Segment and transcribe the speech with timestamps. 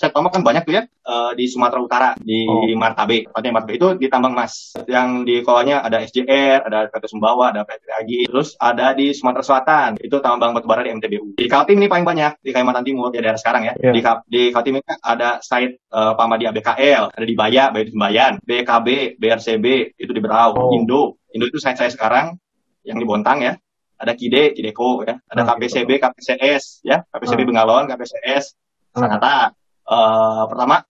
[0.00, 2.64] Saya tambang kan banyak tuh ya uh, di Sumatera Utara, di oh.
[2.72, 3.28] Martabe.
[3.28, 4.72] Tempatnya Martabe itu di tambang emas.
[4.88, 8.20] Yang di kolanya ada SJR, ada PT Sumbawa, ada PT Agi.
[8.32, 11.36] Terus ada di Sumatera Selatan, itu tambang batubara di MTBU.
[11.36, 13.74] Di Kaltim ini paling banyak, di Kalimantan Timur, di daerah sekarang ya.
[13.76, 13.92] Yeah.
[13.92, 19.20] Di, di Kaltim ini ada site uh, Pamadi ABKL, ada di Baya, Baya Sembayan, BKB,
[19.20, 19.66] BRCB,
[20.00, 20.72] itu di Berau, oh.
[20.72, 21.20] Indo.
[21.36, 22.40] Indo itu site saya sekarang,
[22.88, 23.52] yang di Bontang ya
[24.00, 26.08] ada KIDE, KIDEKO ya, ada nah, KPCB, gitu.
[26.08, 27.48] KPCS ya, KPCB nah.
[27.52, 28.56] Bengalon, KPCS,
[28.96, 29.52] nah.
[29.90, 30.86] Uh, pertama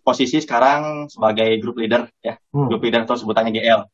[0.00, 2.72] posisi sekarang sebagai group leader ya, hmm.
[2.72, 3.84] group leader atau sebutannya GL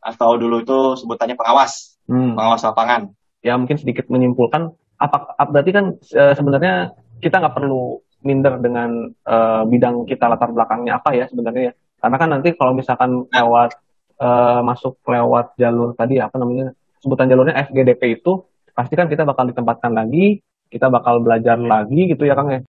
[0.00, 2.34] atau dulu itu sebutannya pengawas, hmm.
[2.34, 3.12] pengawas lapangan.
[3.44, 6.92] Ya mungkin sedikit menyimpulkan apa berarti kan e, sebenarnya
[7.24, 9.36] kita nggak perlu minder dengan e,
[9.68, 11.74] bidang kita latar belakangnya apa ya sebenarnya ya.
[12.00, 13.76] Karena kan nanti kalau misalkan lewat
[14.20, 14.28] e,
[14.64, 18.44] masuk lewat jalur tadi apa namanya sebutan jalurnya FGDP itu
[18.76, 22.60] pasti kan kita bakal ditempatkan lagi, kita bakal belajar lagi gitu ya Kang ya.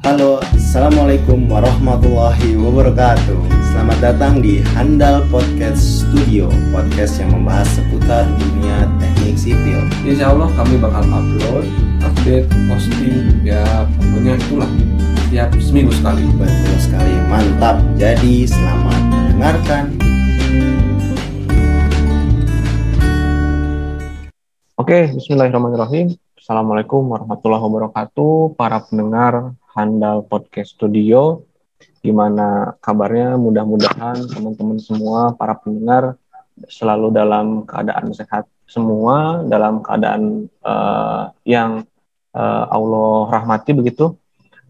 [0.00, 3.44] Halo, Assalamualaikum warahmatullahi wabarakatuh.
[3.76, 9.84] Selamat datang di Handal Podcast Studio Podcast yang membahas seputar dunia teknik sipil.
[10.08, 11.68] Insya Allah kami bakal upload,
[12.08, 14.70] update, posting Ya pokoknya itulah.
[15.28, 16.24] Tiap seminggu sekali.
[16.40, 17.76] Betul sekali, mantap.
[18.00, 19.84] Jadi selamat mendengarkan.
[24.80, 26.16] Oke, bismillahirrahmanirrahim.
[26.42, 31.44] Assalamualaikum warahmatullahi wabarakatuh, para pendengar Handal Podcast Studio.
[32.04, 33.34] Gimana kabarnya?
[33.40, 36.20] Mudah-mudahan teman-teman semua, para pendengar,
[36.68, 41.84] selalu dalam keadaan sehat semua, dalam keadaan uh, yang
[42.36, 44.14] uh, Allah rahmati begitu.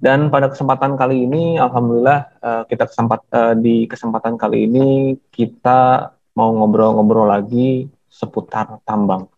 [0.02, 6.10] Dan pada kesempatan kali ini, alhamdulillah uh, kita kesempat uh, di kesempatan kali ini kita
[6.34, 9.28] mau ngobrol-ngobrol lagi seputar tambang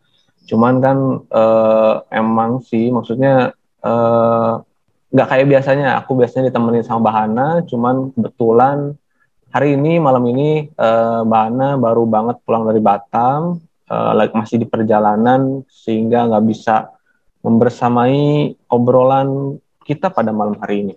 [0.44, 0.98] Cuman kan
[1.32, 4.52] uh, emang sih maksudnya eh,
[5.14, 6.02] nggak kayak biasanya.
[6.02, 8.98] Aku biasanya ditemenin sama Bahana, cuman kebetulan
[9.54, 15.62] hari ini malam ini uh, Bahana baru banget pulang dari Batam, uh, masih di perjalanan
[15.70, 16.90] sehingga nggak bisa
[17.46, 20.94] membersamai obrolan kita pada malam hari ini.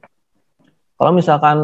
[0.97, 1.59] Kalau misalkan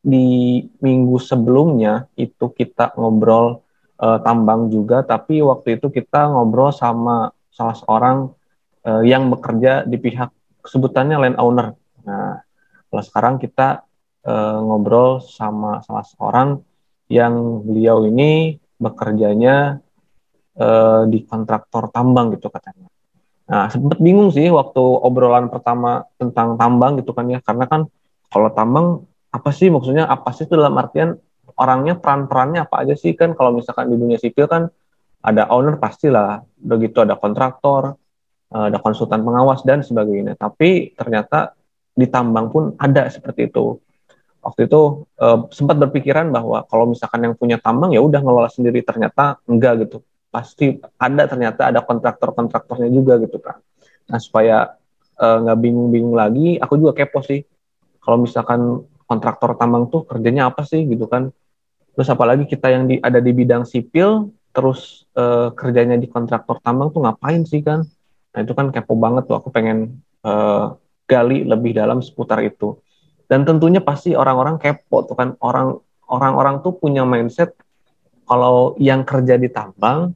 [0.00, 3.60] di minggu sebelumnya itu kita ngobrol
[4.00, 8.32] uh, tambang juga, tapi waktu itu kita ngobrol sama salah seorang
[8.88, 10.32] uh, yang bekerja di pihak
[10.64, 11.76] sebutannya land owner.
[12.90, 13.86] Kalau sekarang kita
[14.26, 16.58] uh, ngobrol sama salah seorang
[17.06, 19.78] yang beliau ini bekerjanya
[20.58, 22.90] uh, di kontraktor tambang gitu katanya.
[23.50, 27.90] Nah, sempat bingung sih waktu obrolan pertama tentang tambang gitu kan ya, karena kan
[28.30, 30.06] kalau tambang apa sih maksudnya?
[30.06, 31.18] Apa sih itu dalam artian
[31.58, 33.14] orangnya peran-perannya apa aja sih?
[33.18, 34.70] Kan kalau misalkan di dunia sipil kan
[35.22, 36.46] ada owner pastilah.
[36.62, 37.98] Begitu ada kontraktor
[38.54, 40.38] eh, ada konsultan pengawas dan sebagainya.
[40.38, 41.58] Tapi ternyata
[42.00, 43.76] di tambang pun ada seperti itu.
[44.40, 48.80] Waktu itu uh, sempat berpikiran bahwa kalau misalkan yang punya tambang ya udah ngelola sendiri.
[48.80, 50.00] Ternyata enggak gitu.
[50.32, 53.60] Pasti ada ternyata ada kontraktor-kontraktornya juga gitu kan
[54.10, 54.74] nah supaya
[55.16, 57.46] eh, nggak bingung-bingung lagi aku juga kepo sih.
[58.02, 61.30] Kalau misalkan kontraktor tambang tuh kerjanya apa sih gitu kan.
[61.94, 66.88] Terus apalagi kita yang di, ada di bidang sipil, terus uh, kerjanya di kontraktor tambang
[66.94, 67.84] tuh ngapain sih kan?
[68.32, 70.79] Nah itu kan kepo banget tuh, aku pengen uh,
[71.10, 72.78] gali lebih dalam seputar itu.
[73.26, 77.54] Dan tentunya pasti orang-orang kepo tuh kan, orang orang-orang tuh punya mindset
[78.30, 80.14] kalau yang kerja di tambang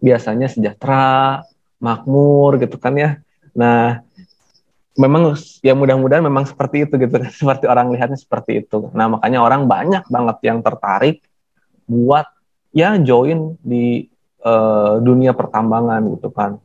[0.00, 1.40] biasanya sejahtera,
[1.80, 3.10] makmur gitu kan ya.
[3.56, 4.04] Nah,
[4.96, 9.68] memang ya mudah-mudahan memang seperti itu gitu seperti orang lihatnya seperti itu nah makanya orang
[9.68, 11.22] banyak banget yang tertarik
[11.86, 12.26] buat
[12.72, 14.08] ya join di
[14.42, 16.58] uh, dunia pertambangan gitu kan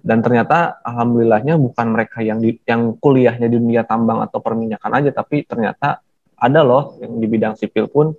[0.00, 5.10] dan ternyata alhamdulillahnya bukan mereka yang di, yang kuliahnya di dunia tambang atau perminyakan aja
[5.12, 6.00] tapi ternyata
[6.40, 8.16] ada loh yang di bidang sipil pun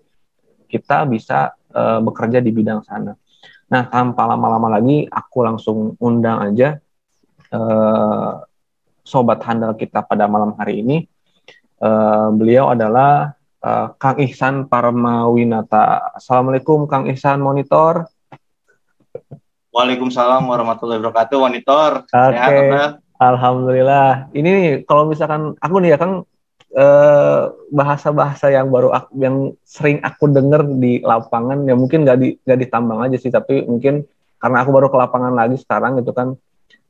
[0.70, 3.18] kita bisa uh, bekerja di bidang sana.
[3.74, 6.78] Nah tanpa lama-lama lagi aku langsung undang aja
[7.50, 8.46] uh,
[9.02, 10.97] sobat handal kita pada malam hari ini.
[11.81, 13.34] Uh, beliau adalah
[14.02, 16.17] Kang Ihsan Parmawinata.
[16.17, 18.09] Assalamualaikum Kang Ihsan Monitor.
[19.72, 22.03] Waalaikumsalam warahmatullahi wabarakatuh Monitor.
[22.03, 22.35] Oke.
[22.35, 23.00] Okay.
[23.23, 24.28] Alhamdulillah.
[24.35, 26.28] Ini kalau misalkan aku nih ya Kang
[27.72, 32.40] bahasa-bahasa uh, yang baru aku, yang sering aku dengar di lapangan ya mungkin gak di
[32.47, 34.08] gak ditambang aja sih tapi mungkin
[34.40, 36.40] karena aku baru ke lapangan lagi sekarang gitu kan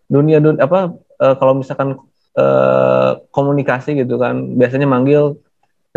[0.06, 1.98] dunia dunia apa uh, kalau misalkan
[2.38, 5.42] uh, komunikasi gitu kan biasanya manggil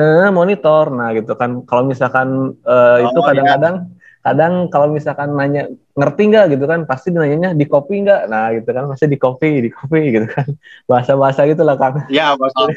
[0.00, 3.26] eh, monitor nah gitu kan kalau misalkan oh, itu iya.
[3.28, 4.03] kadang-kadang ya.
[4.24, 8.64] Kadang kalau misalkan nanya ngerti nggak gitu kan pasti nanyanya di kopi nggak nah gitu
[8.72, 10.48] kan masih di kopi di kopi gitu kan
[10.88, 12.56] bahasa bahasa gitu lah kang ya bahasa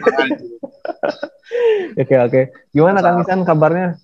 [1.97, 2.41] Oke oke.
[2.75, 3.97] Gimana Kang Isan kabarnya?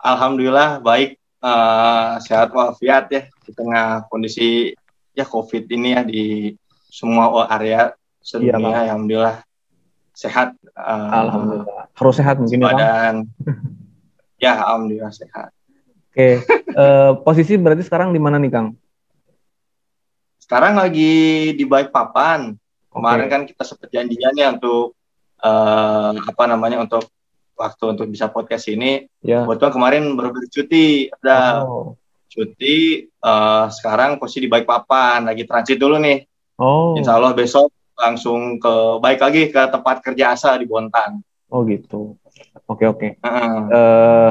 [0.00, 4.72] Alhamdulillah baik, eh, sehat walafiat ya di tengah kondisi
[5.16, 6.24] ya COVID ini ya di
[6.90, 8.76] semua area Iya, sedunia.
[8.84, 9.36] Alhamdulillah
[10.12, 10.52] sehat.
[10.76, 11.88] eh, Alhamdulillah.
[11.96, 12.66] Harus sehat mungkin ya.
[12.68, 13.14] Badan
[14.44, 15.52] ya alhamdulillah sehat.
[16.10, 16.42] Oke.
[16.70, 18.74] Eh, posisi berarti sekarang di mana nih Kang?
[20.38, 21.12] Sekarang lagi
[21.54, 22.54] di Balikpapan.
[22.90, 23.32] Kemarin Oke.
[23.32, 24.98] kan kita sempat janjian ya untuk
[25.40, 27.06] eh, apa namanya untuk
[27.54, 29.06] waktu untuk bisa podcast ini.
[29.22, 29.46] Ya.
[29.46, 31.94] Kebetulan kemarin baru bercuti, ada Oh.
[32.26, 33.06] cuti.
[33.06, 36.26] eh, sekarang posisi di Balikpapan, lagi transit dulu nih.
[36.58, 36.98] Oh.
[36.98, 41.20] Insya Allah besok langsung ke baik lagi ke tempat kerja asal di Bontan.
[41.52, 42.16] Oh gitu.
[42.66, 43.08] Oke oke.
[43.20, 43.54] Heeh.
[43.70, 44.30] Eh,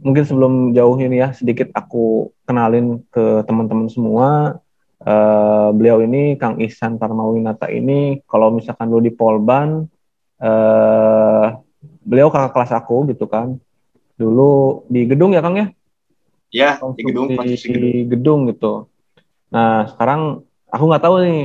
[0.00, 4.58] mungkin sebelum jauh ini ya sedikit aku kenalin ke teman-teman semua.
[5.00, 9.88] Eh, beliau ini Kang Ihsan Parmawinata ini kalau misalkan dulu di Polban
[10.40, 11.46] eh
[12.04, 13.56] beliau kakak kelas aku gitu kan.
[14.20, 15.66] Dulu di gedung ya Kang ya?
[16.52, 18.10] Ya, di gedung konstruksi gedung.
[18.12, 18.72] gedung gitu.
[19.48, 21.40] Nah sekarang aku nggak tahu nih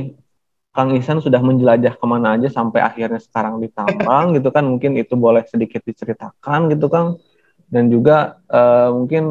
[0.76, 5.00] Kang Ihsan sudah menjelajah ke mana aja sampai akhirnya sekarang di tambang gitu kan mungkin
[5.00, 7.16] itu boleh sedikit diceritakan gitu Kang
[7.70, 9.24] dan juga eh, mungkin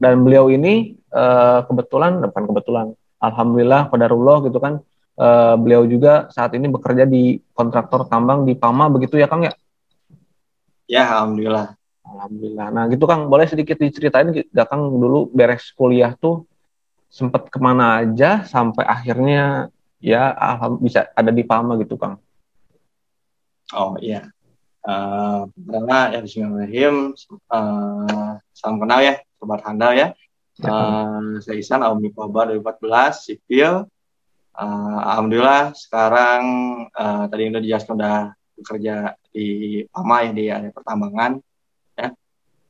[0.00, 2.86] dan beliau ini eh, kebetulan bukan kebetulan
[3.20, 4.80] Alhamdulillah Qadarullah gitu kan
[5.16, 9.54] eh, beliau juga saat ini bekerja di kontraktor tambang di Pama begitu ya Kang ya
[10.84, 11.72] Ya, alhamdulillah.
[12.04, 12.68] Alhamdulillah.
[12.68, 16.44] Nah gitu Kang, boleh sedikit diceritain gak Kang dulu beres kuliah tuh
[17.08, 19.72] sempet ke mana aja sampai akhirnya
[20.04, 22.20] ya alham- bisa ada di Pama gitu Kang.
[23.72, 24.33] Oh iya.
[24.84, 27.16] Eh, pertama ya Bismillahirrahmanirrahim.
[27.16, 30.12] Eh, salam kenal ya, sobat handal ya.
[30.60, 33.88] Eh, saya Isan, alumni Polbar 2014, sipil.
[34.52, 36.42] Eh, Alhamdulillah sekarang
[36.92, 38.18] eh, tadi udah dijelaskan udah
[38.60, 38.94] bekerja
[39.32, 39.48] di
[39.88, 41.32] PAMA ya di area pertambangan.
[41.96, 42.08] Ya.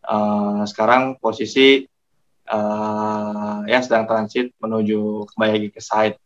[0.06, 1.82] Eh, sekarang posisi
[2.46, 6.22] eh, ya sedang transit menuju kembali lagi ke site.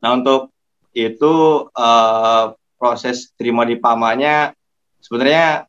[0.00, 0.56] Nah untuk
[0.96, 2.44] itu eh,
[2.80, 4.56] proses terima di PAMA-nya
[5.00, 5.66] sebenarnya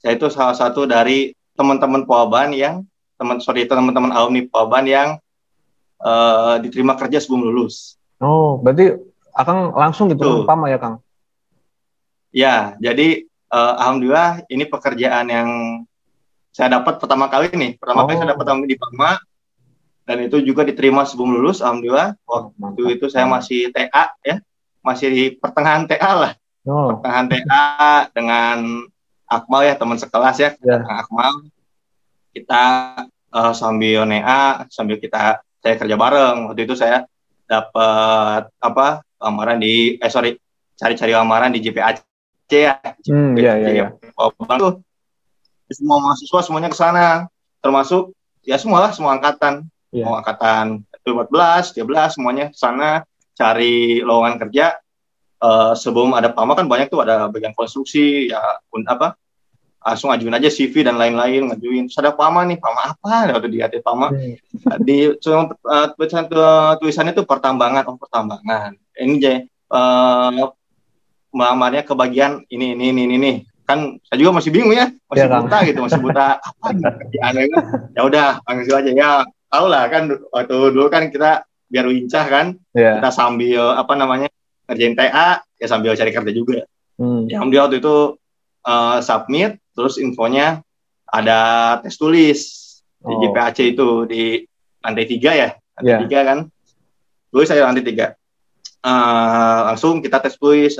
[0.00, 2.84] saya itu salah satu dari teman-teman Polban yang
[3.16, 5.08] teman sorry teman-teman alumni Polban yang
[5.98, 7.96] eh, diterima kerja sebelum lulus.
[8.20, 8.96] Oh, berarti
[9.36, 11.00] Akang langsung gitu Pama ya Kang?
[12.32, 15.48] Ya, jadi eh, alhamdulillah ini pekerjaan yang
[16.52, 17.72] saya dapat pertama kali nih.
[17.76, 18.20] Pertama kali Oh.
[18.24, 19.12] saya dapat alumni di PAMA
[20.06, 22.16] dan itu juga diterima sebelum lulus alhamdulillah.
[22.24, 22.94] Waktu Mantap.
[22.96, 24.36] itu saya masih TA ya,
[24.80, 26.32] masih di pertengahan TA lah.
[26.66, 27.66] Oh, pertengahan TA
[28.10, 28.58] dengan
[29.26, 30.82] Akmal ya teman sekelas ya, Ya.
[30.82, 31.34] dengan Akmal
[32.34, 32.64] kita
[33.06, 36.50] eh, sambil NEA sambil kita saya kerja bareng.
[36.50, 37.06] Waktu itu saya
[37.46, 40.34] dapat apa lamaran di eh sorry
[40.76, 42.02] cari-cari lamaran di JPAC
[42.50, 42.78] ya.
[43.08, 43.86] Hmm, iya iya iya.
[44.58, 44.82] Tuh
[45.70, 47.26] semua mahasiswa semuanya ke sana.
[47.62, 48.14] Termasuk
[48.46, 49.66] ya semua lah semua angkatan.
[49.94, 50.02] Iya.
[50.02, 53.06] mau angkatan 14 13 semuanya ke sana
[53.38, 54.76] cari lowongan kerja
[55.36, 59.20] Eh, sebelum ada PAMA kan banyak tuh ada bagian konstruksi ya pun apa
[59.78, 61.86] langsung ajuin aja CV dan lain-lain ngajuin.
[61.86, 63.36] Terus ada PAMA nih PAMA apa?
[63.36, 64.34] Waktu di hati PAMA Hmm.
[64.80, 65.12] di
[65.94, 66.24] tulisan
[66.80, 68.74] tulisannya tuh pertambangan oh pertambangan.
[68.96, 70.44] Ini jadi eh,
[71.30, 73.32] melamarnya ke bagian ini ini ini ini,
[73.62, 75.42] kan saya juga masih bingung ya masih Iya, Kang.
[75.44, 76.26] buta gitu masih buta.
[76.48, 76.84] Apa nih?
[76.86, 77.62] Kerjaannya kan?
[77.92, 78.90] Ya udah langsung aja.
[78.90, 79.10] Ya
[79.46, 82.98] tau lah kan waktu dulu kan kita biar lincah kan Iya.
[82.98, 84.26] kita sambil apa namanya
[84.66, 87.28] ngerjain TA ya sambil cari kerja juga Hmm.
[87.28, 88.16] yang dia waktu itu
[88.62, 90.64] eh, submit terus infonya
[91.04, 91.38] ada
[91.80, 92.40] tes tulis
[92.98, 93.20] di Oh.
[93.20, 94.42] JPAC itu di
[94.80, 95.98] lantai tiga ya lantai Iya.
[96.02, 96.38] tiga kan
[97.28, 98.16] tulis saya lantai tiga
[98.80, 100.78] Eh, langsung kita tes tulis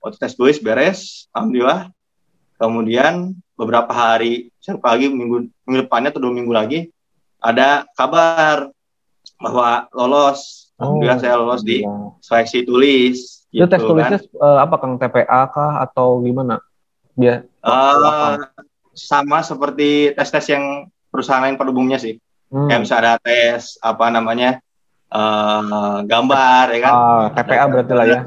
[0.00, 1.92] waktu tes tulis beres alhamdulillah
[2.56, 6.88] kemudian beberapa hari siapa lagi minggu minggu depannya atau dua minggu lagi
[7.38, 8.72] ada kabar
[9.42, 11.82] bahwa lolos alhamdulillah Oh, saya lolos di
[12.18, 16.62] seleksi tulis Itu tes gitu tulisnya eh, apa Kang TPA kah atau gimana?
[17.12, 18.34] Dia Eh,
[18.92, 22.16] sama seperti tes-tes yang perusahaan lain pada umumnya sih.
[22.48, 22.66] hmm.
[22.66, 24.58] Kayak bisa ada tes apa namanya
[25.10, 26.92] eh, gambar ya kan.
[26.94, 28.20] ah, TPA berarti lah ya.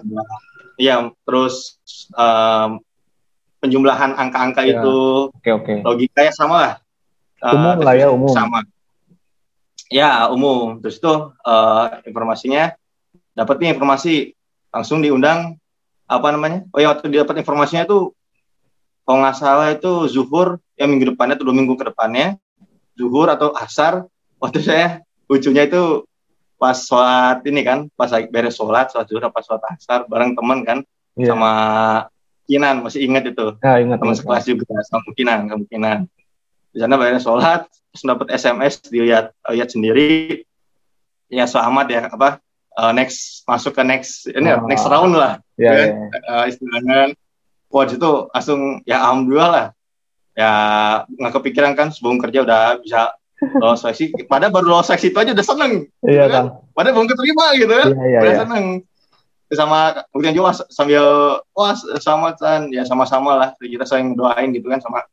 [0.76, 1.80] Iya, terus
[2.12, 2.84] em,
[3.60, 4.78] penjumlahan angka-angka Ya.
[4.78, 4.98] itu
[5.32, 5.74] Oke oke.
[5.82, 6.74] logikanya sama lah.
[7.46, 8.28] Umum lah ya, umum.
[8.30, 8.62] Sama.
[9.88, 10.82] Ya umum.
[10.82, 12.74] Terus itu eh, informasinya
[13.34, 14.34] dapat nih informasi
[14.72, 15.56] langsung diundang
[16.06, 16.66] apa namanya?
[16.74, 18.14] Oh ya waktu didapat informasinya itu
[19.06, 22.42] kalau nggak salah itu zuhur ya minggu depannya atau dua minggu ke depannya
[22.98, 24.10] zuhur atau asar
[24.42, 24.88] waktu saya
[25.30, 26.06] lucunya itu
[26.56, 30.80] pas sholat ini kan pas beres sholat sholat zuhur pas sholat asar bareng teman kan
[31.16, 31.32] Iya.
[31.32, 31.52] sama
[32.46, 33.98] Kinan masih ingat itu Ya, ingat.
[34.04, 34.20] teman ingat.
[34.20, 35.98] sekelas juga sama Kinan kemungkinan
[36.76, 40.44] di sana bayar sholat terus dapat SMS dilihat lihat sendiri
[41.28, 42.44] ya selamat ya apa
[42.76, 44.68] eh, next masuk ke next ini Oh.
[44.68, 45.86] next round lah Ya, ya.
[46.12, 47.16] eh, istilahnya
[47.72, 49.66] wah di situ langsung ya alhamdulillah lah
[50.36, 50.52] ya
[51.08, 53.16] nggak kepikiran kan sebelum kerja udah bisa
[53.56, 56.32] lolos seleksi padahal baru lolos seleksi itu aja udah seneng Iya, kan?
[56.32, 56.48] Kang.
[56.72, 58.40] padahal belum keterima gitu kan Iya, iya, udah iya.
[58.44, 58.66] seneng
[59.48, 59.80] sama
[60.12, 61.04] kemudian juga sambil
[61.56, 65.08] wah selamatan ya sama-sama lah kita saling doain gitu kan sama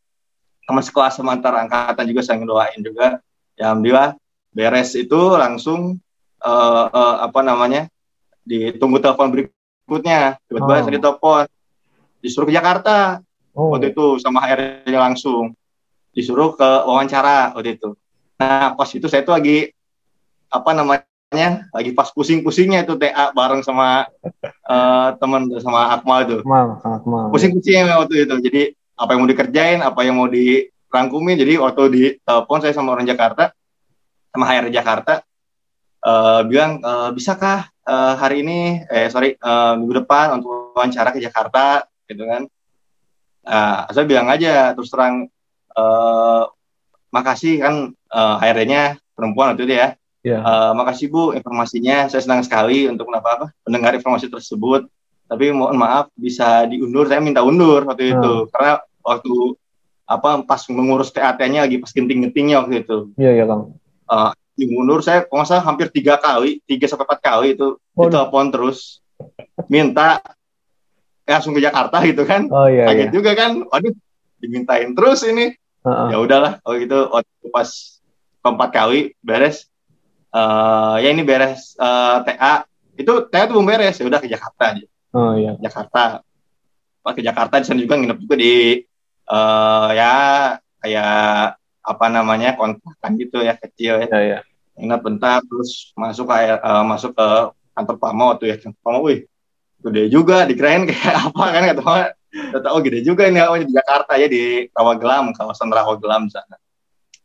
[0.62, 3.18] teman sekelas sama antar angkatan juga saling doain juga
[3.54, 4.14] ya alhamdulillah
[4.50, 5.98] beres itu langsung
[6.38, 7.88] eh, eh, apa namanya
[8.42, 10.82] ditunggu telepon berikutnya tiba-tiba Oh.
[10.82, 11.44] saya ditelepon
[12.18, 13.18] disuruh ke Jakarta
[13.52, 15.52] Oh, waktu itu sama HR-nya langsung
[16.10, 17.92] disuruh ke wawancara waktu itu.
[18.40, 19.68] Nah pas itu saya tuh lagi
[20.48, 24.08] apa namanya lagi pas pusing-pusingnya itu TA bareng sama
[24.44, 27.28] eh, teman sama Akmal itu Akmal, Akmal.
[27.28, 28.34] pusing-pusingnya waktu itu.
[28.40, 28.62] Jadi
[29.02, 31.34] apa yang mau dikerjain, apa yang mau dirangkumin.
[31.34, 33.50] Jadi waktu di telepon saya sama orang Jakarta
[34.30, 35.20] sama HR Jakarta
[36.06, 41.18] eh, bilang eh, bisakah eh, hari ini eh sorry eh, minggu depan untuk wawancara ke
[41.18, 42.46] Jakarta gitu kan.
[43.42, 45.26] Nah, saya bilang aja terus terang
[45.74, 46.42] eh,
[47.12, 49.88] makasih kan eh, HRD-nya perempuan waktu itu ya.
[50.22, 50.38] Iya.
[50.38, 52.08] Eh, makasih Bu informasinya.
[52.08, 54.86] Saya senang sekali untuk kenapa apa mendengar informasi tersebut.
[55.28, 57.08] Tapi mohon maaf bisa diundur.
[57.08, 59.32] Saya minta undur waktu itu karena waktu
[60.06, 62.98] apa pas mengurus TAT-nya lagi pas genting-gentingnya waktu itu.
[63.16, 63.76] Iya, iya, Kang.
[64.52, 68.08] Diundur saya kalau nggak salah hampir tiga kali, tiga sampai empat kali itu Oh.
[68.08, 69.00] ditelepon terus
[69.68, 70.20] minta
[71.24, 72.48] eh, langsung ke Jakarta gitu kan.
[72.52, 73.14] Oh, iya, Kaget iya.
[73.14, 73.64] juga kan.
[73.64, 73.92] Waduh,
[74.42, 76.08] dimintain terus ini Heeh.
[76.12, 77.68] ya udahlah kalau gitu waktu pas
[78.42, 79.70] keempat kali beres
[80.34, 82.66] eh ya ini beres eh, TA
[82.98, 85.54] itu TA itu belum beres ya udah ke Jakarta aja Oh, iya.
[85.60, 86.24] Jakarta
[87.04, 88.80] pas ke Jakarta di sana juga nginep juga di
[89.32, 90.14] eh ya
[90.78, 94.38] kayak apa namanya kontrakan gitu ya kecil ya Iya, iya.
[94.76, 97.28] nginep bentar terus masuk ke eh, masuk ke
[97.72, 99.24] kantor Pamo waktu ya kantor Pamo wih
[99.80, 103.76] gede juga dikirain kayak apa kan kata Mama Ternyata, oh gede juga ini awalnya di
[103.76, 106.56] Jakarta ya di Rawagelam kawasan Rawagelam sana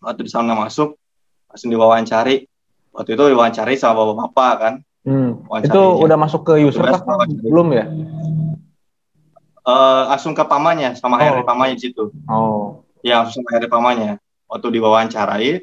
[0.04, 1.00] waktu di sana masuk
[1.48, 2.44] langsung diwawancari
[2.92, 4.76] waktu itu diwawancari sama bapak-bapak kan
[5.08, 5.40] Hmm.
[5.64, 6.04] Itu aja.
[6.04, 7.24] udah masuk ke user wawancara.
[7.40, 7.88] Belum ya?
[9.68, 11.44] Eh, langsung ke pamannya sama Oh.
[11.44, 12.88] pamannya di situ Oh.
[13.04, 14.16] ya langsung ke HRD pamannya
[14.48, 15.60] waktu diwawancarai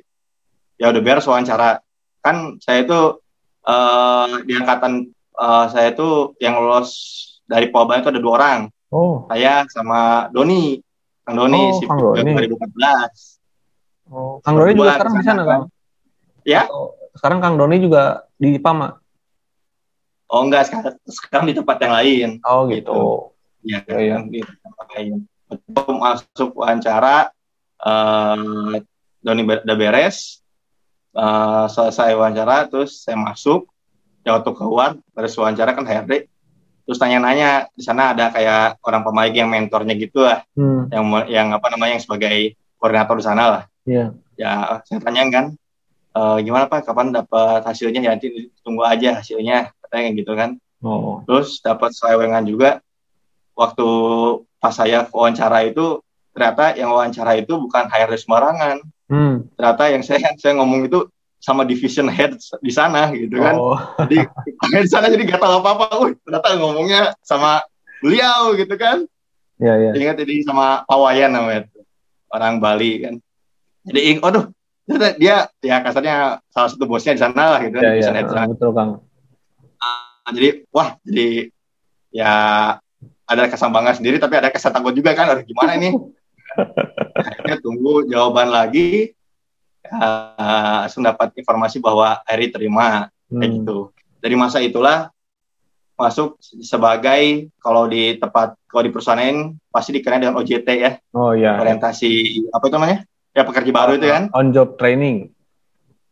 [0.76, 1.80] ya udah beres wawancara
[2.20, 3.00] kan saya itu
[3.64, 6.92] eh di angkatan eh, saya itu yang lolos
[7.48, 8.60] dari Polban itu ada dua orang
[8.92, 9.24] Oh.
[9.26, 10.84] saya sama Doni
[11.24, 12.30] Kang Doni Oh, si Kang Doni.
[12.44, 13.40] 2014
[14.12, 15.62] Oh, Kang Doni juga sekarang di sana, Kang?
[16.44, 16.68] Ya.
[16.68, 19.00] Oh, sekarang Kang Doni juga di Pama.
[20.26, 23.32] oh enggak sekarang sekarang di tempat yang lain Oh, gitu.
[23.64, 24.16] Ya Iya, iya.
[24.22, 27.32] di tempat lain Waktu masuk wawancara
[27.80, 28.74] eh
[29.20, 30.40] Doni udah beres
[31.12, 33.68] eh, selesai wawancara terus saya masuk
[34.20, 36.28] ya waktu keluar beres wawancara kan HRD
[36.84, 40.88] terus tanya-nanya di sana ada kayak orang pemain yang mentornya gitu lah Hmm.
[40.92, 42.36] yang yang apa namanya yang sebagai
[42.76, 44.12] koordinator di sana lah Iya.
[44.36, 44.52] ya
[44.84, 45.46] saya tanya kan
[46.14, 48.28] "Eh, gimana pak kapan dapat hasilnya ya nanti
[48.60, 51.24] tunggu aja hasilnya katanya gitu kan Oh.
[51.24, 52.83] terus dapat selewengan juga
[53.54, 53.86] waktu
[54.58, 55.98] pas saya wawancara itu
[56.34, 59.44] ternyata yang wawancara itu bukan HRD sembarangan Hmm.
[59.54, 61.04] ternyata yang saya saya ngomong itu
[61.36, 63.76] sama division head di sana gitu kan Oh.
[64.08, 64.24] jadi
[64.80, 67.60] di sana jadi gak tahu apa apa Wih, ternyata ngomongnya sama
[68.00, 69.04] beliau gitu kan
[69.60, 69.90] Iya, iya.
[69.94, 71.84] ingat ini sama Pawayan namanya tuh.
[72.32, 73.14] orang Bali kan
[73.84, 74.48] jadi aduh
[75.20, 77.96] dia ya kasarnya salah satu bosnya di sana lah gitu kan Iya, iya.
[78.00, 78.46] division head di sana.
[78.48, 78.90] Betul, Kang.
[79.78, 81.28] Nah, jadi wah jadi
[82.08, 82.32] ya
[83.36, 85.90] ada kesan bangga sendiri tapi ada kesan takut juga kan aduh gimana ini?
[87.18, 89.12] Akhirnya tunggu jawaban lagi
[89.84, 93.56] langsung dapat informasi bahwa Eri terima kayak Hmm.
[93.60, 93.78] gitu.
[94.20, 95.10] Dari masa itulah
[95.94, 99.36] masuk sebagai kalau di tempat kalau di perusahaan
[99.68, 100.92] pasti dikenal dengan OJT ya.
[101.12, 101.58] Oh, iya.
[101.58, 102.10] orientasi
[102.50, 102.98] apa itu namanya?
[103.30, 104.30] Ya pekerja baru itu kan?
[104.32, 105.30] On job training.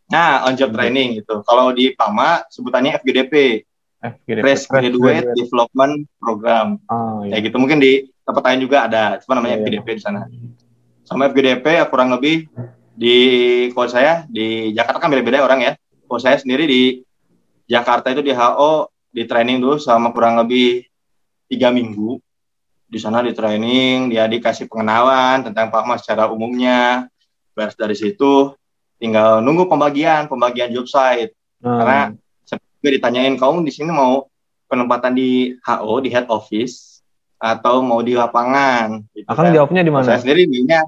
[0.04, 3.64] nah on job training gitu kalau di PAMA sebutannya FGDP
[4.02, 4.42] FGDP.
[4.42, 7.38] Fresh Graduate Development Program Oh, iya.
[7.38, 7.92] kayak gitu mungkin di
[8.22, 9.78] tempat lain juga ada cuma namanya Iya, iya.
[9.78, 10.20] FGDP di sana
[11.02, 12.46] sama FGDP ya kurang lebih
[12.92, 13.16] di
[13.70, 15.72] kalau saya di Jakarta kan beda-beda orang ya
[16.04, 16.82] kalau saya sendiri di
[17.64, 18.72] Jakarta itu di HO
[19.08, 20.84] di training dulu sama kurang lebih
[21.46, 22.18] tiga minggu
[22.84, 27.08] di sana di training dia dikasih pengenalan tentang PAMA secara umumnya
[27.52, 28.52] beres dari situ
[28.96, 31.78] tinggal nunggu pembagian pembagian job site Hmm.
[31.78, 32.00] karena
[32.82, 34.26] juga ditanyain kamu di sini mau
[34.66, 36.98] penempatan di HO di head office
[37.38, 39.06] atau mau di lapangan.
[39.14, 39.54] Gitu Akang kan.
[39.54, 40.02] jawabnya di mana?
[40.02, 40.82] Saya sendiri maunya,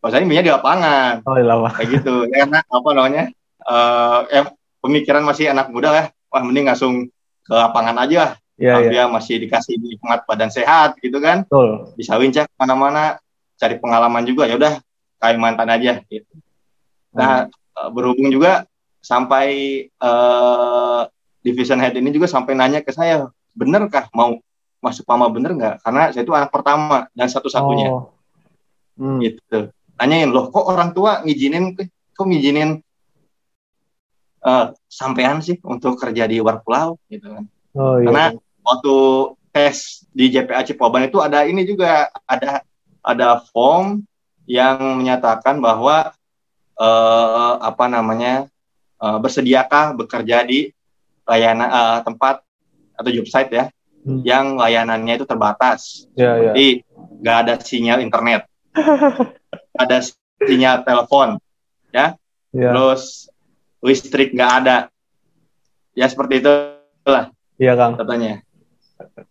[0.00, 1.76] kalau saya maunya di lapangan, Oh, di lapangan.
[1.76, 2.14] kayak gitu.
[2.24, 3.24] ya, karena apa namanya?
[3.60, 4.44] eh eh,
[4.80, 6.04] pemikiran masih anak muda ya.
[6.32, 7.12] Wah, mending langsung
[7.44, 8.40] ke lapangan aja.
[8.56, 8.92] Iya, Kalau iya.
[8.92, 11.44] Dia masih dikasih nikmat badan sehat gitu kan.
[11.44, 11.92] Betul.
[12.00, 13.20] Bisa wincak ke mana-mana,
[13.60, 14.48] cari pengalaman juga.
[14.48, 14.80] Ya udah,
[15.20, 16.00] Kalimantan aja.
[16.08, 16.28] Gitu.
[17.12, 18.64] Nah, eh, berhubung juga
[19.00, 19.48] sampai
[19.88, 21.02] eh,
[21.40, 24.36] division head ini juga sampai nanya ke saya, benerkah mau
[24.80, 25.74] masuk PAMA bener nggak?
[25.84, 28.12] Karena saya itu anak pertama dan satu-satunya Oh.
[29.00, 29.16] Hmm.
[29.24, 29.72] gitu.
[29.96, 31.72] Tanyain loh, kok orang tua ngizinin,
[32.12, 32.80] kok ngizinin
[34.44, 37.44] eh, sampean sih untuk kerja di luar pulau gitu kan?
[37.76, 38.08] Oh, iya.
[38.08, 38.24] Karena
[38.60, 38.96] waktu
[39.50, 42.62] tes di JPA Cipoban itu ada ini juga ada
[43.00, 44.04] ada form
[44.44, 46.12] yang menyatakan bahwa
[46.76, 48.48] eh, apa namanya
[49.00, 50.68] eh, bersediakah bekerja di
[51.24, 52.44] layanan eh, tempat
[52.94, 53.66] atau job site ya
[54.00, 54.24] Hmm.
[54.24, 56.52] yang layanannya itu terbatas Iya, iya.
[56.56, 56.66] jadi
[57.20, 58.48] nggak ada sinyal internet
[59.76, 60.00] ada
[60.40, 61.36] sinyal telepon
[61.92, 62.16] Iya.
[62.72, 63.28] terus
[63.84, 64.76] listrik nggak ada
[65.92, 66.48] ya seperti itu
[67.60, 68.00] Iya, Kang.
[68.00, 68.40] katanya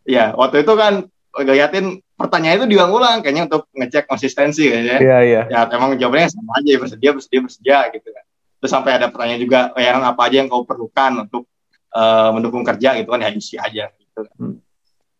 [0.05, 5.41] ya waktu itu kan ngeliatin pertanyaan itu diulang-ulang kayaknya untuk ngecek konsistensi kayaknya Iya, iya.
[5.49, 8.25] ya emang jawabannya sama aja bersedia bersedia bersedia gitu kan
[8.59, 11.47] terus sampai ada pertanyaan juga layanan apa aja yang kau perlukan untuk
[11.95, 12.99] eh, mendukung kerja?
[12.99, 14.21] Gitu kan ya isi aja gitu.
[14.37, 14.59] Hmm.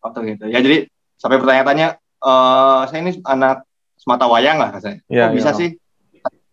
[0.00, 0.44] waktu gitu.
[0.48, 0.88] Ya jadi
[1.20, 3.64] sampai pertanyaan-tanya eh saya ini anak
[4.00, 5.68] semata wayang lah katanya kok bisa iya, sih?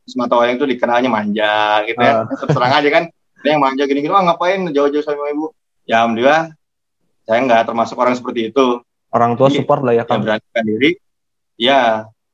[0.08, 2.24] Semata wayang itu dikenalnya manja gitu ya.
[2.28, 5.52] Terus terang aja kan ada yang manja gini-gini oh ngapain jauh-jauh sama ibu?
[5.88, 6.52] Ya alhamdulillah
[7.28, 8.84] saya nggak termasuk orang seperti itu.
[9.12, 9.64] Orang tua Iya.
[9.64, 10.24] support lah ya, yang Kang.
[10.24, 10.92] beranikan diri.
[11.56, 11.82] Ya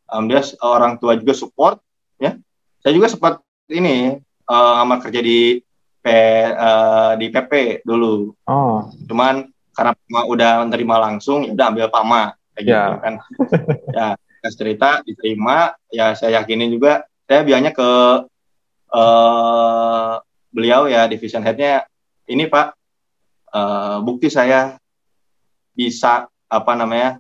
[0.10, 1.78] alhamdulillah orang tua juga support
[2.18, 2.38] ya.
[2.82, 5.60] Saya juga sempat ini amal kerja di
[6.04, 8.36] P, eh, di PP dulu.
[8.44, 12.24] Oh, cuman karena Pama udah menerima langsung ya udah ambil Pama.
[12.54, 12.82] Kayak Ya.
[12.86, 13.14] gitu kan.
[13.98, 14.08] Ya
[14.44, 17.90] pas cerita diterima ya saya yakinin juga saya biasanya ke
[18.92, 20.14] eh
[20.54, 21.88] beliau ya division headnya
[22.28, 22.68] ini Pak
[23.56, 24.76] eh, bukti saya
[25.74, 27.18] bisa apa namanya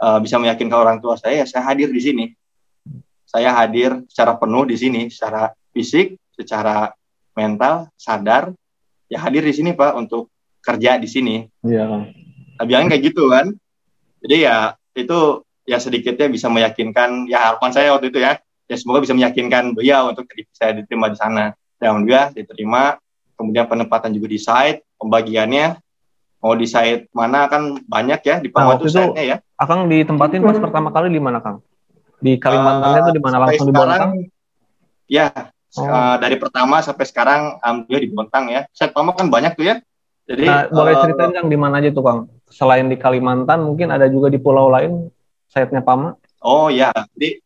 [0.00, 2.24] eh, bisa meyakinkan orang tua saya ya saya hadir di sini.
[3.28, 6.92] Saya hadir secara penuh di sini secara fisik secara
[7.36, 8.52] mental sadar
[9.08, 12.04] ya hadir di sini Pak untuk kerja di sini iya, Kang.
[12.56, 13.46] Nah, bilangnya kayak gitu kan.
[14.22, 18.38] Jadi ya itu ya sedikitnya bisa meyakinkan ya harapan saya waktu itu ya.
[18.70, 21.58] Ya semoga bisa meyakinkan beliau untuk saya diterima di sana.
[21.82, 22.96] Dan juga diterima.
[23.34, 25.82] Kemudian penempatan juga di site, pembagiannya
[26.38, 29.36] mau di site mana kan banyak ya di Nah, Pama waktu itu site-nya ya.
[29.58, 31.58] Akang ditempatin pas pertama kali di mana, Kang?
[32.22, 34.10] Di Kalimantannya itu di mana langsung di Bontang?
[35.10, 35.26] Ya,
[35.72, 35.88] Oh.
[35.88, 38.68] eh, dari pertama sampai sekarang alhamdulillah di Bontang ya.
[38.76, 39.76] Site Pama kan banyak tuh ya.
[40.28, 42.20] Jadi Nah, boleh eh, ceritain Kang di mana aja tuh, Kang?
[42.52, 45.08] Selain di Kalimantan, mungkin ada juga di pulau lain
[45.48, 46.14] site-nya Pama?
[46.44, 47.40] Oh ya, jadi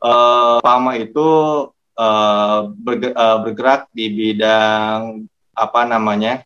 [0.00, 1.28] eh, Pama itu
[1.98, 6.42] eh, berge- eh, bergerak di bidang apa namanya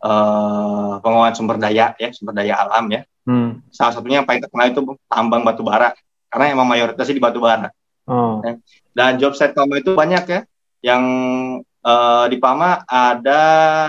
[0.00, 3.04] eh, pengelolaan sumber daya ya, sumber daya alam ya.
[3.24, 3.60] Hmm.
[3.72, 5.92] Salah satunya yang paling terkenal itu tambang batu bara,
[6.28, 7.72] karena emang mayoritasnya di batu bara.
[8.04, 8.44] Oh,
[8.92, 10.40] Dan job site Pama itu banyak ya,
[10.84, 11.04] yang
[11.64, 13.42] eh, di Pama ada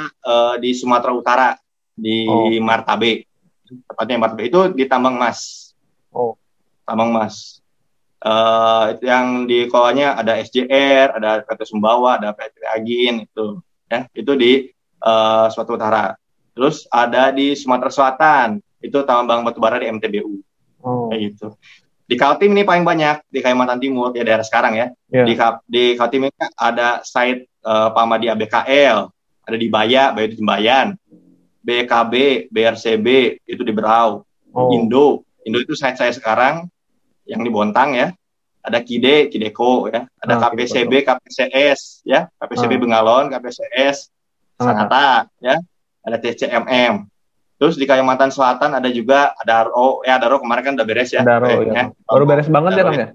[0.08, 1.50] eh, di Sumatera Utara
[1.96, 2.52] di Oh.
[2.60, 3.28] Martabe,
[3.68, 5.72] tepatnya Martabe itu di tambang emas.
[6.16, 6.40] Oh.
[6.88, 7.60] tambang emas.
[8.24, 13.60] Eh itu yang di kolanya ada SJR, ada PT Sumbawa, ada PT Agin itu,
[13.92, 14.52] ya itu di
[15.04, 16.06] eh, Sumatera Utara.
[16.56, 20.32] Terus ada di Sumatera Selatan, itu tambang batubara di MTBU,
[20.88, 21.48] oh, kayak gitu.
[22.06, 24.88] Di Kaltim ini paling banyak di Kalimantan Timur ya daerah sekarang ya.
[25.10, 25.26] Iya.
[25.26, 25.34] Di
[25.66, 28.98] di Kaltim ini ada site eh, Pama di ABKL,
[29.46, 30.94] ada di Baya, Baya itu Jembayan,
[31.66, 33.08] BKB, BRCB
[33.50, 34.22] itu di Berau,
[34.54, 35.26] oh, Indo.
[35.42, 36.70] Indo itu site saya sekarang
[37.26, 38.14] yang di Bontang ya.
[38.66, 40.10] Ada KIDE, KIDEKO ya.
[40.18, 42.26] Ada Ah, KPCB, KPCS ya.
[42.42, 42.82] KPCB Ah.
[42.82, 44.10] Bengalon, KPCS
[44.58, 44.90] Sangat.
[44.90, 45.56] Sangatta ya.
[46.02, 47.06] Ada TCMM.
[47.56, 51.12] Terus di Kalimantan Selatan ada juga ada RO, ya ada RO kemarin kan udah beres
[51.16, 51.24] ya.
[51.24, 51.96] Daro, proyeknya.
[51.96, 52.06] ya.
[52.08, 53.08] Baru beres banget ya, Kang ya?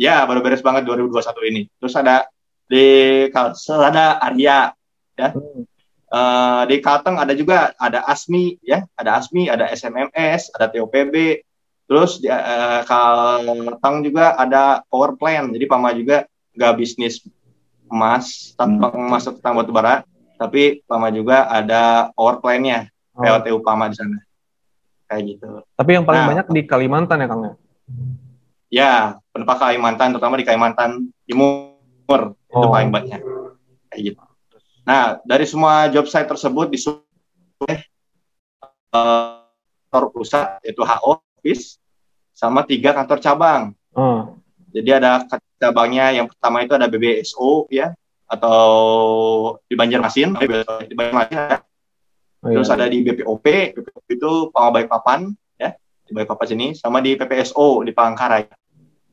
[0.00, 1.62] Ya, baru beres banget 2021 ini.
[1.76, 2.24] Terus ada
[2.64, 2.86] di
[3.28, 4.72] Kalsel ada Arya
[5.22, 5.62] Hmm.
[6.12, 11.40] Eh, di Kalteng ada juga ada ASMI ya, ada ASMI, ada SMMS, ada TOPB.
[11.88, 15.56] Terus di eh, Kalteng juga ada power plant.
[15.56, 17.24] Jadi Pama juga nggak bisnis
[17.88, 20.04] emas, tambang emas atau tambang batu bara,
[20.36, 23.20] tapi Pama juga ada power plant-nya, Oh.
[23.20, 24.18] PLTU Pama di sana.
[25.06, 25.48] Kayak gitu.
[25.76, 26.28] Tapi yang paling Nah.
[26.32, 27.52] banyak di Kalimantan ya, Kang ya?
[28.72, 28.92] Ya,
[29.30, 32.72] penumpang Kalimantan, terutama di Kalimantan Timur, itu Oh.
[32.72, 33.20] paling banyak.
[33.92, 34.22] Kayak gitu.
[34.82, 37.04] Nah, dari semua job site tersebut disuruh
[37.68, 37.84] eh,
[38.90, 41.78] kantor pusat yaitu HO office
[42.32, 43.62] sama tiga kantor cabang.
[43.92, 44.40] Oh,
[44.72, 45.20] Jadi ada
[45.60, 47.92] cabangnya yang pertama itu ada BBSO ya
[48.24, 48.58] atau
[49.68, 50.48] di Banjarmasin, di
[50.96, 51.60] Banjarmasin ada.
[52.42, 52.56] Oh iya.
[52.58, 53.46] Terus ada di BPOP,
[53.78, 58.50] BPOP itu Balikpapan ya, di Balikpapan sini sama di PPSO di Palangkaraya.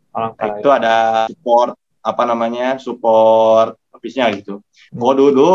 [0.09, 0.59] Palangkaraya.
[0.59, 0.95] Itu ada
[1.29, 2.81] support apa namanya?
[2.81, 4.65] support office-nya gitu.
[4.91, 4.97] Hmm.
[4.97, 5.49] Kalau dulu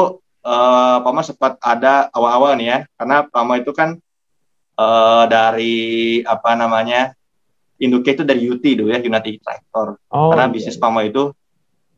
[0.44, 3.98] eh, Pama sempat ada awal-awal nih ya, karena Pama itu kan
[4.78, 5.76] eh, dari
[6.22, 7.12] apa namanya?
[7.74, 9.98] induknya itu dari UT dulu ya, United Tractor.
[10.08, 10.52] Oh, karena iya.
[10.54, 11.34] bisnis Pama itu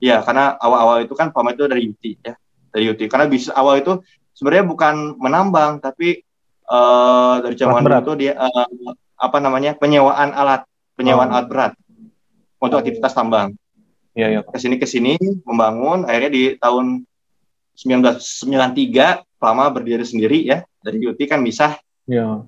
[0.00, 2.34] ya karena awal-awal itu kan Pama itu dari UT ya
[2.72, 4.00] dari UT karena bisnis awal itu
[4.37, 6.20] sebenarnya bukan menambang tapi
[6.62, 8.05] eh, dari zaman berat.
[8.05, 8.66] dulu tuh dia eh,
[9.16, 11.35] apa namanya penyewaan alat penyewaan Oh.
[11.35, 11.72] alat berat
[12.59, 12.83] untuk Oh.
[12.85, 13.57] aktivitas tambang
[14.12, 14.40] Iya, iya.
[14.40, 17.05] ke sini ke sini membangun akhirnya di tahun
[17.75, 22.44] 1993 Pama berdiri sendiri ya dari UT kan bisa Iya.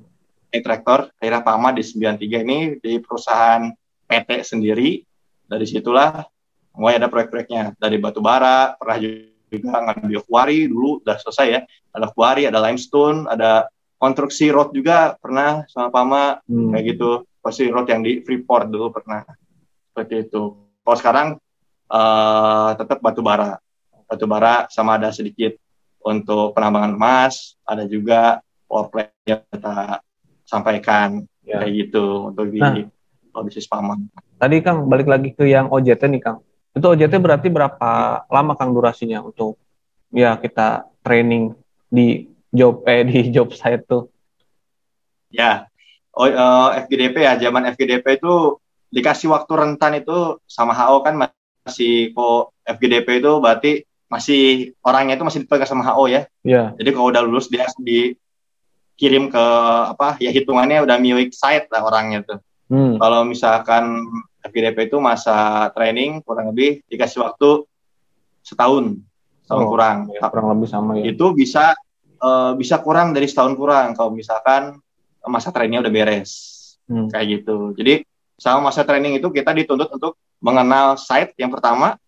[0.48, 3.68] naik traktor akhirnya Pama di 93 ini di perusahaan
[4.04, 5.04] PT sendiri
[5.44, 6.24] dari situlah
[6.72, 12.06] mulai ada proyek-proyeknya dari batu bara pernah juga ngambil kuari dulu udah selesai ya ada
[12.12, 16.70] kuari ada limestone ada konstruksi road juga pernah sama Pama Hmm.
[16.70, 19.24] kayak gitu konstruksi road yang di Freeport dulu pernah
[19.90, 20.42] seperti itu
[20.80, 21.28] kalau sekarang
[21.88, 23.56] eh, tetap batu bara
[24.04, 25.56] batu bara sama ada sedikit
[26.00, 30.00] untuk penambangan emas ada juga power plant yang kita
[30.44, 31.64] sampaikan Ya.
[31.64, 32.76] kayak gitu untuk di Nah.
[33.40, 34.04] bisnis paman
[34.36, 36.44] Tadi Kang balik lagi ke yang OJT nih Kang.
[36.78, 39.58] Itu OJT berarti berapa lama Kang durasinya untuk
[40.14, 41.52] ya kita training
[41.90, 44.08] di job eh di job site tuh?
[45.28, 45.68] ya
[46.16, 48.56] oh, eh, FGDP ya zaman FGDP itu
[48.88, 53.72] dikasih waktu rentan itu sama HO kan masih kok FGDP itu berarti
[54.08, 56.72] masih orangnya itu masih dipegang sama HO ya Iya.
[56.80, 59.44] Jadi kalau udah lulus dia dikirim ke
[59.92, 62.40] apa ya hitungannya udah milik site lah orangnya tuh.
[62.72, 62.96] Hmm.
[62.96, 64.08] Kalau misalkan
[64.48, 67.64] FGDP itu masa training kurang lebih dikasih waktu
[68.42, 68.98] setahun,
[69.44, 69.96] setahun Oh, kurang.
[70.12, 71.12] Ya, kurang lebih sama ya.
[71.12, 71.76] Itu bisa
[72.18, 74.80] eh, bisa kurang dari setahun kurang kalau misalkan
[75.28, 76.58] masa trainingnya udah beres
[76.88, 77.12] Hmm.
[77.12, 77.76] kayak gitu.
[77.76, 78.00] Jadi
[78.40, 82.00] sama masa training itu kita dituntut untuk mengenal site yang pertama,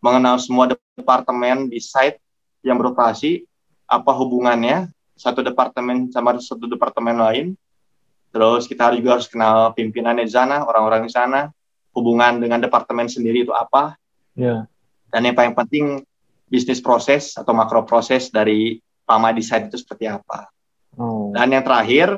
[0.00, 2.16] mengenal semua departemen di site
[2.64, 3.44] yang beroperasi,
[3.84, 4.88] apa hubungannya
[5.20, 7.46] satu departemen sama satu departemen lain.
[8.32, 11.52] Terus kita juga harus kenal pimpinannya di sana, orang-orang di sana,
[11.92, 13.96] hubungan dengan departemen sendiri itu apa,
[14.32, 14.64] Ya.
[15.08, 15.84] dan yang paling penting
[16.48, 20.48] bisnis proses atau makro proses dari PAMA di site itu seperti apa.
[20.96, 21.32] Oh.
[21.32, 22.16] Dan yang terakhir,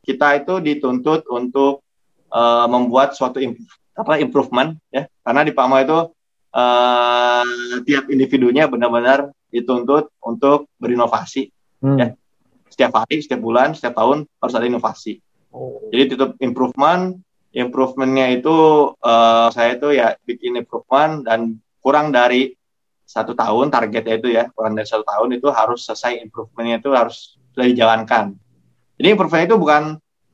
[0.00, 1.80] kita itu dituntut untuk
[2.28, 3.56] eh, membuat suatu im-
[3.92, 5.98] apa improvement ya, karena di PAMA itu
[6.50, 7.44] eh,
[7.84, 11.96] tiap individunya benar-benar dituntut untuk berinovasi Hmm.
[11.96, 12.08] ya.
[12.68, 15.18] setiap hari, setiap bulan, setiap tahun harus ada inovasi.
[15.50, 15.80] Oh.
[15.88, 17.16] Jadi tutup improvement,
[17.58, 18.56] improvementnya itu
[19.02, 22.54] eh, saya itu ya bikin improvement dan kurang dari
[23.02, 27.40] satu tahun targetnya itu ya kurang dari satu tahun itu harus selesai improvementnya itu harus
[27.56, 28.38] sudah dijalankan.
[29.00, 29.82] Jadi improvementnya itu bukan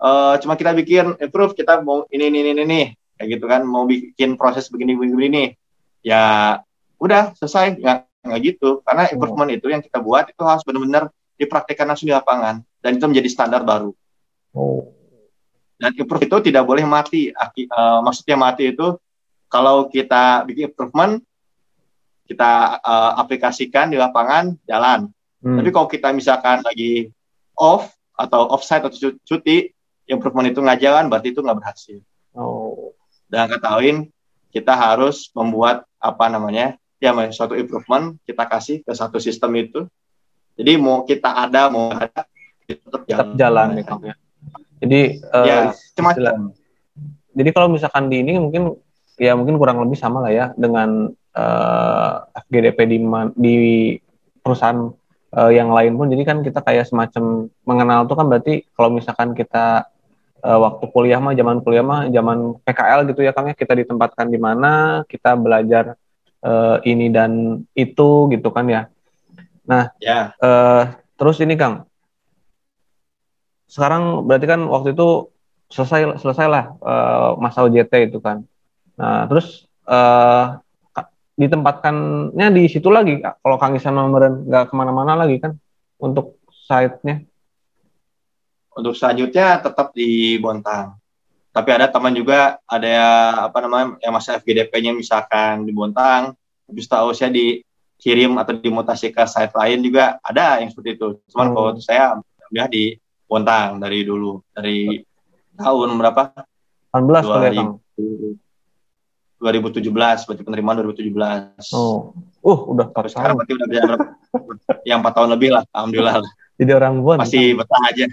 [0.04, 2.82] eh, cuma kita bikin improve kita mau ini ini ini ini
[3.16, 5.44] kayak gitu kan mau bikin proses begini begini, begini.
[6.04, 6.58] ya
[7.00, 11.08] udah selesai nggak nggak gitu karena improvement itu yang kita buat itu harus benar-benar
[11.40, 13.96] dipraktikkan langsung di lapangan dan itu menjadi standar baru
[14.54, 14.86] Oh.
[15.74, 18.94] Dan improve itu tidak boleh mati Aki- eh, maksudnya mati itu
[19.46, 21.18] kalau kita bikin improvement
[22.24, 25.10] kita eh, aplikasikan di lapangan jalan
[25.44, 25.60] Hmm.
[25.60, 27.12] tapi kalau kita misalkan lagi
[27.60, 29.68] off atau offside atau cu- cuti
[30.08, 32.00] improvement itu nggak jalan berarti itu nggak berhasil
[32.32, 32.96] Oh.
[33.28, 34.08] dan ketahuin
[34.48, 39.84] kita harus membuat apa namanya ya suatu improvement kita kasih ke satu sistem itu
[40.56, 42.24] jadi mau kita ada mau ada
[42.64, 44.14] tetap Tetap jalan ya ya.
[44.84, 46.64] Jadi eh, ya istilah- macam-macam
[47.34, 48.78] jadi kalau misalkan di ini mungkin
[49.18, 52.12] ya mungkin kurang lebih sama lah ya dengan eh,
[52.46, 52.98] FGDP di
[53.34, 53.56] di
[54.38, 54.94] perusahaan
[55.34, 56.06] eh, yang lain pun.
[56.14, 59.90] Jadi kan kita kayak semacam mengenal tuh kan berarti kalau misalkan kita
[60.46, 64.30] eh, waktu kuliah mah zaman kuliah mah zaman PKL gitu ya Kang ya kita ditempatkan
[64.30, 65.98] di mana kita belajar
[66.38, 68.82] eh, ini dan itu gitu kan ya.
[69.98, 70.20] Ya.
[70.38, 70.82] Eh,
[71.18, 71.82] terus ini Kang,
[73.74, 75.34] sekarang berarti kan waktu itu
[75.66, 78.46] selesai selesailah eh, masa OJT itu kan.
[78.94, 80.44] Nah terus eh,
[80.94, 85.58] ka- ditempatkannya di situ lagi kalau Kang Isan Mameren nggak ke mana-mana lagi kan
[85.98, 87.26] untuk site-nya.
[88.74, 90.98] Untuk selanjutnya tetap di Bontang.
[91.54, 93.10] Tapi ada teman juga ada ya,
[93.46, 96.34] apa namanya yang masa FGDP-nya misalkan di Bontang,
[96.66, 101.22] habis tahu saya dikirim atau dimutasi ke site lain juga ada yang seperti itu.
[101.30, 101.54] Cuman Hmm.
[101.54, 102.18] kalau saya
[102.50, 102.98] udah di
[103.34, 105.02] Bontang dari dulu, dari
[105.58, 106.30] tahun berapa?
[106.94, 107.70] 18 kali ya, Kang.
[109.42, 111.74] 2017, berarti penerimaan 2017.
[111.74, 112.14] Oh.
[112.38, 113.38] Uh, udah 4 Terus sekarang tahun.
[113.42, 114.06] berarti udah berapa?
[114.86, 116.14] yang 4 tahun lebih lah, alhamdulillah.
[116.54, 117.18] Jadi orang Bon.
[117.18, 118.06] Masih betah aja.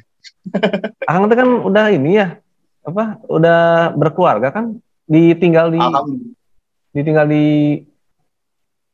[1.06, 2.42] Akang itu kan udah ini ya.
[2.82, 3.22] Apa?
[3.30, 4.82] Udah berkeluarga kan?
[5.06, 6.34] Ditinggal di Alhamdulillah.
[6.98, 7.46] ditinggal di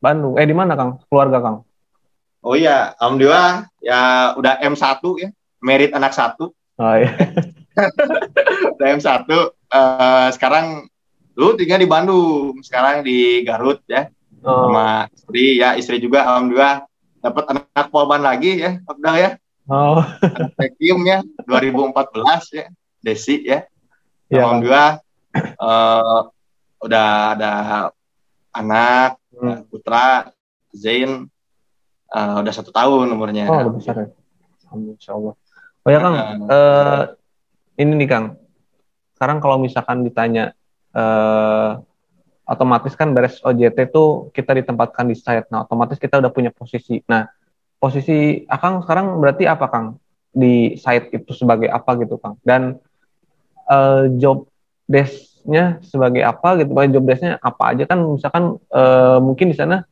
[0.04, 0.36] Bandung.
[0.36, 1.00] Eh di mana, Kang?
[1.08, 1.58] Keluarga, Kang?
[2.44, 5.30] Oh iya, alhamdulillah ya udah M1 ya,
[5.60, 7.10] merit anak satu, Oh iya.
[8.78, 9.26] udah M1.
[9.68, 10.86] Eh, sekarang
[11.34, 14.70] lu tinggal di Bandung, sekarang di Garut ya, Oh.
[14.70, 16.86] sama istri ya, istri juga alhamdulillah
[17.20, 19.30] dapat anak polban lagi ya, udah ya,
[19.66, 20.00] Oh.
[20.00, 22.66] anak Tekim ya, 2014 ya,
[23.00, 23.66] Desi ya.
[24.28, 24.62] Kang.
[24.62, 24.92] alhamdulillah
[25.36, 26.20] eh,
[26.80, 27.52] udah ada
[28.52, 29.46] anak Hmm.
[29.46, 30.06] ya, putra
[30.72, 31.30] Zain
[32.08, 34.08] eh, udah satu tahun umurnya Oh, udah besar ya.
[34.68, 35.34] Insya Allah.
[35.88, 36.28] Oh ya Kang, Nah.
[36.52, 37.04] eh,
[37.80, 38.36] ini nih Kang.
[39.16, 40.52] Sekarang kalau misalkan ditanya,
[40.92, 41.70] eh,
[42.44, 45.48] otomatis kan beres OJT tuh kita ditempatkan di site.
[45.48, 47.00] Nah, otomatis kita udah punya posisi.
[47.08, 47.32] Nah,
[47.80, 49.96] posisi Akang sekarang berarti apa Kang?
[50.36, 52.36] Di site itu sebagai apa gitu Kang?
[52.44, 52.84] Dan
[53.72, 54.52] eh, job
[54.92, 56.76] desk-nya sebagai apa gitu?
[56.76, 58.00] Job desk-nya apa aja kan?
[58.04, 58.44] Misalkan
[58.76, 59.88] eh, mungkin di sana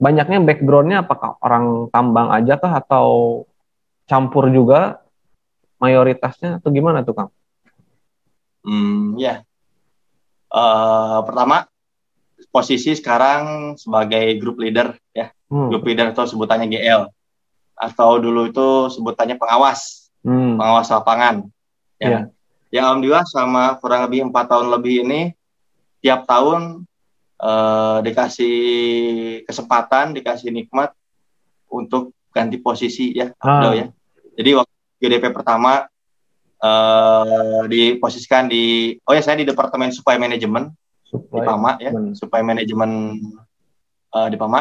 [0.00, 3.08] banyaknya background-nya apakah orang tambang aja kah atau
[4.08, 5.04] campur juga
[5.76, 7.30] mayoritasnya atau gimana tuh Kang?
[8.66, 9.42] Hmm, ya.
[10.46, 11.66] Eh, pertama
[12.50, 15.30] posisi sekarang sebagai group leader ya.
[15.46, 15.70] Hmm.
[15.70, 17.06] Group leader atau sebutannya GL.
[17.76, 20.56] Atau dulu itu sebutannya pengawas, Hmm.
[20.56, 21.44] pengawas lapangan.
[21.96, 22.08] Ya.
[22.08, 22.20] Iya.
[22.66, 25.20] Ya alhamdulillah sama kurang lebih empat tahun lebih ini
[26.02, 26.82] tiap tahun
[27.36, 28.56] eh, dikasih
[29.44, 30.96] kesempatan, dikasih nikmat
[31.68, 33.76] untuk ganti posisi ya, Ah.
[33.76, 33.92] Ya.
[34.36, 35.86] Jadi waktu GDP pertama
[36.56, 40.72] eh diposisikan di oh ya saya di departemen supply management
[41.06, 41.46] di Supply.
[41.46, 42.94] PAMA ya, supply management
[44.10, 44.60] eh, di PAMA.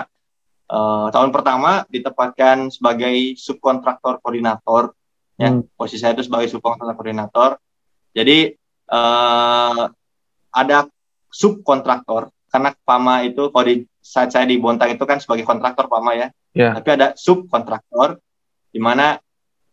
[0.65, 4.93] Eh, tahun pertama ditempatkan sebagai subkontraktor koordinator
[5.41, 5.49] ya.
[5.49, 5.65] Hmm.
[5.73, 7.49] Posisi saya itu sebagai subkontraktor koordinator.
[8.13, 8.53] Jadi
[8.85, 9.83] eh
[10.55, 10.77] ada
[11.33, 16.11] subkontraktor karena PAMA itu kalau di saat saya di Bontang itu kan sebagai kontraktor PAMA
[16.15, 16.27] ya.
[16.55, 16.71] Ya.
[16.77, 18.21] Tapi ada subkontraktor
[18.69, 19.17] di mana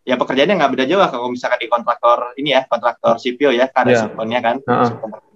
[0.02, 3.90] ya pekerjaannya nggak beda jauh kalau misalkan di kontraktor ini ya, kontraktor sipil ya, ada
[3.90, 4.00] Iya.
[4.06, 4.56] subkonnya kan.
[4.62, 5.30] Subkontraktor.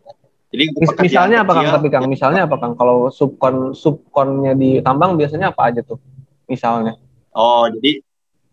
[0.47, 0.65] Jadi
[1.03, 1.67] misalnya apa Kang?
[1.69, 2.73] Tapi Kang, misalnya apa Kang?
[2.79, 5.99] Kalau subkon subkonnya di tambang biasanya apa aja tuh?
[6.47, 6.97] Misalnya
[7.37, 8.01] Oh, jadi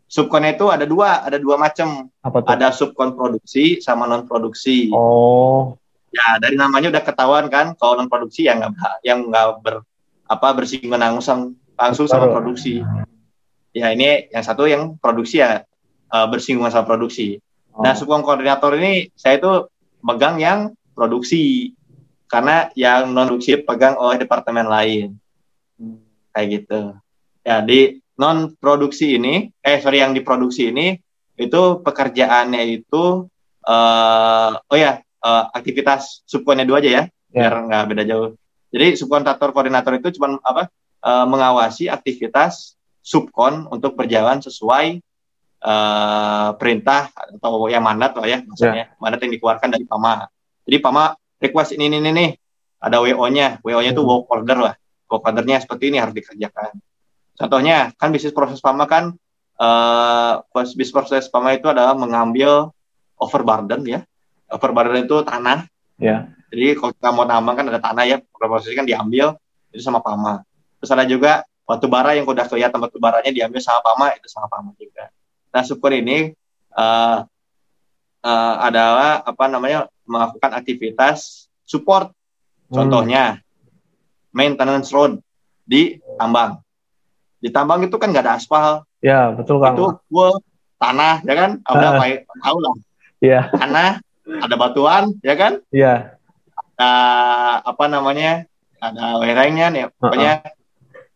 [0.06, 2.12] subkonnya itu ada dua, ada dua macam.
[2.20, 2.50] apa tuh?
[2.52, 4.92] Ada subkon produksi sama non produksi.
[4.92, 5.78] Oh,
[6.14, 9.82] Ya, dari namanya udah ketahuan kan, kalau non produksi yang nggak yang nggak ber
[10.28, 12.84] apa bersinggungan langsung langsung sama produksi.
[13.72, 15.64] Ya, ini yang satu yang produksi ya
[16.14, 17.42] eh, bersinggungan sama produksi.
[17.74, 17.82] oh.
[17.82, 19.68] Nah, subkon koordinator ini saya itu
[20.06, 21.74] megang yang produksi
[22.30, 25.18] karena yang non produksi pegang oleh departemen lain
[26.34, 26.82] kayak gitu.
[27.46, 30.98] Ya di non produksi ini, eh sorry yang diproduksi ini
[31.38, 33.30] itu pekerjaannya itu
[33.66, 37.50] eh oh ya eh, aktivitas subkonnya dua aja ya, Ya.
[37.50, 38.30] biar nggak beda jauh.
[38.74, 40.70] Jadi subkontraktor koordinator itu cuma apa
[41.06, 45.02] eh, mengawasi aktivitas subkon untuk berjalan sesuai
[45.64, 50.28] eh, perintah atau yang mandat lah ya maksudnya mandat yang dikeluarkan dari PAMA.
[50.68, 51.04] Jadi PAMA
[51.40, 52.30] request ini ini ini nih
[52.84, 54.12] ada WO-nya, WO-nya itu Hmm.
[54.12, 54.76] work order lah
[55.14, 56.74] work ordernya seperti ini harus dikerjakan.
[57.38, 59.14] Contohnya kan bisnis proses PAMA kan
[59.54, 60.34] eh
[60.74, 62.74] bisnis proses PAMA itu adalah mengambil
[63.22, 64.02] overburden ya.
[64.50, 65.70] Overburden itu tanah.
[66.02, 66.30] Ya.
[66.50, 69.38] Jadi kalau kita mau tambang kan ada tanah ya, prosesnya kan diambil
[69.74, 70.46] itu sama PAMA.
[70.82, 74.50] Terus ada juga batu bara yang udah kelihatan batu baranya diambil sama PAMA itu sama
[74.50, 75.10] PAMA juga.
[75.54, 76.34] Nah, subkon ini
[76.74, 77.18] eh
[78.24, 82.10] eh, adalah apa namanya melakukan aktivitas support
[82.64, 82.90] Hmm.
[82.90, 83.38] Contohnya,
[84.34, 85.22] maintenance road
[85.62, 86.58] di tambang.
[87.38, 89.78] Di tambang itu kan nggak ada aspal, Ya, betul Kang.
[89.78, 90.42] itu full
[90.82, 91.52] tanah, ya kan?
[91.62, 91.92] Ada Ah.
[91.94, 92.06] apa?
[92.42, 92.74] Tahu lah,
[93.22, 93.90] Iya, tanah,
[94.42, 95.62] ada batuan, ya kan?
[95.70, 96.18] iya.
[96.74, 96.92] Ada
[97.62, 98.50] apa namanya?
[98.82, 100.42] Ada lerengnya nih, pokoknya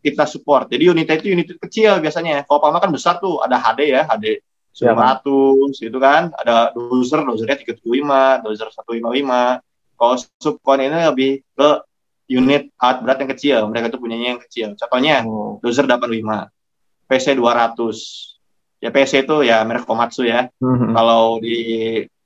[0.07, 0.71] kita support.
[0.71, 2.47] Jadi unitnya itu unit kecil biasanya.
[2.47, 4.39] Kalau Pama kan besar tuh, ada HD ya, HD
[4.77, 9.57] Iya, 900 gitu kan, ada dozer, dozernya 375, dozer 155.
[9.97, 11.69] Kalau subkon ini lebih ke
[12.29, 14.77] unit alat berat yang kecil, mereka tuh punyanya yang kecil.
[14.77, 15.57] Contohnya Oh.
[15.65, 16.53] dozer 85,
[17.09, 18.37] PC 200.
[18.77, 20.45] Ya PC itu ya merek Komatsu ya.
[20.61, 20.93] Mhm.
[20.93, 21.57] Kalau di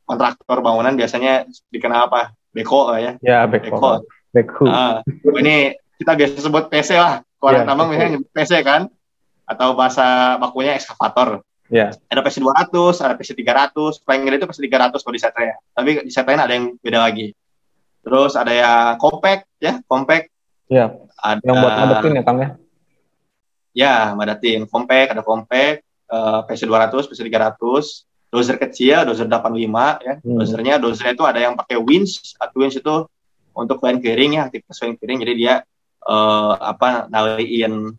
[0.04, 2.36] kontraktor bangunan biasanya dikenal apa?
[2.52, 3.12] Beko lah ya.
[3.24, 4.04] Ya, Beko.
[4.04, 4.04] back
[4.36, 4.68] backhook.
[4.68, 5.00] Ah,
[5.40, 7.24] ini kita biasa sebut PC lah.
[7.42, 8.82] Kalau orang Iya, tambang biasanya nyebut PC kan?
[9.50, 11.42] Atau bahasa bakunya ekskavator.
[11.74, 11.90] Ya.
[12.12, 15.58] Ada PC 200, ada PC 300, paling gede itu PC 300 kalau di set lain.
[15.74, 17.34] Tapi di lain ada yang beda lagi.
[18.06, 20.30] Terus ada ya compact ya, compact.
[20.70, 20.94] Ya.
[21.18, 22.50] Ada Yang buat ngedekin ya Kang ya.
[23.72, 30.14] Ya, madatin compact, ada compact, uh, PC 200, PC 300, dozer kecil, dozer 85 ya.
[30.20, 30.38] Hmm.
[30.38, 32.96] Dozernya, dozernya itu ada yang pakai winch, atau winch itu
[33.56, 35.20] untuk line clearing ya, aktivitas line clearing.
[35.24, 35.64] Jadi dia
[36.02, 37.94] eh, apa naliin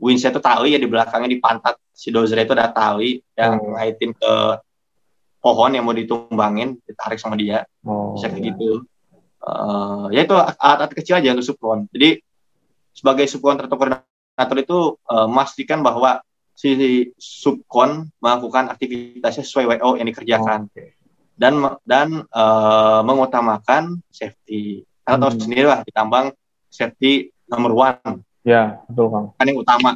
[0.00, 3.76] winch itu tali ya di belakangnya di pantat si dozer itu ada tali yang Hmm.
[3.76, 4.32] ngaitin ke
[5.40, 8.12] pohon yang mau ditumbangin, ditarik sama dia Oh.
[8.16, 8.46] bisa kayak ya.
[8.52, 8.70] gitu.
[9.40, 11.88] Eh, ya itu alat-alat kecil aja untuk subkon.
[11.92, 12.20] Jadi
[12.92, 16.20] sebagai subkon koordinator itu memastikan bahwa
[16.52, 16.76] si
[17.16, 20.92] subkon melakukan aktivitasnya sesuai WO yang dikerjakan Oke.
[21.36, 21.56] dan
[21.88, 24.84] dan eh, mengutamakan safety.
[25.00, 25.40] Karena tahu Hmm.
[25.40, 26.32] sendiri lah di tambang
[26.68, 29.26] safety number one Ya, betul Kang.
[29.36, 29.90] kan yang utama.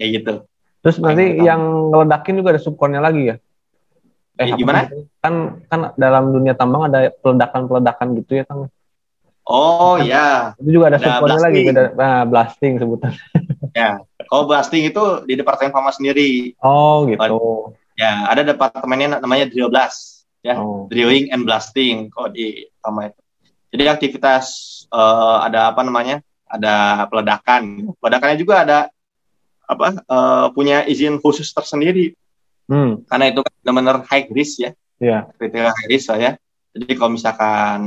[0.00, 0.34] Kayak gitu.
[0.80, 1.62] Terus nanti Yang yang
[1.92, 3.36] ngeledakin juga ada subkonnya lagi ya?
[4.34, 4.80] Eh, apa gimana?
[5.20, 5.34] Kan
[5.68, 8.72] kan dalam dunia tambang ada peledakan-peledakan gitu ya Kang.
[9.44, 13.12] Oh ya, Itu juga ada Ada subkonnya lagi, beda nah, blasting sebutan.
[14.24, 16.56] kalau blasting itu di departemen Pharma sendiri.
[16.64, 17.76] Oh, gitu.
[17.94, 20.24] Ya, ada departemennya namanya drill blast.
[20.40, 20.88] Ya, Oh.
[20.88, 23.20] drilling and blasting kalau di Pharma itu.
[23.76, 24.44] Jadi aktivitas
[24.88, 26.24] eh, ada apa namanya?
[26.48, 27.94] Ada peledakan.
[27.98, 28.78] Peledakannya juga ada
[29.64, 29.96] apa?
[29.96, 32.12] eh, punya izin khusus tersendiri
[32.64, 34.72] Hmm, karena itu kan benar-benar high risk ya.
[34.96, 35.28] Iya.
[35.36, 36.32] Kriteria high risk lah ya.
[36.72, 37.78] Jadi kalau misalkan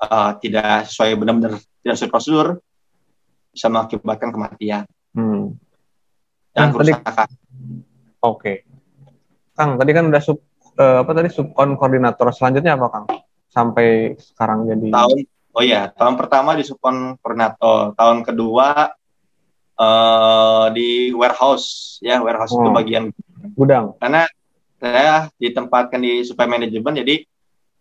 [0.00, 2.48] eh, tidak sesuai benar-benar tidak sesuai prosedur
[3.50, 5.58] bisa mengakibatkan kematian hmm.
[6.54, 7.28] dan Nah, kerusakan.
[8.22, 8.64] Oke.
[9.58, 10.40] Kang, tadi kan udah sub
[10.80, 13.06] eh, apa tadi subkon koordinator selanjutnya apa Kang?
[13.50, 15.18] Sampai sekarang jadi tahun
[15.50, 18.94] oh ya tahun pertama di subkon koordinator tahun kedua
[19.80, 22.74] eh di warehouse ya warehouse itu Oh.
[22.74, 23.08] bagian
[23.56, 23.96] gudang.
[23.96, 24.28] karena
[24.76, 27.24] saya ditempatkan di supply management jadi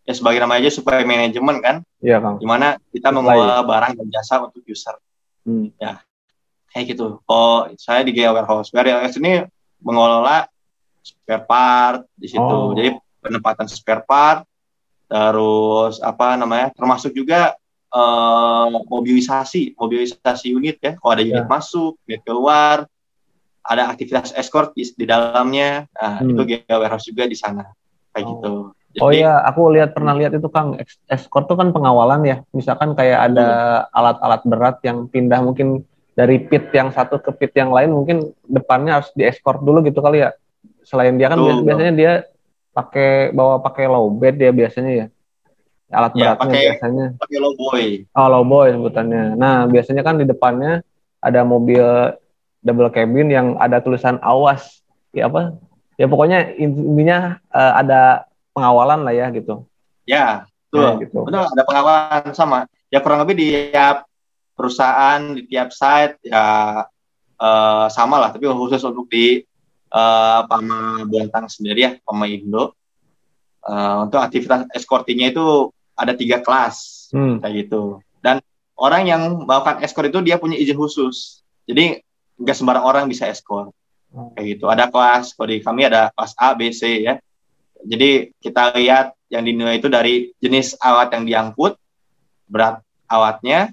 [0.03, 2.39] ya sebagai nama aja supply management kan Iya, Kang.
[2.39, 4.95] di mana kita mengelola barang dan jasa untuk user
[5.43, 5.71] Hmm.
[6.69, 9.43] kayak gitu oh saya di GA warehouse warehouse ini
[9.79, 10.47] mengelola
[11.01, 12.71] spare part di situ Oh.
[12.71, 14.47] jadi penempatan spare part
[15.10, 17.59] terus apa namanya termasuk juga
[17.89, 21.49] eh, mobilisasi mobilisasi unit ya kalau ada unit Ya.
[21.49, 22.86] masuk unit keluar
[23.62, 26.34] ada aktivitas escort di, di dalamnya nah Hmm.
[26.34, 27.69] itu GA warehouse juga di sana
[28.12, 28.30] kayak Oh.
[28.34, 28.54] gitu
[28.97, 30.73] Oh Jadi, iya, aku lihat pernah lihat itu Kang,
[31.06, 32.41] escort tuh kan pengawalan ya.
[32.49, 33.47] Misalkan kayak ada
[33.93, 35.86] alat-alat berat yang pindah mungkin
[36.17, 40.25] dari pit yang satu ke pit yang lain mungkin depannya harus dieskort dulu gitu kali
[40.25, 40.34] ya.
[40.82, 41.47] Selain dia kan Betul.
[41.54, 42.12] bias- biasanya dia
[42.73, 45.06] pakai bawa pakai low bed ya biasanya ya.
[45.89, 47.06] Alat Ya, beratnya pakai- biasanya.
[47.17, 49.34] pakai low boy Oh, low boy sebutannya.
[49.34, 50.86] Nah, biasanya kan di depannya
[51.17, 51.82] ada mobil
[52.62, 54.86] double cabin yang ada tulisan awas.
[55.10, 55.58] Ya apa?
[55.97, 59.65] Ya pokoknya intinya eh, ada pengawalan lah ya gitu.
[60.06, 61.02] ya Betul.
[61.02, 61.19] gitu.
[61.25, 62.69] Betul, ada pengawalan sama.
[62.89, 64.06] Ya kurang lebih di tiap
[64.54, 66.86] perusahaan, di tiap site ya
[67.36, 68.30] eh, sama lah.
[68.30, 69.41] Tapi khusus untuk di
[69.89, 72.78] eh, Pama Bontang sendiri ya, Pama Indo.
[73.65, 77.44] Eh, untuk aktivitas escortingnya itu ada tiga kelas Hmm.
[77.44, 78.00] kayak gitu.
[78.24, 78.40] Dan
[78.80, 81.44] orang yang melakukan escort itu dia punya izin khusus.
[81.68, 82.00] Jadi
[82.40, 83.76] nggak sembarang orang bisa escort
[84.10, 84.34] Oh.
[84.34, 84.66] kayak gitu.
[84.66, 87.22] Ada kelas, kalau di kami ada kelas A, B, C ya.
[87.86, 91.78] Jadi kita lihat yang dinilai itu dari jenis alat yang diangkut,
[92.50, 93.70] berat alatnya,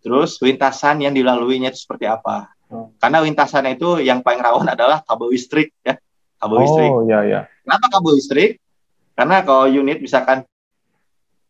[0.00, 2.48] terus lintasan yang dilaluinya itu seperti apa.
[2.72, 2.88] Oh.
[2.96, 6.00] Karena lintasan itu yang paling rawan adalah kabel listrik ya.
[6.40, 6.90] Kabel listrik.
[6.90, 7.40] Oh iya iya.
[7.60, 8.50] Kenapa kabel listrik?
[9.12, 10.44] Karena kalau unit misalkan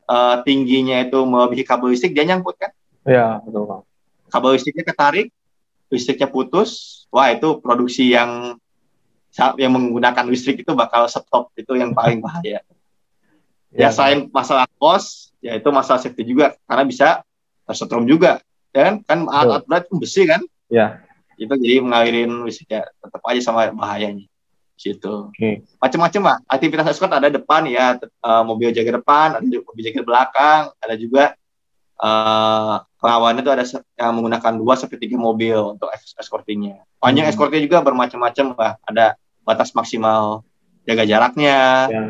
[0.06, 2.72] eh, tingginya itu melebihi kabel listrik, dia nyangkut kan.
[3.06, 3.82] Iya betul Kang.
[4.26, 5.28] Kabel listriknya ketarik,
[5.90, 8.58] listriknya putus, wah itu produksi yang
[9.60, 12.64] yang menggunakan listrik itu bakal stop itu yang paling bahaya.
[13.70, 17.08] Iya, Ya selain masalah kos, ya itu masalah safety juga karena bisa
[17.68, 18.40] tersetrum juga.
[18.72, 18.94] Ya kan?
[19.04, 20.40] Kan alat berat itu besi kan?
[20.72, 21.04] Iya.
[21.36, 24.24] Itu jadi mengalirin listriknya tetap aja sama bahayanya.
[24.76, 25.32] Situ.
[25.32, 25.64] Oke.
[25.80, 26.36] Macam-macam lah.
[26.46, 30.94] Aktivitas escort ada depan ya, eh, mobil jaga depan, ada juga mobil jaga belakang, ada
[30.94, 31.24] juga
[31.96, 33.64] eh lawannya itu ada
[33.96, 36.84] yang menggunakan dua sampai tiga mobil untuk es- escortingnya.
[37.00, 37.32] Panjang Hmm.
[37.32, 38.72] escortnya juga bermacam-macam lah.
[38.84, 39.16] Ada
[39.48, 40.44] batas maksimal
[40.84, 42.02] jaga jaraknya, Ya.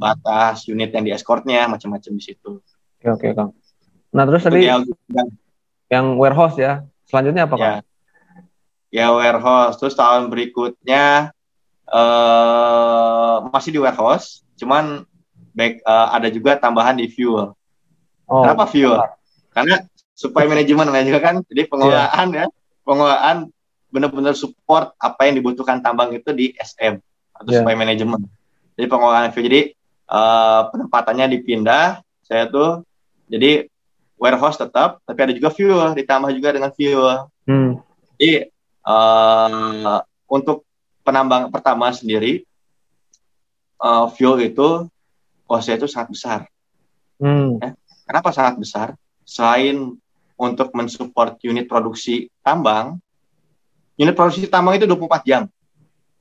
[0.00, 2.64] batas unit yang di escortnya, macam-macam di situ.
[2.98, 3.50] Oke oke Kang.
[4.16, 4.80] Nah terus tadi GL
[5.90, 6.88] yang warehouse ya.
[7.04, 7.68] Selanjutnya apa Kang?
[7.68, 7.76] ya.
[8.88, 9.76] Ya warehouse.
[9.76, 11.34] Terus tahun berikutnya
[11.88, 15.04] eh masih di warehouse, cuman
[15.54, 17.52] back eh, ada juga tambahan di fuel.
[18.24, 18.96] Oh, Kenapa fuel?
[19.52, 19.84] Karena
[20.16, 22.46] supply manajemen namanya juga kan, jadi pengelolaan ya,
[22.82, 23.36] pengelolaan
[23.94, 26.98] benar-benar support apa yang dibutuhkan tambang itu di SM.
[27.34, 27.66] atau Yeah.
[27.66, 28.30] supply management.
[28.78, 29.46] Jadi pengelolaan fuel.
[29.50, 29.60] Jadi
[30.10, 31.98] eh, penempatannya dipindah.
[32.24, 32.86] Saya tuh
[33.28, 33.68] jadi
[34.16, 37.26] warehouse tetap, tapi ada juga fuel, ditambah juga dengan fuel.
[37.46, 37.82] Hmm.
[38.16, 38.48] Jadi
[38.86, 39.98] eh,
[40.30, 40.62] untuk
[41.04, 42.42] penambang pertama sendiri
[43.78, 44.88] eh, fuel itu
[45.44, 46.40] kosnya itu sangat besar.
[47.20, 47.60] Hmm.
[48.04, 48.88] Kenapa sangat besar?
[49.24, 49.96] Selain
[50.34, 52.98] untuk mensupport unit produksi tambang,
[53.94, 55.42] unit produksi tambang itu 24 jam,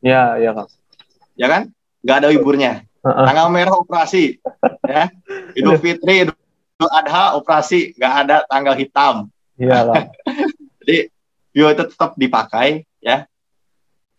[0.03, 0.69] Ya, ya Kang.
[1.39, 1.61] ya kan?
[2.03, 2.73] Nggak ada liburnya.
[3.03, 4.39] Tanggal merah operasi,
[4.83, 5.11] ya.
[5.55, 6.35] Idul Fitri, Idul
[6.91, 9.27] Adha operasi, nggak ada tanggal hitam.
[9.59, 10.05] Iya Kang.
[10.83, 10.97] Jadi
[11.51, 13.27] fuel itu tetap dipakai, ya.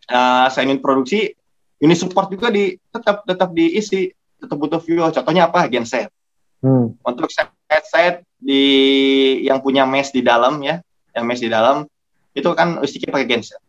[0.05, 1.33] Eh, selain unit produksi,
[1.81, 5.09] unit support juga di tetap tetap diisi, tetap butuh fuel.
[5.09, 5.65] Contohnya apa?
[5.65, 6.09] Genset.
[6.65, 6.97] Hmm.
[7.05, 8.63] untuk set-set di
[9.45, 10.81] yang punya mesh di dalam ya,
[11.13, 11.85] yang mesh di dalam
[12.33, 13.61] itu kan listriknya pakai genset.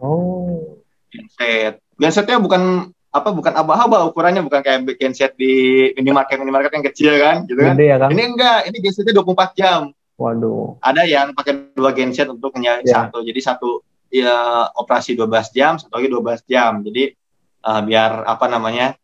[0.00, 0.80] Oh.
[1.12, 1.76] Genset.
[2.00, 7.36] Gensetnya bukan apa bukan aba-aba ukurannya bukan kayak genset di minimarket minimarket yang kecil kan
[7.44, 7.76] gitu kan.
[7.76, 8.10] Ya Kang.
[8.16, 9.80] Ini enggak, ini gensetnya 24 jam.
[10.16, 10.80] Waduh.
[10.80, 13.06] Ada yang pakai dua genset untuk nyari Ya.
[13.06, 13.20] satu.
[13.20, 14.36] Jadi satu ya
[14.72, 16.80] operasi 12 jam, satu lagi 12 jam.
[16.82, 17.12] Jadi
[17.58, 18.94] eh, biar apa namanya?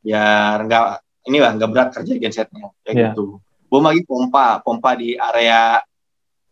[0.00, 0.84] Biar enggak
[1.24, 3.04] inilah enggak berat kerja gensetnya kayak Ya.
[3.12, 3.40] gitu.
[3.68, 5.80] Belum lagi pompa, pompa di area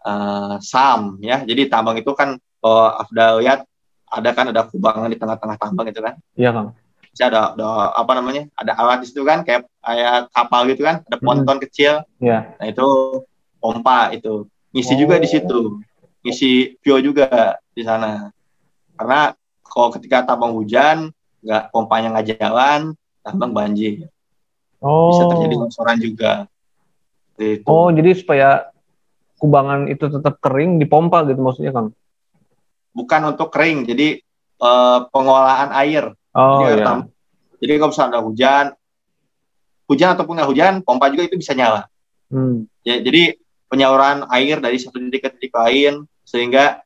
[0.02, 1.42] eh, SAM ya.
[1.42, 3.60] Jadi tambang itu kan kalau Afda lihat
[4.06, 6.14] ada kan ada kubangan di tengah-tengah tambang itu kan.
[6.34, 6.68] Iya Kang.
[7.12, 8.48] Bisa ada, ada apa namanya?
[8.56, 11.24] Ada alat di situ kan kayak kayak kapal gitu kan, ada Hmm.
[11.24, 12.04] ponton kecil.
[12.16, 12.56] Iya.
[12.56, 12.86] Nah, itu
[13.56, 14.48] pompa itu.
[14.72, 14.98] Ngisi Oh.
[14.98, 15.80] juga di situ.
[16.22, 18.30] Ngisi fuel juga di sana.
[18.94, 19.34] Karena
[19.66, 21.10] kalau ketika tambang hujan,
[21.42, 22.94] nggak pompanya nggak jalan,
[23.26, 24.06] tambang banjir.
[24.78, 25.10] Oh.
[25.10, 26.32] Bisa terjadi longsoran juga.
[27.38, 27.66] Itu.
[27.66, 28.70] Oh, jadi supaya
[29.42, 31.90] kubangan itu tetap kering dipompa gitu maksudnya Kang.
[32.94, 34.22] Bukan untuk kering, jadi
[34.62, 36.14] eh, pengolahan air.
[36.32, 36.84] Oh Jadi, iya.
[36.86, 37.10] tam-
[37.60, 38.66] jadi kalau misalnya ada hujan,
[39.90, 41.90] hujan ataupun nggak hujan, pompa juga itu bisa nyala.
[42.32, 42.64] Hmm.
[42.86, 43.36] Ya, jadi
[43.68, 46.80] penyaluran air dari satu titik ke titik lain sehingga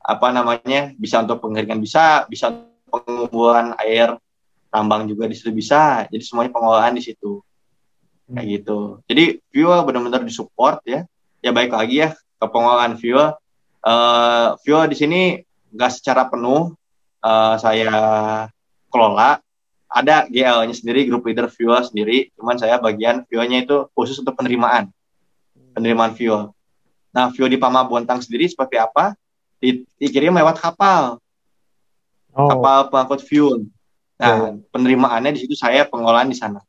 [0.00, 2.54] apa namanya bisa untuk pengeringan bisa, bisa
[2.86, 4.14] pengumpulan air
[4.70, 6.06] tambang juga di situ bisa.
[6.06, 7.42] Jadi semuanya pengolahan di situ.
[8.26, 8.78] Kayak gitu.
[9.06, 11.06] Jadi fuel benar-benar disupport ya.
[11.42, 13.34] Ya baik lagi ya ke pengolahan fuel.
[13.86, 15.20] Eh, fuel di sini
[15.74, 16.74] nggak secara penuh
[17.22, 17.90] eh, saya
[18.90, 19.42] kelola.
[19.86, 22.30] Ada GL-nya sendiri, grup leader fuel sendiri.
[22.34, 24.90] Cuman saya bagian fuelnya itu khusus untuk penerimaan
[25.76, 26.55] penerimaan fuel.
[27.16, 29.16] Nah, fuel di Pama Bontang sendiri seperti apa?
[29.56, 31.16] Di- Dikirim lewat kapal,
[32.36, 32.44] Oh.
[32.52, 33.64] kapal pengangkut fuel.
[34.20, 36.60] Nah, penerimaannya di situ saya pengolahan di sana.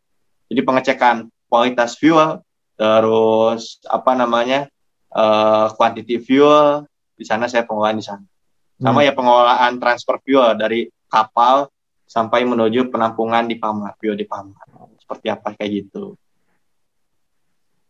[0.47, 2.39] Jadi pengecekan kualitas fuel,
[2.79, 4.71] terus apa namanya
[5.07, 8.23] eh quantity fuel di sana saya pengolahan di sana.
[8.79, 9.07] Sama Hmm.
[9.07, 11.67] ya pengolahan transfer fuel dari kapal
[12.07, 14.55] sampai menuju penampungan di Pama, fuel di Pama.
[14.95, 16.15] Seperti apa kayak gitu.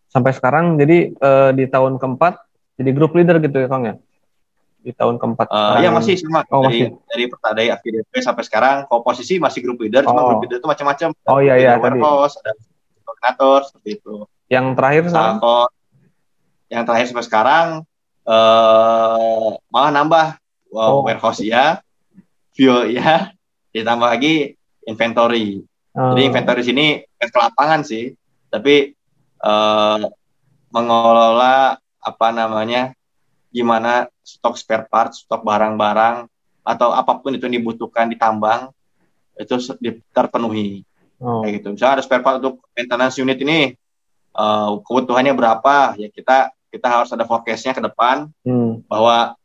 [0.08, 2.47] Sampai sekarang jadi eh, di tahun keempat
[2.78, 3.96] jadi grup leader gitu ya Kang ya.
[4.78, 5.50] Di tahun keempat.
[5.50, 5.82] Sekarang.
[5.82, 7.04] ya masih sama Oh, dari masih.
[7.04, 10.28] dari dari AFDP sampai sekarang kalau posisi masih grup leader cuma Oh.
[10.32, 11.98] grup leader itu macam-macam Oh iya iya ada tadi.
[11.98, 12.52] warehouse ada
[13.02, 14.16] koordinator seperti itu
[14.48, 15.36] Yang terakhir nah, sekarang.
[15.38, 15.64] kalau
[16.68, 17.68] yang terakhir sampai sekarang
[18.28, 20.28] eh malah nambah
[20.70, 21.02] wow, Oh.
[21.02, 21.80] warehouse ya
[22.52, 23.32] fuel ya
[23.72, 26.86] ditambah lagi inventory Eh, jadi inventory sini
[27.18, 28.14] ke lapangan sih
[28.48, 28.94] tapi
[29.40, 30.02] eh
[30.70, 31.74] mengelola
[32.08, 32.96] apa namanya
[33.50, 36.28] gimana stok spare part, stok barang-barang
[36.64, 38.72] atau apa pun itu yang dibutuhkan di tambang
[39.36, 39.56] itu
[40.12, 40.84] terpenuhi
[41.20, 41.44] oh.
[41.44, 41.68] kayak gitu.
[41.76, 43.72] Misalnya ada spare part untuk maintenance unit ini
[44.34, 48.84] eh, kebutuhannya berapa ya kita kita harus ada forecastnya ke depan Hmm.
[48.86, 49.36] bahwa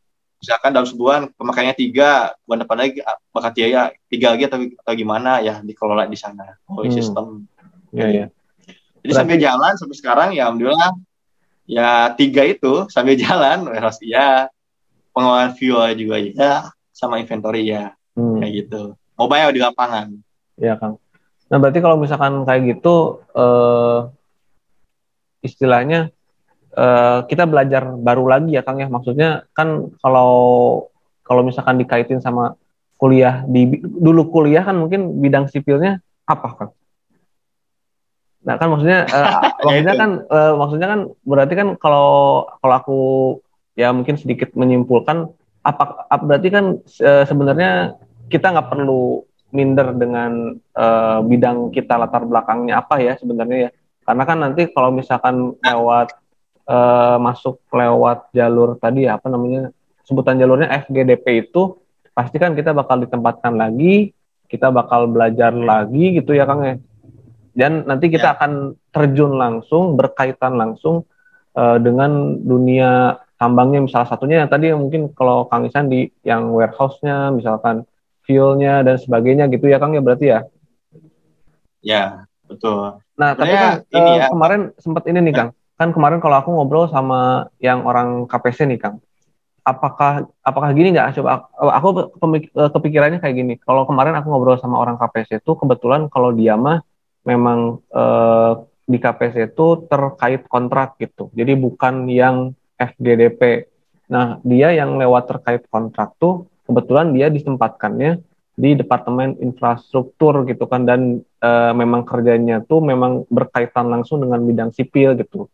[0.43, 4.93] misalkan dalam sebulan pemakaiannya tiga bulan depan lagi ah, bakal tiga tiga lagi atau, atau
[4.93, 6.99] gimana ya dikelola di sana oleh Hmm.
[6.99, 7.27] sistem
[7.95, 8.27] Iya iya.
[8.99, 10.91] jadi Berarti- sambil jalan sampai sekarang ya alhamdulillah
[11.65, 14.49] ya tiga itu sambil jalan warehouse ya
[15.13, 16.55] pengolahan fuel juga ya
[16.91, 18.45] sama inventory ya Hmm.
[18.45, 20.13] kayak gitu mobile di lapangan
[20.61, 21.01] Iya Kang.
[21.49, 23.99] Nah berarti kalau misalkan kayak gitu eh,
[25.43, 26.13] istilahnya
[26.77, 28.89] eh, kita belajar baru lagi ya Kang ya.
[28.93, 30.31] Maksudnya kan kalau
[31.25, 32.55] kalau misalkan dikaitin sama
[33.01, 35.99] kuliah di dulu kuliah kan mungkin bidang sipilnya
[36.29, 36.71] apa Kang?
[38.43, 39.31] Nah kan maksudnya eh,
[39.67, 42.09] maksudnya kan eh, maksudnya kan berarti kan kalau
[42.59, 43.01] kalau aku
[43.79, 45.31] ya mungkin sedikit menyimpulkan
[45.63, 47.97] apa, apa berarti kan eh, sebenarnya
[48.29, 49.23] kita nggak perlu
[49.53, 53.71] minder dengan eh, bidang kita latar belakangnya apa ya sebenarnya ya
[54.03, 56.11] karena kan nanti kalau misalkan lewat
[56.67, 59.71] eh, masuk lewat jalur tadi apa namanya
[60.03, 61.79] sebutan jalurnya FGDP itu
[62.13, 64.13] pasti kan kita bakal ditempatkan lagi
[64.53, 66.77] kita bakal belajar lagi gitu ya Kang ya.
[67.53, 68.35] Dan nanti kita Ya.
[68.37, 68.53] akan
[68.91, 71.05] terjun langsung berkaitan langsung
[71.53, 77.29] eh, dengan dunia tambangnya misalah satunya yang tadi mungkin kalau Kang Isan di yang warehouse-nya
[77.29, 77.85] misalkan
[78.23, 80.41] fuel-nya dan sebagainya gitu ya Kang ya berarti ya.
[81.83, 83.03] Ya, betul.
[83.19, 84.27] Nah, tapi kan ini eh, ya.
[84.31, 85.51] kemarin sempat ini nih Kang.
[85.75, 89.03] Kan kemarin kalau aku ngobrol sama yang orang KPC nih Kang.
[89.63, 91.19] Apakah apakah gini nggak?
[91.19, 91.89] Coba aku- aku
[92.39, 93.55] eh, kepikirannya kayak gini.
[93.59, 96.87] Kalau kemarin aku ngobrol sama orang KPC itu kebetulan kalau dia mah
[97.23, 98.53] memang eh,
[98.87, 101.31] di KPC itu terkait kontrak gitu.
[101.33, 103.71] Jadi bukan yang FGDP.
[104.11, 108.21] Nah, dia yang lewat terkait kontrak tuh kebetulan dia ditempatkannya
[108.53, 114.71] di Departemen Infrastruktur gitu kan dan eh, memang kerjanya tuh memang berkaitan langsung dengan bidang
[114.77, 115.49] sipil gitu.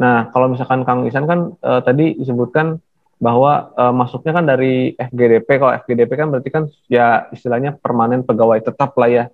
[0.00, 2.80] Nah, kalau misalkan Kang Isan kan eh, tadi disebutkan
[3.20, 5.48] bahwa eh, masuknya kan dari FGDP.
[5.60, 9.24] Kalau FGDP kan berarti kan ya istilahnya permanen pegawai tetap lah ya.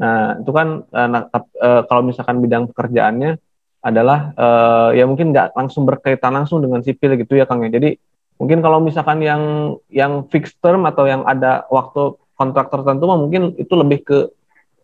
[0.00, 3.36] Nah, itu kan eh, nah, eh, kalau misalkan bidang pekerjaannya
[3.82, 7.70] adalah eh, ya mungkin nggak langsung berkaitan langsung dengan sipil gitu ya Kang ya.
[7.72, 7.98] Jadi
[8.40, 13.54] mungkin kalau misalkan yang yang fixed term atau yang ada waktu kontrak tertentu mah mungkin
[13.60, 14.18] itu lebih ke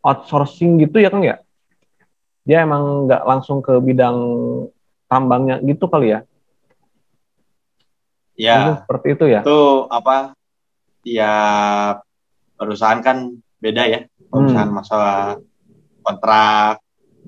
[0.04, 1.40] outsourcing gitu ya Kang ya.
[2.44, 4.16] Dia emang nggak langsung ke bidang
[5.09, 6.20] tambangnya gitu kali ya.
[8.38, 9.40] Mungkin Ya, seperti itu ya.
[9.42, 10.30] itu apa?
[11.02, 12.06] Tiap
[12.54, 14.00] perusahaan kan beda ya.
[14.28, 14.48] Kalau Hmm.
[14.52, 15.18] misalkan masalah
[16.04, 16.74] kontrak,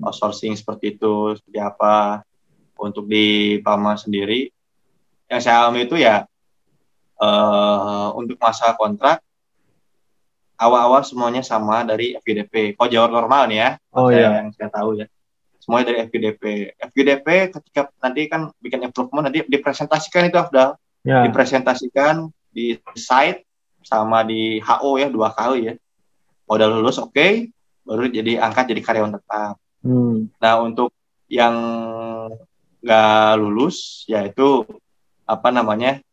[0.01, 2.21] outsourcing seperti itu, seperti apa.
[2.77, 4.49] Untuk di Palma sendiri,
[5.29, 6.25] yang saya alami itu ya
[7.21, 9.21] eh, untuk masa kontrak
[10.57, 12.73] awal-awal semuanya sama dari FGDP.
[12.73, 14.29] Kalau jalur normal nih ya, Oh saya, iya.
[14.41, 15.05] yang saya tahu ya.
[15.61, 16.43] Semuanya dari FGDP.
[16.81, 21.21] FGDP ketika nanti kan bikin improvement nanti dipresentasikan itu Afdal, Ya.
[21.25, 23.45] dipresentasikan di site
[23.81, 25.73] sama di HO ya dua kali ya.
[26.51, 27.47] Kalau udah lulus oke,
[27.87, 29.55] baru jadi angkat jadi karyawan tetap.
[29.87, 30.27] Hmm.
[30.35, 30.91] Nah untuk
[31.31, 31.55] yang
[32.83, 34.67] nggak lulus yaitu
[35.23, 36.03] apa namanya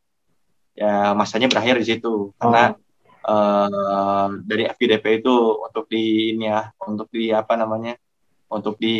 [0.78, 2.78] ya masanya berakhir di situ karena
[3.26, 7.98] eh, dari FGDP itu untuk di ini ya untuk di apa namanya
[8.46, 8.94] untuk di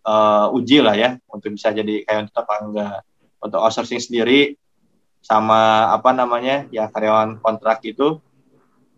[0.00, 3.04] eh, uji lah ya untuk bisa jadi karyawan tetap enggak
[3.36, 4.56] untuk outsourcing sendiri
[5.20, 8.16] sama apa namanya ya karyawan kontrak itu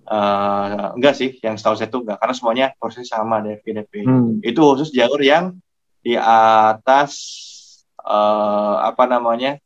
[0.04, 4.38] eh, enggak sih yang setahu saya itu enggak karena semuanya proses sama dari FGDP Hmm.
[4.40, 5.56] itu khusus jalur yang
[6.00, 7.12] di atas
[7.98, 9.56] eh, apa namanya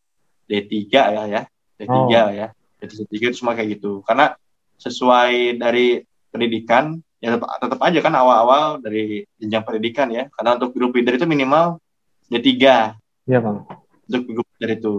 [0.47, 1.43] D3 ya ya
[1.76, 2.30] D3 Oh.
[2.30, 4.39] ya D3 itu semua kayak gitu karena
[4.76, 5.99] sesuai dari
[6.30, 11.18] pendidikan ya tetap, tetap aja kan awal-awal dari jenjang pendidikan ya karena untuk grup leader
[11.18, 11.82] itu minimal
[12.30, 12.47] D3
[13.26, 13.66] Iya Kang.
[14.07, 14.95] untuk grup leader itu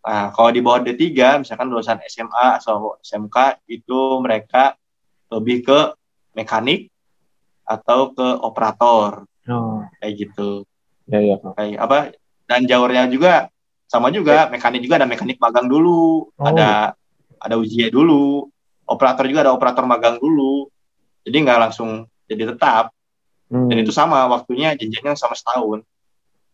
[0.00, 4.76] nah kalau di bawah D3 misalkan lulusan SMA atau SMK itu mereka
[5.28, 5.78] lebih ke
[6.34, 6.90] mekanik
[7.64, 9.24] atau ke operator.
[9.46, 10.66] Oh, kayak gitu.
[11.06, 11.98] Ya ya kayak apa
[12.50, 13.46] dan jalurnya juga
[13.86, 14.50] sama juga.
[14.50, 16.30] Mekanik juga ada mekanik magang dulu.
[16.34, 16.46] Oh.
[16.46, 16.98] ada
[17.38, 18.50] ada ujian dulu.
[18.90, 20.66] Operator juga ada operator magang dulu.
[21.22, 22.90] Jadi nggak langsung jadi tetap.
[23.50, 23.66] Hmm.
[23.66, 25.82] dan itu sama waktunya jenjangnya sama setahun.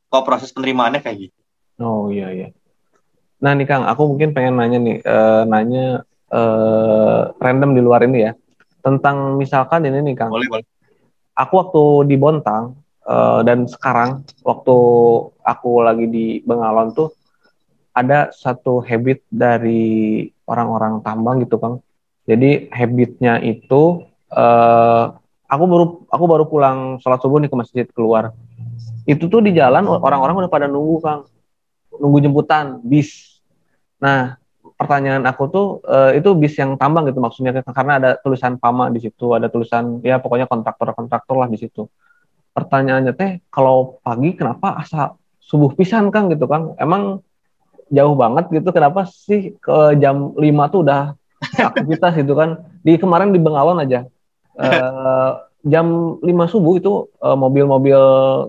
[0.08, 1.40] Kalau proses penerimaannya kayak gitu.
[1.76, 2.48] Oh iya iya.
[3.36, 5.84] Nah nih Kang, aku mungkin pengen nanya nih, eh, nanya
[6.32, 8.32] eh, random di luar ini ya,
[8.80, 10.32] tentang misalkan ini nih Kang.
[10.32, 10.66] boleh boleh
[11.36, 14.76] Aku waktu di Bontang eh, dan sekarang waktu
[15.44, 17.12] aku lagi di Bengalon tuh
[17.92, 21.84] ada satu habit dari orang-orang tambang gitu Kang.
[22.24, 24.00] Jadi habitnya itu
[24.32, 25.04] eh,
[25.44, 28.32] aku baru aku baru pulang sholat subuh nih ke masjid keluar.
[29.04, 31.20] Itu tuh di jalan orang-orang udah pada nunggu Kang
[32.00, 33.40] nunggu jemputan bis.
[34.00, 34.36] Nah,
[34.76, 39.00] pertanyaan aku tuh eh, itu bis yang tambang gitu maksudnya karena ada tulisan Pama di
[39.00, 41.88] situ, ada tulisan ya pokoknya kontraktor-kontraktor lah di situ.
[42.52, 46.76] Pertanyaannya teh kalau pagi kenapa asa subuh pisan Kang gitu Kang?
[46.80, 47.20] Emang
[47.92, 52.64] jauh banget gitu kenapa sih ke jam 5 tuh udah aktivitas gitu kan?
[52.80, 54.08] Di kemarin di Bengawan aja.
[54.64, 55.30] eh,
[55.66, 55.86] jam
[56.22, 57.98] 5 subuh itu eh, mobil-mobil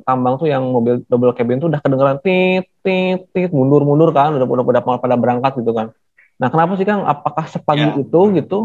[0.06, 4.38] tambang tuh yang mobil double cabin tuh udah kedengeran tit tit tit mundur mundur kan
[4.38, 5.90] udah udah mau pada berangkat gitu kan.
[6.38, 7.02] Nah kenapa sih kang?
[7.02, 7.98] Apakah sepagi Ya.
[7.98, 8.60] itu gitu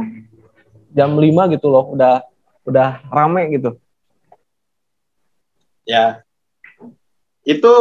[0.93, 2.21] jam 5 gitu loh udah
[2.69, 3.81] udah rame gitu?
[5.83, 6.21] Ya.
[7.43, 7.73] Itu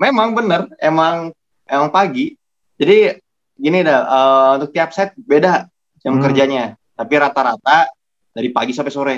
[0.00, 1.30] memang benar emang
[1.68, 2.34] emang pagi.
[2.74, 3.20] Jadi
[3.54, 5.68] gini dah eh, untuk tiap set beda
[6.00, 6.24] jam Hmm.
[6.24, 6.74] kerjanya.
[6.96, 7.90] Tapi rata-rata
[8.32, 9.16] dari pagi sampai sore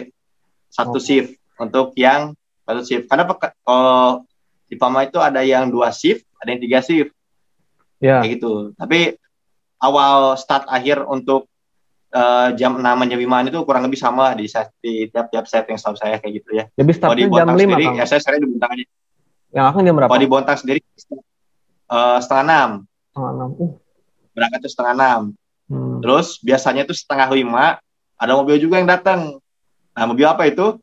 [0.77, 1.03] satu Oh.
[1.03, 4.29] shift untuk yang satu shift karena peke- kalau
[4.67, 7.17] di Pama itu ada yang dua shift ada yang tiga shift
[7.97, 9.17] ya kayak gitu tapi
[9.79, 11.49] awal start akhir untuk
[12.09, 14.45] eh, jam 6 jam 5 itu kurang lebih sama di
[14.79, 16.65] di tiap-tiap set yang setahu saya kayak gitu ya.
[16.73, 17.97] Jadi startnya jam Bontang 5 sendiri, Kang.
[17.97, 18.85] ya saya sering di Bontang aja.
[19.53, 20.09] Yang Akang jam berapa?
[20.09, 22.71] Kalau di Bontang sendiri eh, setengah enam,
[23.11, 23.49] Setengah enam.
[23.57, 23.73] Uh.
[24.33, 25.21] berangkat tuh setengah enam.
[25.67, 25.99] Hmm.
[26.01, 27.65] Terus biasanya tuh setengah lima
[28.17, 29.37] ada mobil juga yang datang.
[29.97, 30.77] Nah mobil apa itu?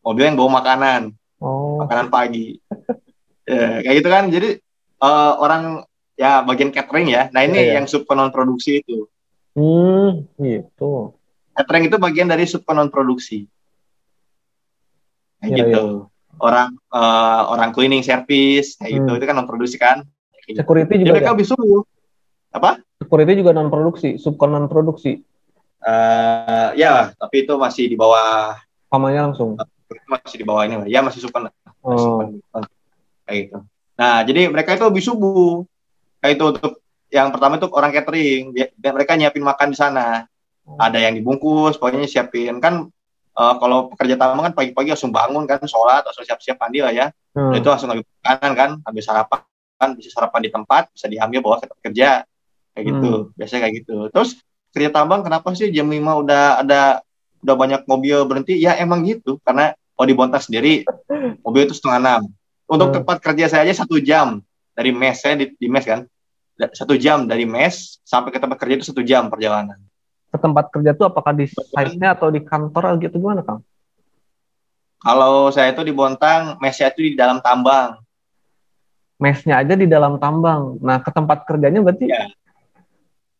[0.00, 1.12] Mobil yang bawa makanan,
[1.42, 1.82] Oh.
[1.82, 2.56] makanan pagi.
[3.44, 4.24] Ya, kayak gitu kan.
[4.30, 4.48] Jadi
[5.00, 5.82] eh, orang
[6.14, 7.28] ya bagian catering ya.
[7.34, 7.72] Nah ini Iya, iya.
[7.82, 9.10] yang subkonon produksi itu.
[9.52, 11.18] Hmm, gitu.
[11.52, 13.50] Catering itu bagian dari subkonon produksi.
[15.40, 15.84] Kayak Iya, gitu.
[16.38, 19.18] Orang eh, orang cleaning service kayak gitu Hmm.
[19.18, 20.06] itu kan non produksi kan.
[20.30, 20.58] Kayak gitu.
[20.62, 21.34] Security Jadi juga mereka ya?
[21.34, 21.82] lebih subuh.
[23.00, 25.18] Security juga non produksi, subkon non produksi.
[25.80, 28.52] Eh, ya, tapi itu masih di bawah
[28.92, 29.56] Pamannya langsung.
[29.90, 30.86] itu masih di bawah ini lah.
[30.86, 31.48] Ya masih subkon
[31.80, 32.20] Oh.
[33.24, 33.58] kayak gitu.
[33.96, 35.64] Nah, jadi mereka itu lebih subuh.
[36.20, 36.72] Kayak itu untuk
[37.08, 40.28] yang pertama itu orang catering, dan mereka nyiapin makan di sana.
[40.70, 42.86] Ada yang dibungkus, pokoknya siapin kan
[43.32, 47.06] eh, kalau pekerja tambang kan pagi-pagi langsung bangun kan, sholat, langsung siap-siap mandi lah ya.
[47.32, 47.56] Hmm.
[47.56, 49.40] Itu langsung ambil makanan kan, habis sarapan,
[49.96, 52.10] bisa sarapan di tempat, bisa diambil bawa ke tempat kerja.
[52.76, 53.96] Kayak gitu, biasanya kayak gitu.
[54.12, 54.30] Terus
[54.70, 56.80] kerja tambang kenapa sih jam 5 udah ada
[57.40, 58.60] udah banyak mobil berhenti?
[58.60, 60.84] Ya emang gitu, karena kalau di Bontang sendiri
[61.42, 62.22] mobil itu setengah enam.
[62.70, 63.02] Untuk Hmm.
[63.02, 64.38] tempat kerja saya aja satu jam
[64.72, 66.06] dari mes saya di, di mes kan,
[66.70, 69.76] satu jam dari mes sampai ke tempat kerja itu satu jam perjalanan.
[70.30, 73.66] Ke tempat kerja tuh apakah di site-nya atau di kantor gitu gimana, Kang?
[75.00, 77.98] Kalau saya itu di Bontang, mesnya itu di dalam tambang.
[79.20, 80.76] Mesnya aja di dalam tambang.
[80.80, 82.28] Nah, ke tempat kerjanya berarti Iya.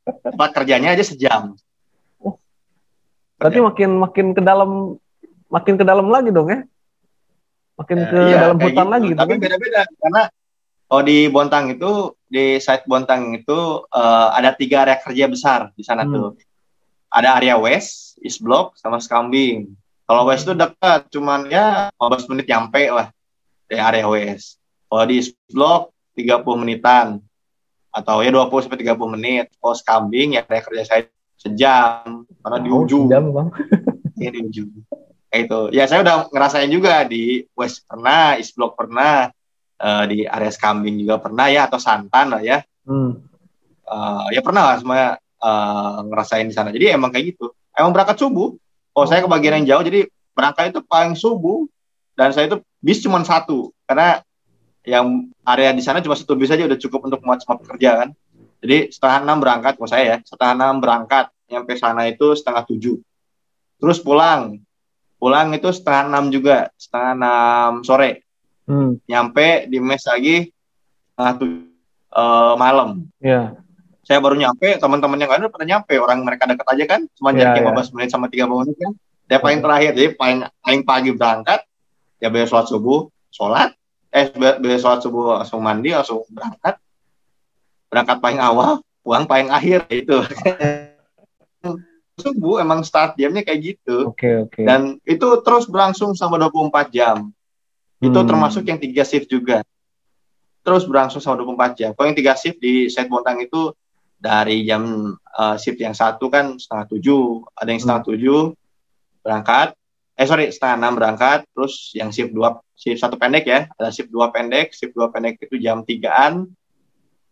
[0.04, 1.54] Tempat kerjanya aja sejam.
[3.40, 5.00] berarti makin makin ke dalam
[5.48, 6.60] makin ke dalam lagi dong ya?
[7.80, 8.92] Makin ke Iya, dalam hutan gitu.
[8.92, 9.40] lagi gitu Tapi kan?
[9.40, 10.22] beda-beda karena
[10.84, 11.90] kalau di Bontang itu
[12.28, 16.12] di site Bontang itu eh, ada tiga area kerja besar di sana Hmm.
[16.12, 16.28] tuh.
[17.08, 19.72] Ada area West, East Block, sama Skambing.
[20.04, 23.08] Kalau West itu dekat, cuman ya 15 menit nyampe lah
[23.66, 24.60] dari area West.
[24.86, 27.18] Kalau di East Block 30 menitan
[27.90, 29.46] atau ya 20 sampai 30 menit.
[29.58, 31.02] Kalau Skambing ya area kerja saya
[31.34, 32.24] sejam.
[32.40, 33.10] Karena di Oh, ujung.
[33.10, 33.48] sejam, Bang.
[34.22, 34.70] ya di ujung.
[35.30, 39.30] Kayak itu ya saya udah ngerasain juga di West pernah East Block pernah
[39.78, 42.62] eh, di area Skambing juga pernah ya atau Santan lah ya.
[42.86, 43.22] Hmm.
[43.86, 46.70] Eh, ya pernah lah semuanya eh, ngerasain di sana.
[46.74, 47.50] Jadi emang kayak gitu.
[47.74, 48.54] Emang berangkat subuh.
[48.90, 49.84] Kalau saya ke bagian yang jauh.
[49.86, 50.00] Jadi
[50.34, 51.66] berangkat itu paling subuh.
[52.18, 53.70] Dan saya itu bis cuma satu.
[53.86, 54.20] Karena
[54.84, 58.08] yang area di sana cuma satu bis aja udah cukup untuk muat semua pekerja kan?
[58.60, 62.96] Jadi setengah enam berangkat kalau saya ya setengah enam berangkat nyampe sana itu setengah tujuh.
[63.80, 64.60] Terus pulang.
[65.20, 68.24] Pulang itu setengah enam juga setengah enam sore.
[68.70, 69.02] Hmm.
[69.02, 70.46] nyampe di mes lagi
[71.10, 71.66] setengah tujuh
[72.14, 73.10] eh, malam.
[73.18, 73.58] Ya.
[74.06, 75.94] saya baru nyampe teman-teman yang lain udah pada nyampe.
[75.98, 77.00] Orang mereka dekat aja kan?
[77.14, 77.70] Cuma Iya, jarak iya.
[77.90, 78.92] 15 menit sama 30 menit kan?
[79.30, 79.90] Saya paling terakhir.
[79.94, 81.60] Jadi paling paling pagi berangkat
[82.20, 83.72] ya biar sholat subuh sholat
[84.10, 86.78] eh biar sholat subuh langsung mandi langsung berangkat.
[87.90, 90.20] Berangkat paling awal pulang paling akhir itu
[92.20, 94.12] subuh emang start jamnya kayak gitu.
[94.12, 94.60] Oke, oke.
[94.60, 97.32] dan itu terus berlangsung sama 24 jam.
[98.00, 98.28] Itu Hmm.
[98.28, 99.64] termasuk yang tiga shift juga.
[100.60, 101.90] Terus berlangsung sama 24 jam.
[101.96, 103.72] Kalau yang tiga shift di set bontang itu
[104.20, 108.40] dari jam eh, shift yang satu kan setengah tujuh ada yang setengah tujuh
[109.24, 109.72] berangkat
[110.20, 114.12] eh sorry setengah enam berangkat terus yang shift dua shift satu pendek ya ada shift
[114.12, 116.44] dua pendek shift dua pendek itu jam tigaan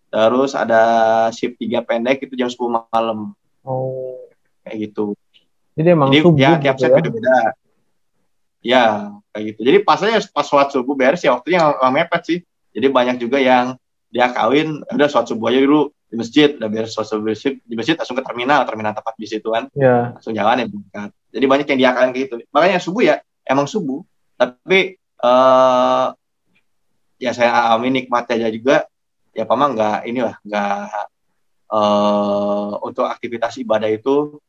[0.08, 0.80] terus ada
[1.28, 2.56] shift tiga pendek itu jam 10
[2.88, 4.16] malam Oh.
[4.64, 5.12] kayak gitu
[5.76, 6.96] Jadi emang jadi subuh ya tiap gitu set ya.
[6.96, 7.36] beda-beda.
[8.58, 8.84] Ya,
[9.30, 9.60] kayak gitu.
[9.62, 12.38] Jadi pasnya pas sholat subuh beres ya waktunya nggak mepet sih.
[12.74, 13.78] Jadi banyak juga yang
[14.10, 17.94] dia kawin, udah sholat subuh aja dulu di masjid, udah beres sholat subuh di masjid,
[17.94, 20.18] di langsung ke terminal, terminal tempat bis itu kan, Ya.
[20.18, 21.10] langsung jalan ya berangkat.
[21.28, 22.34] Jadi banyak yang diakalin kayak gitu.
[22.50, 24.00] Makanya subuh ya emang subuh,
[24.34, 26.06] tapi eh
[27.18, 28.86] ya saya alami nikmat aja juga.
[29.36, 30.78] Ya pama nggak inilah nggak
[31.68, 34.40] eh untuk aktivitas ibadah itu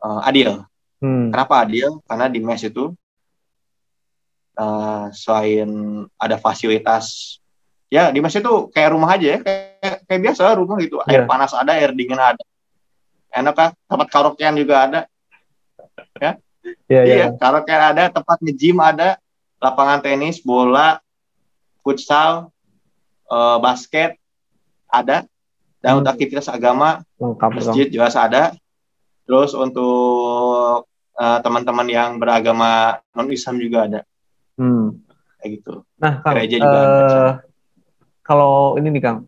[0.00, 0.64] eh, adil.
[1.04, 1.28] Hmm.
[1.28, 2.00] Kenapa adil?
[2.08, 2.96] Karena di mes itu
[4.56, 5.68] eh, selain
[6.16, 7.36] ada fasilitas,
[7.92, 10.96] ya di mes itu kayak rumah aja ya, kayak, kayak biasa rumah gitu.
[11.04, 11.28] Air Iya.
[11.28, 12.40] panas ada, air dingin ada.
[13.36, 13.70] Enak kah?
[13.84, 15.00] Tempat karaokean juga ada.
[16.16, 16.32] Iya,
[16.86, 17.26] Iya, iya.
[17.36, 19.18] karaokean ada, tempat nge-gym ada,
[19.58, 20.98] lapangan tenis, bola,
[21.80, 22.50] futsal,
[23.26, 24.18] eh, basket
[24.88, 25.22] ada.
[25.78, 25.98] Dan Hmm.
[26.02, 27.54] untuk aktivitas agama Lengkap dong.
[27.54, 28.54] masjid jelas ada.
[29.24, 30.86] Terus untuk
[31.16, 34.00] eh, teman-teman yang beragama non Islam juga ada
[34.54, 35.00] Hmm.
[35.38, 35.80] kayak gitu.
[35.96, 36.92] Nah, Kang, Gereja juga ada.
[36.92, 37.32] eh,
[38.20, 39.18] kalau ini nih Kang,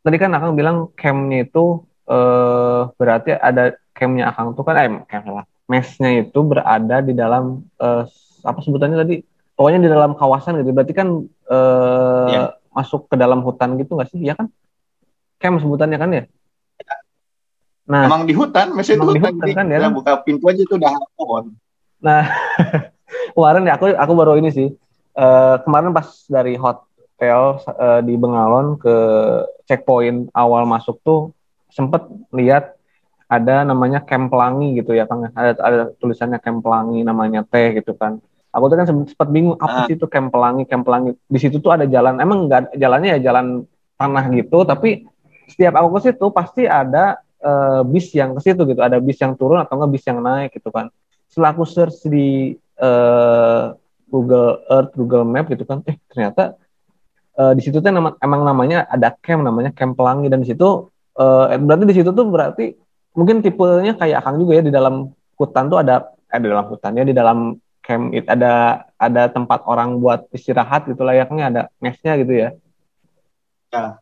[0.00, 5.26] tadi kan Akang bilang campnya itu eh berarti ada campnya Akang tuh kan eh camp
[5.32, 5.44] lah.
[5.66, 8.02] Mesnya itu berada di dalam eh,
[8.44, 9.14] apa sebutannya tadi?
[9.56, 10.70] Pokoknya di dalam kawasan gitu.
[10.76, 11.08] Berarti kan
[11.48, 12.44] eh Iya.
[12.76, 14.20] masuk ke dalam hutan gitu nggak sih?
[14.20, 14.46] Iya kan?
[15.40, 16.24] Camp sebutannya kan ya?
[17.86, 19.94] Nah, Emang di hutan, masih itu di hutan, hutan kan, ya ya, kan?
[19.94, 21.54] buka pintu aja itu udah pohon.
[23.36, 24.68] kemarin ya aku aku baru ini sih
[25.16, 28.96] Eh, kemarin pas dari hotel eh, di Bengalon ke
[29.64, 31.32] checkpoint awal masuk tuh
[31.72, 32.04] sempet
[32.36, 32.75] lihat
[33.26, 35.26] ada namanya Camp Pelangi gitu ya Kang.
[35.34, 38.22] Ada ada tulisannya Camp Pelangi namanya teh gitu kan.
[38.54, 39.86] Aku tuh kan sempet bingung apa Ah.
[39.86, 41.12] sih itu Camp Pelangi Camp Pelangi?
[41.26, 43.66] Di situ tuh ada jalan emang nggak jalannya ya jalan
[43.96, 45.04] tanah gitu tapi
[45.46, 48.80] setiap aku ke situ pasti ada eh, bis yang ke situ gitu.
[48.80, 50.88] Ada bis yang turun atau enggak bis yang naik gitu kan.
[51.26, 53.64] Setelah aku search di eh,
[54.06, 56.54] Google Earth, Google Map gitu kan, eh ternyata
[57.34, 60.30] eh, di situ tuh nama, emang namanya ada camp namanya Camp Pelangi.
[60.30, 62.66] Dan di situ eh, berarti di situ tuh berarti
[63.16, 65.10] mungkin tipenya kayak Akang juga ya di dalam
[65.40, 67.38] hutan tuh ada eh di dalam hutannya di dalam
[67.80, 72.48] camp itu ada ada tempat orang buat istirahat gitu layaknya ada mesnya gitu ya.
[73.72, 73.98] Ya.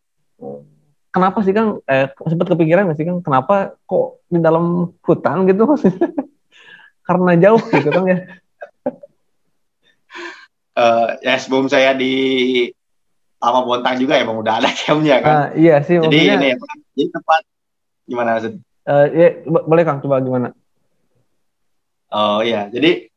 [1.15, 5.63] Kenapa sih Kang eh, sempat kepikiran nggak sih Kang kenapa kok di dalam hutan gitu
[5.71, 6.11] maksudnya?
[7.05, 8.19] Karena jauh gitu kan ya.
[10.75, 12.67] Eh, ya sebelum saya di
[13.39, 15.31] Lama Bontang juga emang udah ada campnya kan.
[15.31, 16.67] Nah, iya sih jadi ini apa,
[16.99, 17.43] jadi tempat
[18.11, 18.59] gimana maksud?
[18.85, 20.53] Eh, ya, bo- boleh Kang coba gimana?
[22.13, 23.09] Oh iya, jadi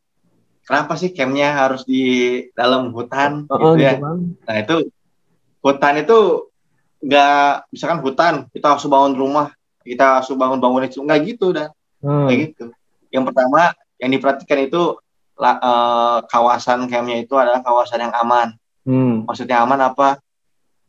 [0.63, 2.01] kenapa sih campnya harus di
[2.55, 3.99] dalam hutan Oh, gitu ya?
[3.99, 4.07] gitu.
[4.47, 4.76] Nah itu
[5.61, 6.18] hutan itu
[6.97, 9.47] nggak misalkan hutan kita harus bangun rumah,
[9.84, 11.70] kita harus bangun bangunan itu nggak gitu dah,
[12.01, 12.26] Hmm.
[12.26, 12.65] kayak gitu.
[13.13, 13.61] Yang pertama
[14.01, 14.82] yang diperhatikan itu
[15.38, 18.55] la- eh, kawasan campnya itu adalah kawasan yang aman.
[18.88, 19.28] Hmm.
[19.28, 20.18] Maksudnya aman apa?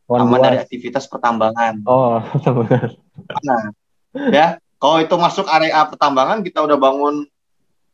[0.09, 1.85] Aman dari aktivitas pertambangan.
[1.85, 2.25] Oh,
[2.65, 2.97] benar.
[3.45, 3.63] Nah,
[4.33, 7.27] ya kalau itu masuk area pertambangan kita udah bangun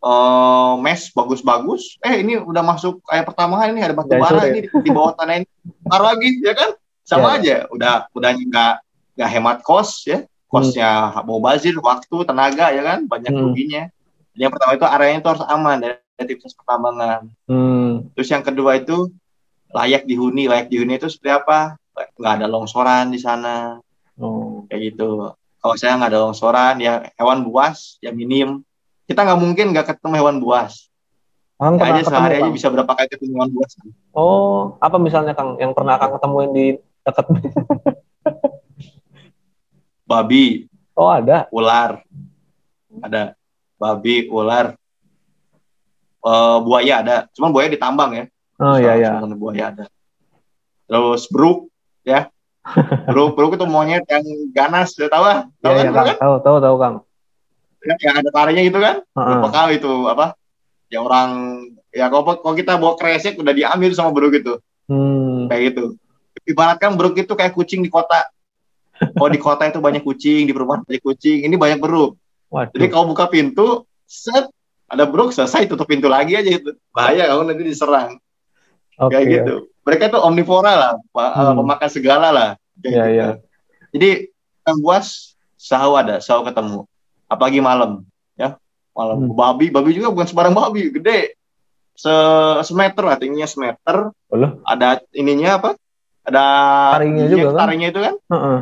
[0.01, 1.97] eh, mes bagus-bagus.
[2.01, 5.47] Eh ini udah masuk area pertambangan ini ada batu bara ini di bawah tanah ini.
[5.89, 6.71] Taruh lagi ya kan?
[7.05, 7.37] Sama Ya.
[7.41, 7.57] aja.
[7.73, 8.75] Udah udah nggak
[9.17, 10.25] nggak hemat kos ya.
[10.45, 13.43] Kosnya mau bazir, waktu, tenaga ya kan, banyak Hmm.
[13.51, 13.91] ruginya.
[14.31, 17.27] Jadi yang pertama itu areanya itu harus aman dari aktivitas pertambangan.
[17.51, 18.07] Hmm.
[18.15, 19.11] Terus yang kedua itu
[19.75, 20.47] layak dihuni.
[20.47, 21.75] Layak dihuni itu seperti apa?
[22.15, 23.83] Nggak ada longsoran di sana
[24.15, 24.63] Oh.
[24.71, 25.35] kayak gitu.
[25.65, 28.61] Kalau saya nggak ada longsoran, ya hewan buas, ya minim.
[29.09, 30.93] Kita nggak mungkin nggak ketemu hewan buas.
[31.57, 32.53] Kang Ya aja ketemu, sehari aja Kang?
[32.53, 33.73] bisa berapa kali ketemu hewan buas.
[34.13, 36.67] Oh, apa misalnya Kang yang pernah Kang ketemuin di
[37.01, 37.25] dekat?
[40.05, 41.49] Babi, Oh, ada.
[41.51, 42.05] ular,
[43.01, 43.33] ada
[43.75, 44.77] babi, ular,
[46.21, 47.17] Eh, buaya ada.
[47.37, 48.25] Cuman buaya ditambang ya.
[48.57, 49.21] Oh iya iya.
[49.21, 49.85] Buaya ada.
[50.89, 51.69] Terus beruk,
[52.01, 52.33] ya.
[53.05, 55.39] Beruk, beruk itu monyet yang ganas, udah tahu lah.
[55.61, 56.07] Tahu kan, iya beruk Kang.
[56.09, 56.17] kan?
[56.17, 56.95] Tahu tahu tahu Kang.
[57.85, 58.97] Yang- Yang ada taringnya gitu kan?
[59.51, 60.27] Kali itu apa?
[60.89, 61.29] Ya orang
[61.91, 64.55] ya kalau, kalau kita bawa kresek udah diambil sama beruk itu.
[64.85, 65.49] Hmm.
[65.49, 65.97] kayak gitu.
[66.45, 68.29] Ibaratkan beruk itu kayak kucing di kota.
[68.95, 72.21] Kalau di kota itu banyak kucing, di perumahan banyak kucing, ini banyak beruk.
[72.71, 73.69] Jadi kalau buka pintu,
[74.05, 74.49] set
[74.85, 76.77] ada beruk selesai tutup pintu lagi aja itu.
[76.93, 78.21] Bahaya kamu nanti diserang.
[78.95, 79.11] Oke.
[79.11, 79.57] Kayak gitu.
[79.85, 81.61] Mereka itu omnivora lah, pa- Hmm.
[81.61, 82.51] pemakan segala lah.
[82.81, 83.13] Iya, gitu.
[83.13, 83.27] iya.
[83.93, 84.11] Jadi
[84.65, 86.89] yang buas sahau ada, sahau ketemu.
[87.29, 88.03] Apalagi malam,
[88.35, 88.57] ya.
[88.97, 89.37] Malam Hmm.
[89.37, 91.37] babi, babi juga bukan sembarang babi, gede.
[91.95, 92.11] Se
[92.67, 94.11] semeter lah, tingginya semeter.
[94.35, 94.59] Loh?
[94.67, 95.71] Ada ininya apa?
[96.25, 96.45] Ada
[96.99, 97.61] Taringnya ininya, juga kan?
[97.61, 98.15] Taringnya itu kan?
[98.33, 98.59] Heeh.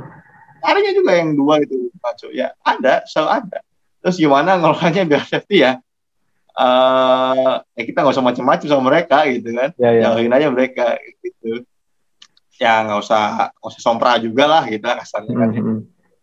[0.63, 2.29] Taringnya juga yang dua itu, Paco.
[2.35, 3.59] Ya, ada, selalu ada.
[4.03, 5.79] Terus gimana ngelolanya biar safety ya?
[6.53, 9.71] Eh ya kita nggak usah macam-macam sama mereka gitu kan.
[9.81, 10.01] Ya ya.
[10.13, 10.87] jauhin aja mereka
[11.25, 11.65] gitu.
[12.61, 13.23] Ya nggak usah
[13.57, 15.33] nggak usah sompra juga lah gitu lah kasarnya.
[15.33, 15.81] Kan Hmm, hmm.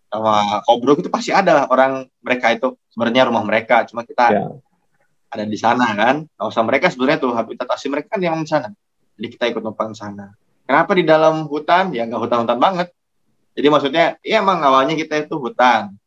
[0.10, 2.78] sama kobrok itu pasti ada orang mereka itu.
[2.94, 4.46] Sebenarnya rumah mereka cuma kita Ya.
[5.30, 6.16] ada di sana kan.
[6.26, 8.70] Nggak usah mereka sebenarnya tuh habitat asli mereka kan yang di sana.
[9.18, 10.34] Jadi kita ikut numpang sana.
[10.64, 11.90] Kenapa di dalam hutan?
[11.92, 12.88] Ya nggak hutan-hutan banget.
[13.58, 15.98] Jadi maksudnya ya emang awalnya kita itu hutan.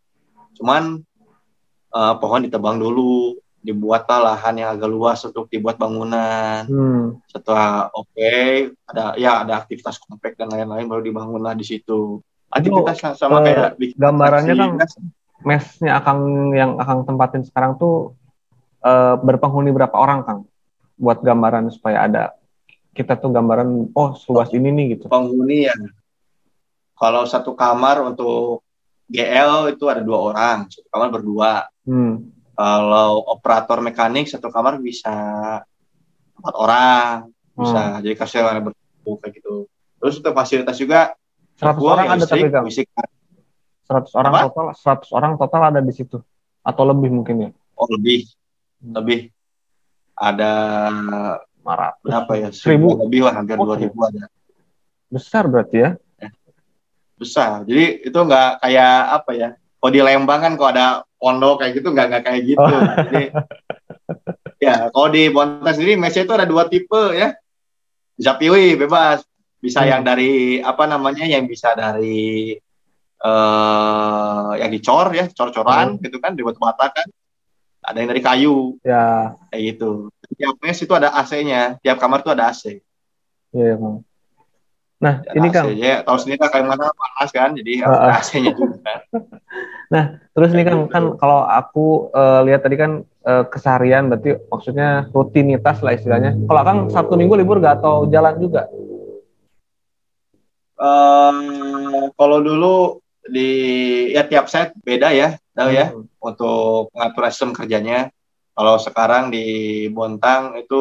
[0.55, 1.03] Cuman
[1.93, 7.23] eh, pohon ditebang dulu dibuatlah lahan yang agak luas untuk dibuat bangunan Hmm.
[7.31, 8.35] setelah oke
[8.85, 12.19] ada ya ada aktivitas komplek dan lain-lain baru dibangunlah di situ
[12.51, 14.71] aktivitas sama eh, kayak bikin gambarannya kan
[15.43, 18.19] mesnya Akang yang Akang tempatin sekarang tuh
[18.83, 20.41] eh, berpenghuni berapa orang Kang?
[20.99, 22.25] Buat gambaran supaya ada
[22.93, 25.07] kita tuh gambaran oh seluas ini nih gitu.
[25.09, 25.75] penghuni ya
[26.93, 28.61] kalau satu kamar untuk
[29.09, 31.53] GL itu ada dua orang satu kamar berdua
[31.83, 32.31] Hmm.
[32.53, 35.13] Kalau operator mekanik satu kamar bisa
[36.33, 37.17] empat orang
[37.53, 41.13] bisa jadi kasih ada berdua kayak gitu terus untuk fasilitas juga
[41.57, 42.65] 100 gua orang yang ada tapi listrik, Kang.
[42.67, 42.89] listrik
[43.83, 44.41] 100 orang Apa?
[44.49, 46.19] total 100 orang total ada di situ
[46.61, 48.29] atau lebih mungkin ya Oh lebih,
[48.85, 49.19] lebih
[50.13, 50.53] ada
[51.65, 52.49] 500 berapa ya?
[52.53, 52.95] Seribu.
[53.01, 53.65] Lebih lah, hampir Oh.
[53.65, 54.29] dua ribu ada.
[55.09, 55.91] besar berarti ya
[57.13, 57.63] Besar.
[57.63, 59.49] Jadi itu nggak kayak apa ya?
[59.79, 60.87] Kalau di Lembang kan kalau ada
[61.23, 62.67] pondok kayak gitu nggak nggak kayak gitu.
[62.67, 62.83] Oh.
[63.07, 63.25] Jadi
[64.59, 67.39] ya kalau di Bontang sendiri mesnya itu ada dua tipe ya.
[68.19, 69.23] Bisa pilih bebas.
[69.63, 69.91] Bisa Hmm.
[69.95, 71.23] yang dari apa namanya?
[71.23, 72.59] Yang bisa dari
[73.23, 77.07] eh yang dicor ya, cor-coran gitu kan, di batu bata kan.
[77.83, 80.11] Ada yang dari kayu ya kayak gitu.
[80.35, 82.83] Tiap mes itu ada AC-nya, tiap kamar tuh ada AC.
[83.55, 83.91] ya, ya.
[85.03, 85.49] Nah Ada ini.
[85.51, 85.67] Kang
[86.07, 88.23] tahu sendiri mana panas kan, jadi ah.
[88.23, 89.03] AC-nya juga.
[90.33, 90.93] Terus nih kan, Kayak gitu.
[90.95, 96.39] kan kalau aku eh, lihat tadi kan eh, keseharian berarti maksudnya rutinitas lah istilahnya.
[96.49, 98.71] Kalau Kang Sabtu Minggu libur gak atau jalan juga?
[100.83, 101.37] Em,
[102.17, 102.77] kalau dulu
[103.23, 103.51] di
[104.11, 106.09] ya tiap set beda ya, tahu ya Hmm.
[106.19, 108.11] untuk mengatur sistem kerjanya.
[108.53, 109.45] Kalau sekarang di
[109.89, 110.81] Bontang itu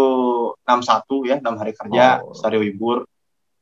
[0.67, 2.35] 61 ya, 6 hari kerja, Oh.
[2.35, 3.05] sehari libur.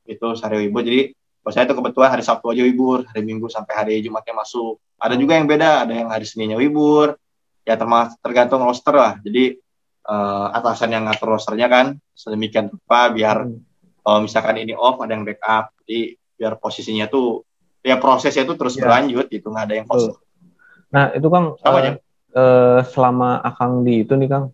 [0.10, 0.82] Itu sehari libur.
[0.82, 4.82] Jadi kalau saya itu kebetulan hari Sabtu aja libur, hari Minggu sampai hari Jumatnya masuk.
[4.97, 7.14] Ada juga yang beda, ada yang hari Seninnya libur.
[7.62, 9.14] Ya termas tergantung roster lah.
[9.22, 9.53] Jadi
[10.01, 13.62] eh, atasan yang ngatur rosternya kan sedemikian rupa biar Hmm.
[14.01, 15.99] kalau misalkan ini off ada yang backup jadi
[16.34, 17.45] biar posisinya tuh
[17.80, 18.82] ya prosesnya tuh terus Ya.
[18.82, 20.18] berlanjut gitu nggak ada yang kosong
[20.89, 21.91] Nah itu Kang Sama aja.
[22.32, 24.45] eh, selama Akang di itu nih Kang,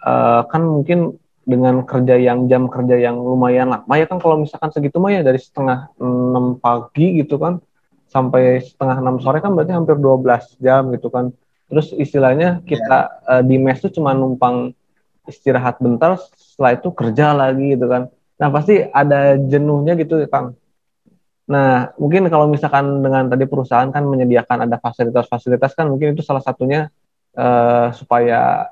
[0.00, 1.19] eh, kan mungkin
[1.50, 5.26] dengan kerja yang jam kerja yang lumayan lama ya kan kalau misalkan segitu mah ya
[5.26, 7.58] dari setengah 6 pagi gitu kan
[8.10, 11.30] sampai setengah 6 sore kan berarti hampir 12 jam gitu kan.
[11.70, 12.98] Terus istilahnya kita
[13.30, 14.74] eh, di mes tuh cuma numpang
[15.30, 18.10] istirahat bentar, setelah itu kerja lagi gitu kan.
[18.42, 20.58] Nah pasti ada jenuhnya gitu Kang.
[21.50, 26.42] Nah, mungkin kalau misalkan dengan tadi perusahaan kan menyediakan ada fasilitas-fasilitas kan mungkin itu salah
[26.42, 26.90] satunya
[27.34, 28.70] eh, supaya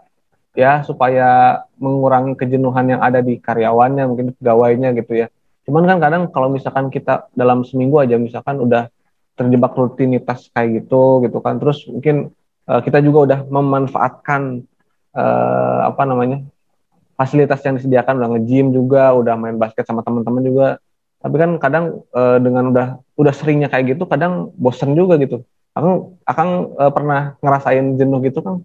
[0.56, 5.26] ya supaya mengurangi kejenuhan yang ada di karyawannya mungkin pegawainya gitu ya.
[5.68, 8.88] Cuman kan kadang kalau misalkan kita dalam seminggu aja misalkan udah
[9.36, 11.60] terjebak rutinitas kayak gitu gitu kan.
[11.60, 12.32] Terus mungkin
[12.66, 14.64] eh, kita juga udah memanfaatkan
[15.12, 16.42] eh, apa namanya
[17.18, 20.68] fasilitas yang disediakan udah nge-gym juga udah main basket sama teman-teman juga.
[21.18, 21.84] Tapi kan kadang
[22.14, 22.88] eh, dengan udah
[23.18, 25.44] udah seringnya kayak gitu kadang bosen juga gitu.
[25.76, 28.64] Akang akang eh, pernah ngerasain jenuh gitu kan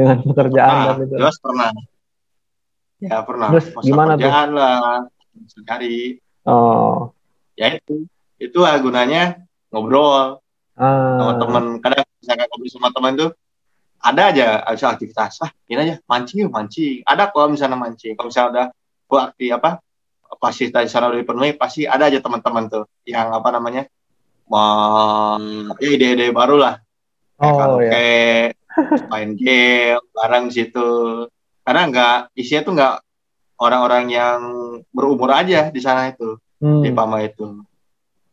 [0.00, 1.14] dengan pekerjaan ah, dan itu.
[1.20, 1.70] jelas pernah.
[3.00, 3.48] Ya pernah.
[3.52, 4.30] Terus Masa gimana tuh?
[4.56, 5.04] lah
[5.48, 7.12] sekali oh.
[7.56, 8.08] Ya itu
[8.40, 10.40] itu lah gunanya ngobrol
[10.80, 13.30] sama ah, teman kadang misalkan ngobrol sama teman tuh
[14.00, 15.44] ada aja ada aktivitas.
[15.44, 17.04] Ah ini aja mancing yuk mancing.
[17.04, 18.16] Ada kalau misalnya mancing.
[18.16, 18.66] Kalau misalnya udah
[19.04, 19.70] gua aktif apa
[20.40, 23.84] fasilitas di sana udah dipenuhi pasti ada aja teman-teman tuh yang apa namanya
[24.48, 25.36] mau
[25.76, 26.80] ya ide-ide baru lah.
[27.36, 28.59] Kayak oh karaoke, ya
[29.10, 30.88] main game bareng situ.
[31.62, 32.96] Karena nggak isinya tuh nggak
[33.60, 34.38] orang-orang yang
[34.90, 37.64] berumur aja di sana itu Hmm, di Pama itu.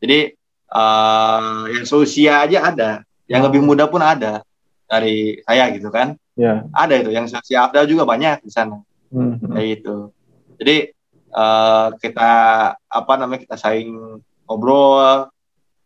[0.03, 0.35] Jadi
[0.67, 2.91] eh yang seusia aja ada
[3.31, 4.43] yang lebih muda pun ada
[4.83, 6.19] dari saya gitu kan.
[6.35, 6.67] Ya.
[6.75, 8.83] Ada itu yang seusia Abdal juga banyak di sana.
[9.07, 10.11] Hmm, kayak gitu.
[10.59, 10.91] Jadi
[11.27, 12.31] eh kita
[12.75, 15.31] apa namanya kita saling ngobrol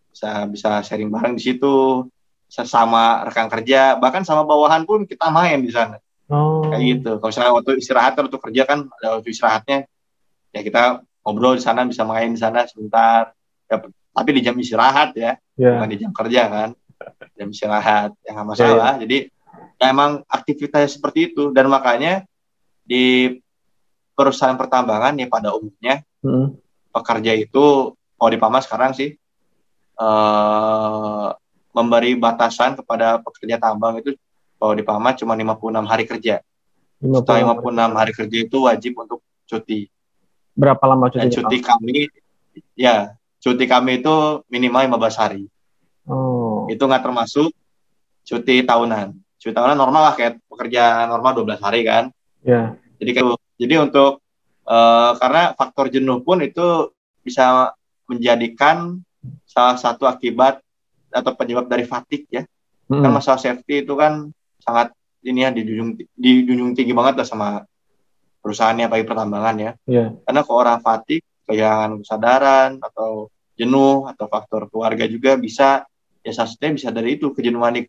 [0.10, 2.10] bisa bisa sharing bareng di situ
[2.52, 6.04] sesama rekan kerja bahkan sama bawahan pun kita main di sana.
[6.28, 6.68] Oh.
[6.68, 7.12] Kayak gitu.
[7.24, 9.88] Kalau misalnya waktu istirahat atau waktu kerja kan ada waktu istirahatnya
[10.52, 13.32] ya kita ngobrol di sana bisa main di sana sebentar.
[13.72, 13.80] Ya,
[14.12, 15.80] tapi di jam istirahat ya ya.
[15.80, 16.70] bukan di jam kerja kan.
[17.40, 19.00] Jam istirahat ya nggak masalah.
[19.00, 19.32] Jadi
[19.80, 21.56] ya emang aktivitasnya seperti itu.
[21.56, 22.28] Dan makanya
[22.84, 23.40] di
[24.12, 26.54] perusahaan pertambangan ya pada umumnya Hmm,
[26.94, 29.18] pekerja itu kalau di Pama sekarang sih
[29.98, 31.30] eh
[31.72, 34.16] memberi batasan kepada pekerja tambang itu
[34.62, 36.36] kalau di Pama cuma 56 hari kerja.
[37.02, 39.20] 50 Setelah 56 hari kerja itu wajib untuk
[39.50, 39.90] cuti.
[40.52, 41.98] berapa lama Dan cutinya cuti kami
[42.78, 45.44] ya, cuti kami itu minimal 15 hari.
[46.06, 47.50] oh Itu nggak termasuk
[48.22, 49.18] cuti tahunan.
[49.42, 52.14] Cuti tahunan normal lah kayak pekerja normal 12 hari kan.
[52.46, 54.22] ya Jadi kayak jadi untuk
[54.70, 56.94] eh, karena faktor jenuh pun itu
[57.26, 57.74] bisa
[58.06, 59.02] menjadikan
[59.50, 60.62] salah satu akibat
[61.12, 62.44] atau penyebab dari fatigue ya.
[62.88, 64.32] Hmm, Kan masalah safety itu kan
[64.64, 67.50] sangat ini ya dijunjung dijunjung tinggi banget lah sama
[68.42, 69.72] perusahaannya apalagi pertambangan ya.
[69.86, 75.86] ya Karena kalau orang fatigue, kehilangan kesadaran atau jenuh atau faktor keluarga juga bisa
[76.26, 77.82] ya salah satunya bisa dari itu kejenuhan di,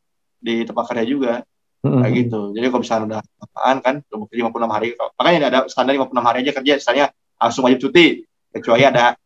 [0.43, 1.35] di tempat kerja juga
[1.83, 2.55] Hmm, kayak gitu.
[2.55, 6.39] Jadi kalau misalnya udah apaan kan udah bekerja 56 hari, makanya ada standar 56 hari
[6.47, 7.07] aja kerja, misalnya
[7.43, 8.07] langsung wajib cuti,
[8.55, 9.18] kecuali ada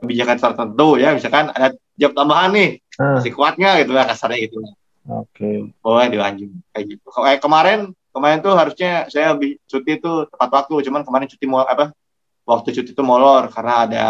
[0.00, 4.48] kebijakan tertentu ya, misalkan ada job tambahan nih Ah, masih kuat nggak gitu lah kasarnya
[4.48, 4.64] gitu
[5.06, 5.68] Oke.
[5.84, 7.06] boleh dilanjut kayak gitu.
[7.12, 7.78] Kayak kemarin
[8.10, 11.92] kemarin tuh harusnya saya lebih cuti tuh tepat waktu cuman kemarin cuti mau apa
[12.48, 14.04] waktu cuti itu molor karena ada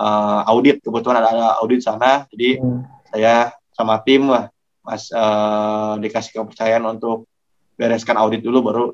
[0.00, 2.24] eh, audit kebetulan ada, ada audit sana.
[2.32, 2.82] Jadi Hmm.
[3.12, 4.48] saya sama tim lah
[4.80, 7.28] mas eh, dikasih kepercayaan untuk
[7.76, 8.84] bereskan audit dulu baru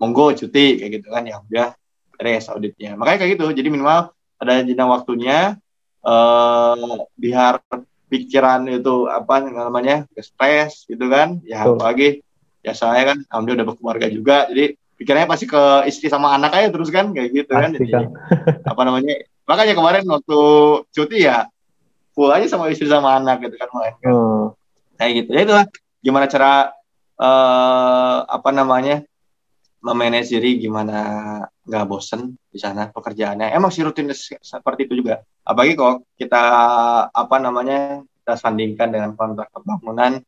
[0.00, 1.22] monggo cuti kayak gitu kan.
[1.28, 1.68] Ya udah
[2.16, 2.96] beres auditnya.
[2.96, 3.46] Makanya kayak gitu.
[3.52, 5.60] Jadi minimal ada jenjang waktunya
[6.02, 7.60] eh biar
[8.08, 11.38] pikiran itu apa namanya stres gitu kan.
[11.44, 12.24] Ya apalagi
[12.64, 16.68] ya saya kan alhamdulillah udah berkeluarga juga jadi pikirannya pasti ke istri sama anak aja
[16.74, 18.10] terus kan kayak gitu kan jadi
[18.66, 20.40] apa namanya makanya kemarin waktu
[20.90, 21.46] cuti ya
[22.18, 24.10] full aja sama istri sama anak gitu kan main kan.
[24.10, 24.44] Hmm.
[24.98, 25.30] kayak gitu.
[25.30, 25.64] Ya itulah
[26.02, 26.52] gimana cara
[27.18, 29.06] eh apa namanya
[29.78, 30.98] memanage diri gimana
[31.62, 33.54] nggak bosen di sana pekerjaannya.
[33.54, 36.42] Emang sih rutin seperti itu juga apalagi kalau kita
[37.08, 40.20] apa namanya kita sandingkan dengan kontrak bangunan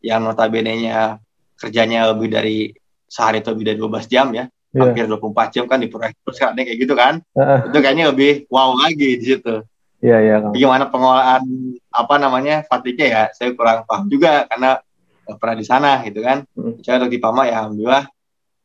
[0.00, 1.20] yang notabene-nya
[1.60, 2.58] kerjanya lebih dari
[3.04, 4.48] sehari atau lebih dari 12 jam ya.
[4.72, 4.88] Iya.
[4.88, 7.20] hampir 24 jam kan di proyek terus kan kayak gitu kan.
[7.36, 7.58] Heeh.
[7.68, 9.60] itu kayaknya lebih wow lagi di situ.
[10.02, 11.44] Iya, iya, gimana pengolahan
[11.92, 14.80] apa namanya fatiknya ya saya kurang paham juga karena
[15.28, 16.48] nggak pernah di sana gitu kan.
[16.56, 16.80] Hmm.
[16.80, 18.04] saya di Pama ya alhamdulillah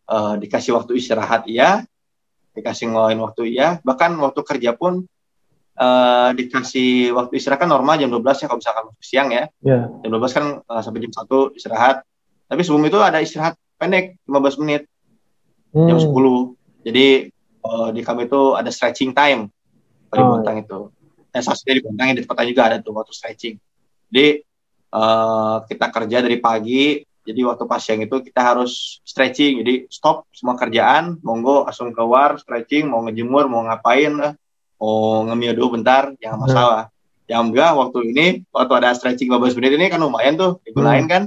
[0.07, 1.83] eh, dikasih waktu istirahat iya.
[2.55, 3.83] Dikasih ngelain waktu iya.
[3.83, 5.03] Bahkan waktu kerja pun
[5.77, 9.43] eh, dikasih waktu istirahat kan normal jam 12 ya kalau misalkan siang ya.
[9.61, 9.79] Iya.
[10.01, 11.97] jam 12 kan eh, sampai jam 1 istirahat.
[12.47, 14.89] Tapi sebelum itu ada istirahat pendek 15 menit.
[15.75, 16.09] Jam Hmm.
[16.09, 16.57] 10
[16.87, 17.07] jadi
[17.67, 19.51] eh, di kami itu ada stretching time
[20.07, 20.87] di Oh, Bontang itu.
[21.35, 23.55] Eh sausnya di Bontang di kota juga ada tuh waktu stretching.
[24.07, 24.27] Jadi
[24.95, 27.03] eh, kita kerja dari pagi.
[27.27, 29.59] Jadi waktu pas siang itu kita harus stretching.
[29.59, 34.31] Jadi stop semua kerjaan monggo langsung keluar stretching mau ngejemur mau ngapain
[34.77, 36.83] mau ngemil dulu bentar jangan masalah.
[37.27, 41.23] Yang enggak waktu ini waktu ada stretching 15 menit ini kan lumayan tuh digunain kan.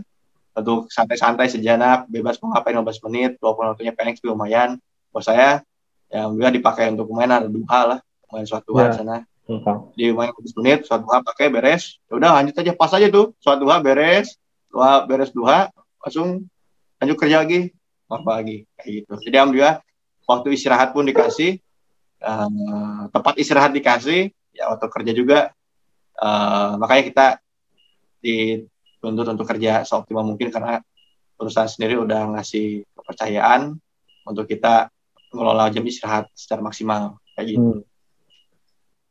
[0.50, 4.80] Untuk santai-santai sejenak bebas mau ngapain 15 menit walaupun waktunya pendek tapi lumayan.
[5.10, 5.60] Buat saya
[6.08, 7.98] ya enggak dipakai untuk main ada duha lah
[8.30, 8.90] main suatu Ya.
[8.94, 9.26] sana.
[9.50, 11.98] Hmm, di main 15 menit suatu duha pakai beres.
[12.06, 14.38] Ya udah lanjut aja pas aja tuh suatu duha beres
[14.70, 15.68] duha beres duha
[16.00, 16.46] langsung
[16.96, 17.74] lanjut kerja lagi
[18.06, 19.12] apa lagi kayak gitu.
[19.26, 19.76] Jadi alhamdulillah
[20.24, 21.58] waktu istirahat pun dikasih
[22.20, 25.38] eh, tempat istirahat dikasih ya waktu kerja juga
[26.20, 27.26] eh, makanya kita
[28.20, 30.84] dituntut untuk kerja seoptimal mungkin karena
[31.40, 33.80] perusahaan sendiri udah ngasih kepercayaan
[34.28, 34.92] untuk kita
[35.32, 37.80] ngelola jam istirahat secara maksimal kayak gitu.
[37.80, 37.80] Hmm.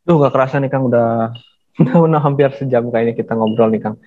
[0.05, 1.33] Duh, gak kerasa nih Kang udah
[1.81, 3.97] udah, udah hampir sejam kayaknya kita ngobrol nih Kang.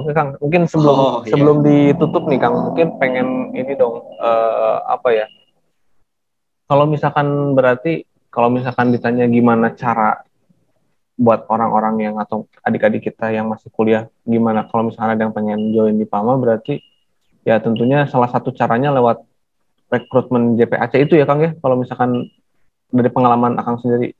[0.00, 1.36] Oke Kang, mungkin sebelum Oh, iya.
[1.36, 5.26] sebelum ditutup nih Kang, mungkin pengen ini dong eh, apa ya?
[6.70, 10.22] Kalau misalkan berarti kalau misalkan ditanya gimana cara
[11.20, 15.74] buat orang-orang yang atau adik-adik kita yang masih kuliah gimana kalau misalnya ada yang pengen
[15.76, 16.80] join di PAMA berarti
[17.44, 19.20] ya tentunya salah satu caranya lewat
[19.92, 22.30] rekrutmen JPAC itu ya Kang ya kalau misalkan
[22.88, 24.16] dari pengalaman Akang sendiri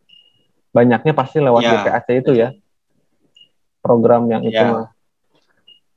[0.77, 1.71] banyaknya pasti lewat Ya.
[1.81, 2.53] JPAC itu ya
[3.81, 4.69] program yang itu Ya.
[4.69, 4.89] mah.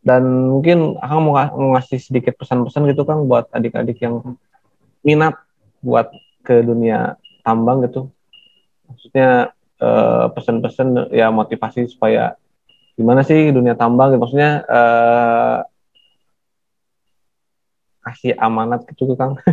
[0.04, 4.24] dan mungkin Akang mau, mau ngasih sedikit pesan-pesan gitu Kang buat adik-adik yang
[5.04, 5.36] minat
[5.84, 6.12] buat
[6.44, 8.10] ke dunia tambang gitu
[8.88, 12.40] maksudnya eh, pesan-pesan ya motivasi supaya
[12.96, 15.58] gimana sih dunia tambang gitu maksudnya eh,
[18.04, 19.40] kasih amanat gitu Kang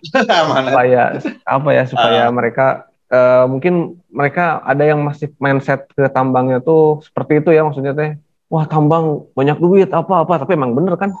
[0.50, 0.72] Mana?
[0.72, 1.02] supaya
[1.44, 2.32] apa ya supaya Ah.
[2.32, 2.66] mereka
[3.12, 8.10] eh, mungkin mereka ada yang masih mindset ke tambangnya tuh seperti itu ya maksudnya teh
[8.50, 10.42] wah tambang banyak duit apa apa.
[10.42, 11.14] Tapi emang bener kan?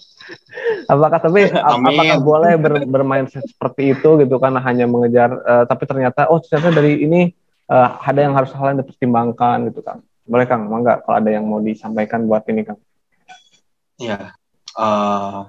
[0.92, 1.96] Apakah tapi ap- Amin.
[1.96, 4.52] apakah boleh ber, bermindset seperti itu gitu kan?
[4.60, 7.32] Hanya mengejar eh, tapi ternyata oh ternyata dari ini
[7.72, 10.04] eh, ada yang harus hal yang dipertimbangkan gitu kan?
[10.28, 10.68] Boleh Kang?
[10.68, 12.78] Mangga kalau ada yang mau disampaikan buat ini Kang?
[13.96, 14.36] Ya,
[14.76, 15.40] eh,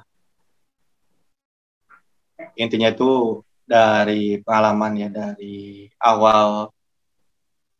[2.55, 6.69] intinya itu dari pengalaman ya dari awal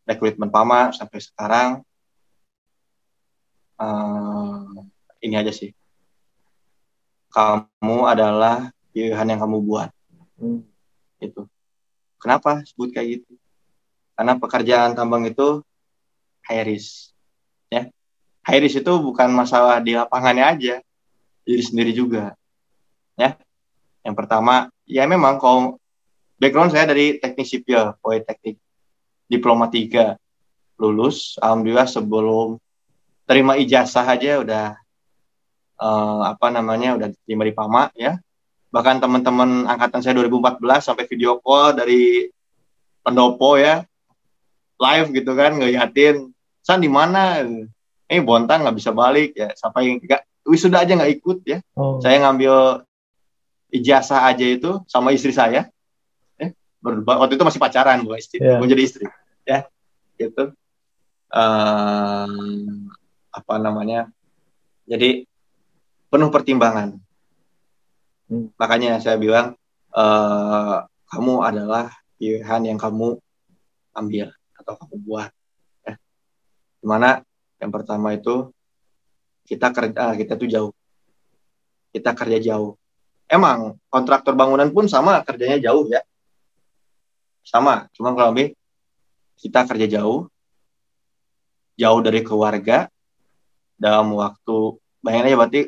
[0.07, 1.69] rekrutmen Pama sampai sekarang
[3.83, 5.71] eh, ini aja sih.
[7.33, 9.89] Kamu adalah pilihan yang kamu buat.
[10.37, 10.63] Hmm.
[11.19, 11.49] Itu.
[12.21, 13.35] Kenapa sebut kayak gitu?
[14.13, 15.65] Karena pekerjaan tambang itu
[16.45, 17.11] high risk.
[17.67, 17.89] Ya.
[18.45, 20.75] High risk itu bukan masalah di lapangannya aja,
[21.43, 22.37] diri sendiri juga.
[23.17, 23.35] Ya.
[24.05, 25.81] Yang pertama, ya memang kalau
[26.37, 28.59] background saya dari teknik sipil, politeknik
[29.31, 30.19] diploma 3
[30.77, 32.59] lulus, alhamdulillah sebelum
[33.23, 34.65] terima ijazah aja udah
[35.77, 38.17] eh, apa namanya udah diterima di Pama ya.
[38.69, 42.25] Bahkan teman-teman angkatan saya 2014 sampai video call dari
[42.99, 43.85] pendopo ya
[44.75, 47.43] live gitu kan ngeliatin San di mana
[48.05, 51.99] eh Bontang nggak bisa balik ya sampai nggak wisuda aja nggak ikut ya Oh.
[51.99, 52.81] saya ngambil
[53.69, 55.67] ijazah aja itu sama istri saya
[56.33, 56.47] ya
[56.79, 58.57] berdua waktu itu masih pacaran bukan istri Iya.
[58.57, 59.05] mau jadi istri
[59.43, 59.67] ya
[60.17, 60.55] gitu
[61.33, 62.87] Ehm,
[63.33, 64.13] apa namanya
[64.85, 65.25] jadi
[66.13, 67.01] penuh pertimbangan.
[68.29, 68.47] Hmm.
[68.55, 69.57] makanya saya bilang
[69.93, 70.77] eh
[71.11, 73.19] kamu adalah pilihan yang kamu
[73.93, 75.29] ambil atau kamu buat
[75.85, 75.93] ya.
[76.81, 77.21] Di mana
[77.61, 78.49] yang pertama itu
[79.45, 80.73] kita kerja kita tuh jauh.
[81.93, 82.73] Kita kerja jauh.
[83.29, 86.01] Emang kontraktor bangunan pun sama kerjanya jauh ya.
[87.45, 88.57] Sama cuma kalau lebih
[89.37, 90.29] kita kerja jauh.
[91.73, 92.92] Jauh dari keluarga
[93.83, 95.61] dalam waktu bayangin aja berarti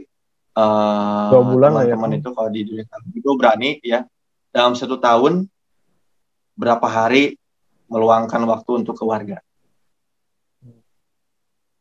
[0.55, 1.99] eh, Dua bulan lah ya.
[2.15, 4.07] itu kalau di dunia itu berani ya
[4.55, 5.51] dalam satu tahun
[6.55, 7.35] berapa hari
[7.91, 9.43] meluangkan waktu untuk keluarga.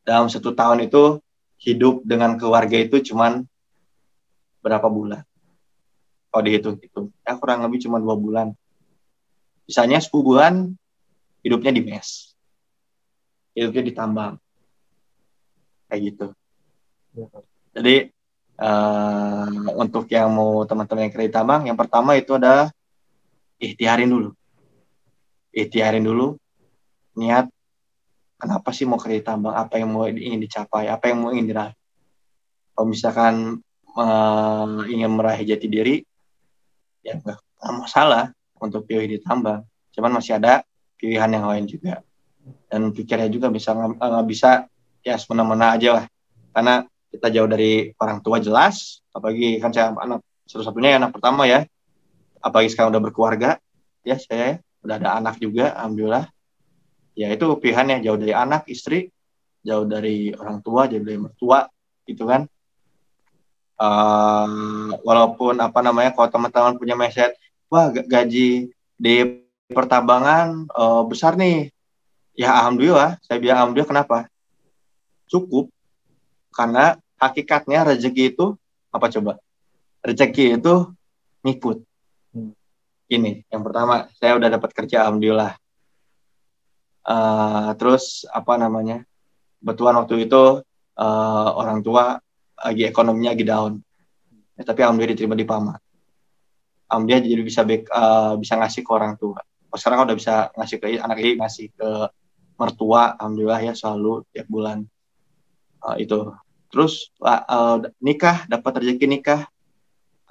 [0.04, 1.22] Dalam satu tahun itu
[1.62, 3.46] hidup dengan keluarga itu cuman
[4.60, 5.22] berapa bulan?
[6.28, 8.52] Kalau dihitung itu ya kurang lebih cuma dua bulan.
[9.64, 10.76] Misalnya 10 bulan
[11.40, 12.36] hidupnya di mes.
[13.56, 14.43] Hidupnya di tambang
[15.94, 16.26] kayak gitu.
[17.14, 17.26] Iya.
[17.78, 17.94] jadi
[18.58, 22.74] eh, untuk yang mau teman-teman yang kerja tambang yang pertama itu adalah
[23.62, 24.34] ikhtiarin dulu.
[25.54, 26.34] Ikhtiarin dulu
[27.14, 27.46] niat
[28.34, 30.90] kenapa sih mau kerja tambang apa yang mau ingin dicapai?
[30.90, 31.74] Apa yang mau ingin diraih?
[32.74, 33.34] Kalau misalkan
[33.94, 35.96] eh, ingin meraih jati diri
[37.06, 37.38] ya nggak
[37.78, 39.62] masalah untuk pilih di tambang.
[39.94, 40.66] Cuman masih ada
[40.98, 42.02] pilihan yang lain juga.
[42.66, 44.66] Dan pikirnya juga bisa nggak bisa
[45.04, 46.04] ya semena-mena aja lah.
[46.56, 51.62] Karena kita jauh dari orang tua jelas apalagi kan saya anak satu-satunya anak pertama ya.
[52.40, 53.50] Apalagi sekarang udah berkeluarga
[54.02, 56.26] ya saya udah ada anak juga alhamdulillah.
[57.14, 59.14] Ya itu pilihannya jauh dari anak istri
[59.64, 61.68] jauh dari orang tua jauh dari mertua
[62.04, 62.44] gitu kan.
[63.74, 67.34] Eh, walaupun apa namanya kalau teman-teman punya mindset
[67.66, 69.14] wah ga- gaji di
[69.72, 71.70] pertambangan eh, besar nih.
[72.34, 74.18] Ya alhamdulillah saya bilang alhamdulillah kenapa
[75.34, 75.66] cukup.
[76.54, 78.54] Karena hakikatnya rezeki itu
[78.94, 79.42] apa coba?
[80.06, 80.74] Rezeki itu
[81.42, 81.82] ngikut.
[82.34, 82.50] Hmm.
[83.06, 85.54] ini yang pertama saya udah dapat kerja alhamdulillah.
[87.04, 89.02] Eh, terus apa namanya?
[89.58, 90.62] Kebetulan waktu itu
[90.98, 92.22] eh, orang tua
[92.62, 93.72] lagi ekonominya lagi down.
[94.54, 95.74] Ya, tapi alhamdulillah diterima di Pama
[96.94, 99.40] alhamdulillah jadi bisa back- eh, bisa ngasih ke orang tua.
[99.74, 101.88] Oh, sekarang udah bisa ngasih ke anak ini ngasih ke
[102.54, 104.86] mertua alhamdulillah ya selalu tiap bulan
[105.92, 106.32] Eh, itu.
[106.72, 109.40] Terus eh, nikah dapat rezeki nikah.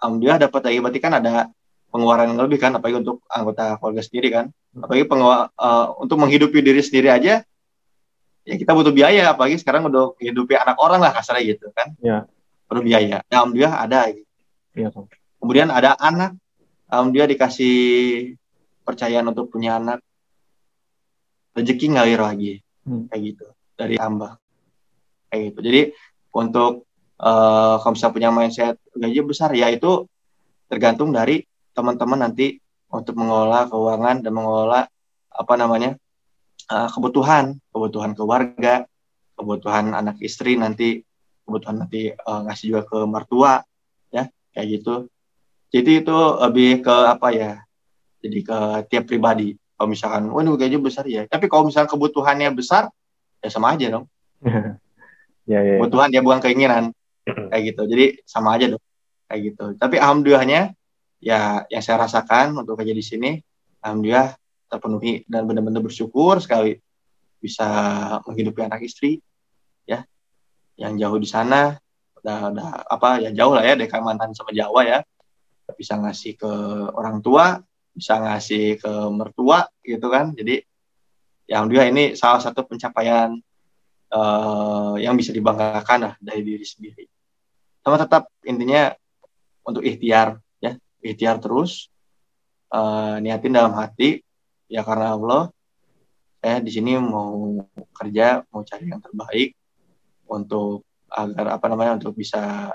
[0.01, 0.77] Alhamdulillah dapat lagi.
[0.81, 1.33] Berarti kan ada
[1.93, 4.45] pengeluaran yang lebih kan apalagi untuk anggota keluarga sendiri kan.
[4.73, 7.45] Apalagi pengewal- eh, untuk menghidupi diri sendiri aja
[8.43, 9.31] ya kita butuh biaya.
[9.31, 11.93] Apalagi sekarang udah menghidupi anak orang lah kasarnya gitu kan.
[12.01, 12.25] Ya.
[12.63, 13.21] perlu biaya.
[13.29, 14.09] Ya, alhamdulillah ada.
[14.09, 14.25] Gitu.
[14.73, 15.05] Kang.
[15.37, 16.33] kemudian ada anak.
[16.89, 17.75] Alhamdulillah dikasih
[18.81, 20.01] percayaan untuk punya anak.
[21.53, 22.53] Rezeki ngalir lagi.
[22.83, 23.07] Hmm.
[23.07, 23.45] kayak gitu.
[23.77, 24.42] Dari tambah
[25.33, 25.59] kayak gitu.
[25.65, 25.81] Jadi
[26.37, 26.85] untuk
[27.17, 30.05] eh kalau misalnya punya mindset gaji besar ya itu
[30.69, 31.41] tergantung dari
[31.73, 32.61] teman-teman nanti
[32.93, 34.85] untuk mengelola keuangan dan mengelola
[35.33, 35.97] apa namanya
[36.69, 37.57] eh, kebutuhan.
[37.73, 38.85] Kebutuhan keluarga
[39.33, 41.01] kebutuhan anak istri nanti
[41.49, 43.65] kebutuhan nanti eh, ngasih juga ke mertua
[44.13, 45.09] ya kayak gitu.
[45.73, 47.51] Jadi itu lebih ke apa ya
[48.21, 48.57] jadi ke
[48.93, 49.57] tiap pribadi.
[49.73, 51.25] Kalau misalkan waduh gaji besar ya.
[51.25, 52.93] Tapi kalau misalkan kebutuhannya besar
[53.43, 54.05] ya sama aja dong
[55.47, 55.79] ya, ya.
[55.79, 56.93] kebutuhan dia bukan keinginan.
[57.23, 57.81] Kayak gitu.
[57.87, 58.83] Jadi sama aja dong.
[59.27, 59.65] Kayak gitu.
[59.79, 60.75] Tapi alhamdulillahnya
[61.23, 63.31] ya yang saya rasakan untuk kerja di sini
[63.79, 64.35] alhamdulillah
[64.67, 66.75] terpenuhi dan benar-benar bersyukur sekali
[67.39, 67.67] bisa
[68.27, 69.23] menghidupi anak istri
[69.87, 70.03] ya.
[70.75, 71.79] Yang jauh di sana
[72.23, 74.99] udah udah apa ya jauh lah ya dari Kalimantan sama Jawa ya.
[75.73, 76.51] Bisa ngasih ke
[76.91, 77.63] orang tua
[77.93, 80.33] bisa ngasih ke mertua gitu kan.
[80.33, 80.59] Jadi
[81.45, 83.37] ya alhamdulillah ini salah satu pencapaian
[84.13, 87.05] eh, yang bisa dibanggakan lah dari diri sendiri.
[87.81, 88.93] Sama tetap intinya
[89.65, 91.89] untuk ikhtiar ya, ikhtiar terus
[92.69, 94.21] eh, niatin dalam hati
[94.69, 95.43] ya karena Allah
[96.43, 97.55] saya di sini mau
[97.95, 99.55] kerja, mau cari yang terbaik
[100.27, 102.67] untuk agar apa namanya untuk bisa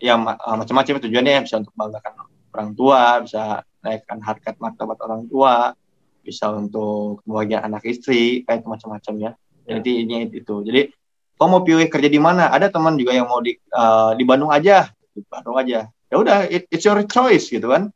[0.00, 2.12] ya ma- eh, macam-macam tujuannya bisa untuk banggakan
[2.52, 5.74] orang tua, bisa naikkan harkat martabat orang tua,
[6.22, 9.32] bisa untuk kebahagiaan anak istri, kayak macam-macam ya.
[9.62, 10.54] Jadi ini itu.
[10.62, 10.90] Jadi
[11.34, 12.50] kau mau pilih kerja di mana?
[12.50, 15.86] Ada teman juga yang mau di eh, di Bandung aja, di Bandung aja.
[16.12, 17.88] Ya udah, it- it's your choice gitu kan.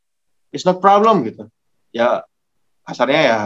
[0.51, 1.47] It's not problem gitu.
[1.90, 2.24] Ya
[2.82, 3.38] kasarnya ya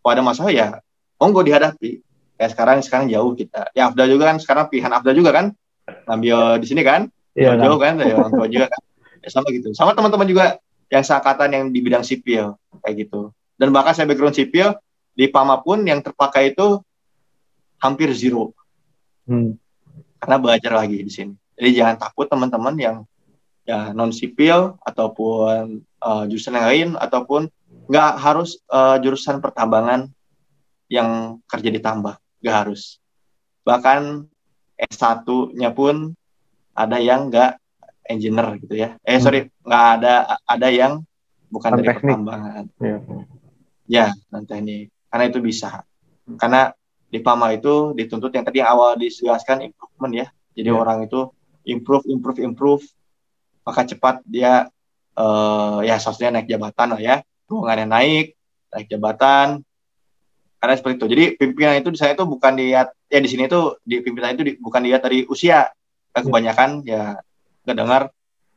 [0.00, 0.80] kalau ada masalah ya
[1.18, 2.00] monggo dihadapi.
[2.36, 5.56] kayak sekarang sekarang jauh kita ya Afda juga kan sekarang pilihan Afda juga kan
[6.04, 8.80] ngambil di sini kan Iya, jauh kan dari orang tua juga kan
[9.24, 10.60] ya, sama gitu sama teman-teman juga
[10.92, 14.76] yang seangkatan yang di bidang sipil kayak gitu dan bahkan saya background sipil
[15.16, 16.84] di PAMA pun yang terpakai itu
[17.78, 18.52] hampir zero
[19.24, 19.58] Hmm.
[20.16, 22.96] karena belajar lagi di sini jadi jangan takut teman-teman yang
[23.62, 27.50] ya non sipil ataupun eh, jurusan yang lain ataupun
[27.86, 30.06] nggak harus eh, jurusan pertambangan
[30.86, 31.10] yang
[31.44, 33.02] kerja di tambak nggak harus
[33.60, 34.30] bahkan
[34.78, 36.14] S1-nya pun
[36.70, 37.58] ada yang nggak
[38.06, 39.24] engineer gitu ya eh Hmm.
[39.24, 41.02] sorry nggak ada ada yang
[41.46, 42.04] bukan Non dari teknik.
[42.14, 42.98] pertambangan Iya.
[43.88, 45.82] ya non teknik karena itu bisa
[46.36, 46.75] karena
[47.06, 50.76] di PAMA itu dituntut yang tadi awal dijelaskan improvement ya jadi Ya.
[50.76, 51.30] orang itu
[51.64, 52.82] improve improve improve
[53.62, 54.66] maka cepat dia
[55.12, 57.16] eh ya seharusnya naik jabatan lah ya
[57.46, 58.26] ruangannya naik
[58.68, 59.64] naik jabatan
[60.56, 63.60] karena seperti itu jadi pimpinan itu di sana itu bukan dilihat ya di sini itu
[63.80, 65.70] di pimpinan itu di- bukan dilihat dari usia
[66.12, 66.24] Ya.
[66.24, 67.20] kebanyakan ya
[67.62, 68.02] nggak dengar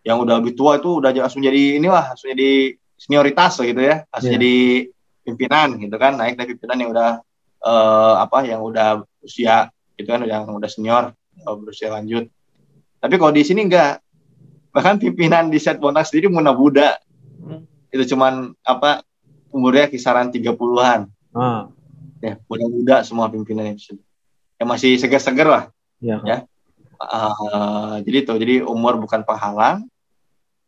[0.01, 3.95] yang udah lebih tua itu udah langsung jadi inilah langsung jadi senioritas lah gitu ya
[4.07, 4.35] langsung Ya.
[4.39, 4.55] jadi
[5.23, 7.09] pimpinan gitu kan naik dari pimpinan yang udah
[7.63, 12.27] eh, apa yang udah usia gitu kan yang udah senior eh, berusia lanjut.
[12.99, 14.03] Tapi kalau di sini enggak.
[14.69, 16.93] Bahkan pimpinan di set bonak sendiri muda muda
[17.89, 19.01] itu cuman apa
[19.49, 21.69] umurnya kisaran 30-an Ah,
[22.21, 23.97] ya muda-muda semua pimpinan itu
[24.57, 25.63] yang masih segar-segar lah.
[26.01, 26.17] Iya.
[26.25, 26.37] Ya.
[26.99, 29.87] Eh, jadi tuh jadi umur bukan penghalang.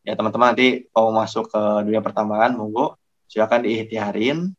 [0.01, 2.95] Ya teman-teman nanti mau masuk ke dunia pertambangan monggo.
[3.27, 4.53] Silakan diikhtiarin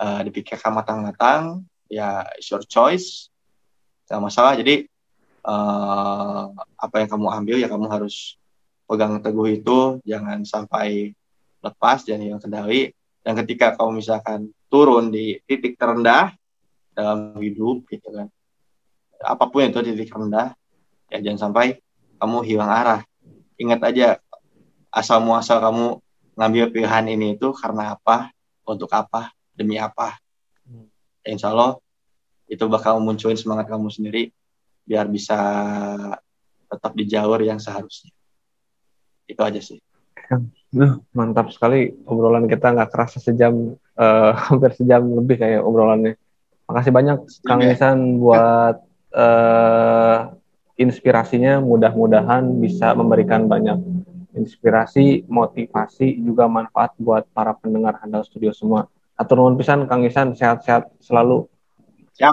[0.00, 3.28] eh, dipikirkan matang-matang ya it's your choice.
[4.06, 4.54] Nggak masalah.
[4.54, 4.86] Jadi
[5.44, 8.38] eh, apa yang kamu ambil ya kamu harus
[8.86, 9.78] pegang teguh itu.
[10.06, 11.12] Jangan sampai
[11.60, 12.94] lepas jangan hilang kendali.
[13.20, 16.32] Dan ketika kamu misalkan turun di titik terendah
[16.94, 18.30] dalam hidup gitu kan.
[19.20, 20.56] Apa pun itu titik rendah
[21.10, 21.82] ya jangan sampai
[22.22, 23.00] kamu hilang arah.
[23.60, 24.08] Ingat aja
[24.88, 26.00] asal muasal kamu
[26.38, 28.32] ngambil pilihan ini itu karena apa
[28.64, 30.16] untuk apa demi apa
[31.30, 31.78] insya Allah
[32.50, 34.34] itu bakal munculin semangat kamu sendiri
[34.84, 35.38] biar bisa
[36.66, 38.10] tetap di jalur yang seharusnya
[39.30, 39.78] itu aja sih
[40.70, 46.14] Duh, mantap sekali obrolan kita nggak kerasa sejam eh, hampir sejam lebih kayak obrolannya.
[46.70, 47.74] Makasih banyak Kang Iya.
[47.74, 48.78] Isan buat
[49.10, 50.18] eh,
[50.78, 51.58] inspirasinya.
[51.58, 53.82] Mudah-mudahan bisa memberikan banyak
[54.30, 58.86] inspirasi, motivasi, juga manfaat buat para pendengar Handal Studio semua.
[59.20, 61.44] Atur nuhun pisan Kang Isan, sehat-sehat selalu.
[62.16, 62.32] Siap.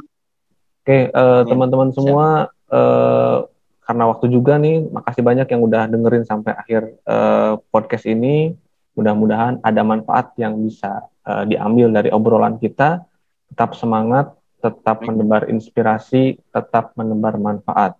[0.87, 3.37] Oke, eh, teman-teman semua eh,
[3.83, 8.55] karena waktu juga nih, makasih banyak yang udah dengerin sampai akhir eh, podcast ini.
[8.95, 13.03] Mudah-mudahan ada manfaat yang bisa eh, diambil dari obrolan kita.
[13.51, 14.31] Tetap semangat,
[14.63, 17.99] tetap menebar inspirasi, tetap menebar manfaat.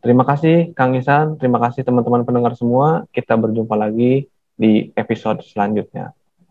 [0.00, 3.04] Terima kasih Kang Isan, terima kasih teman-teman pendengar semua.
[3.10, 6.14] Kita berjumpa lagi di episode selanjutnya.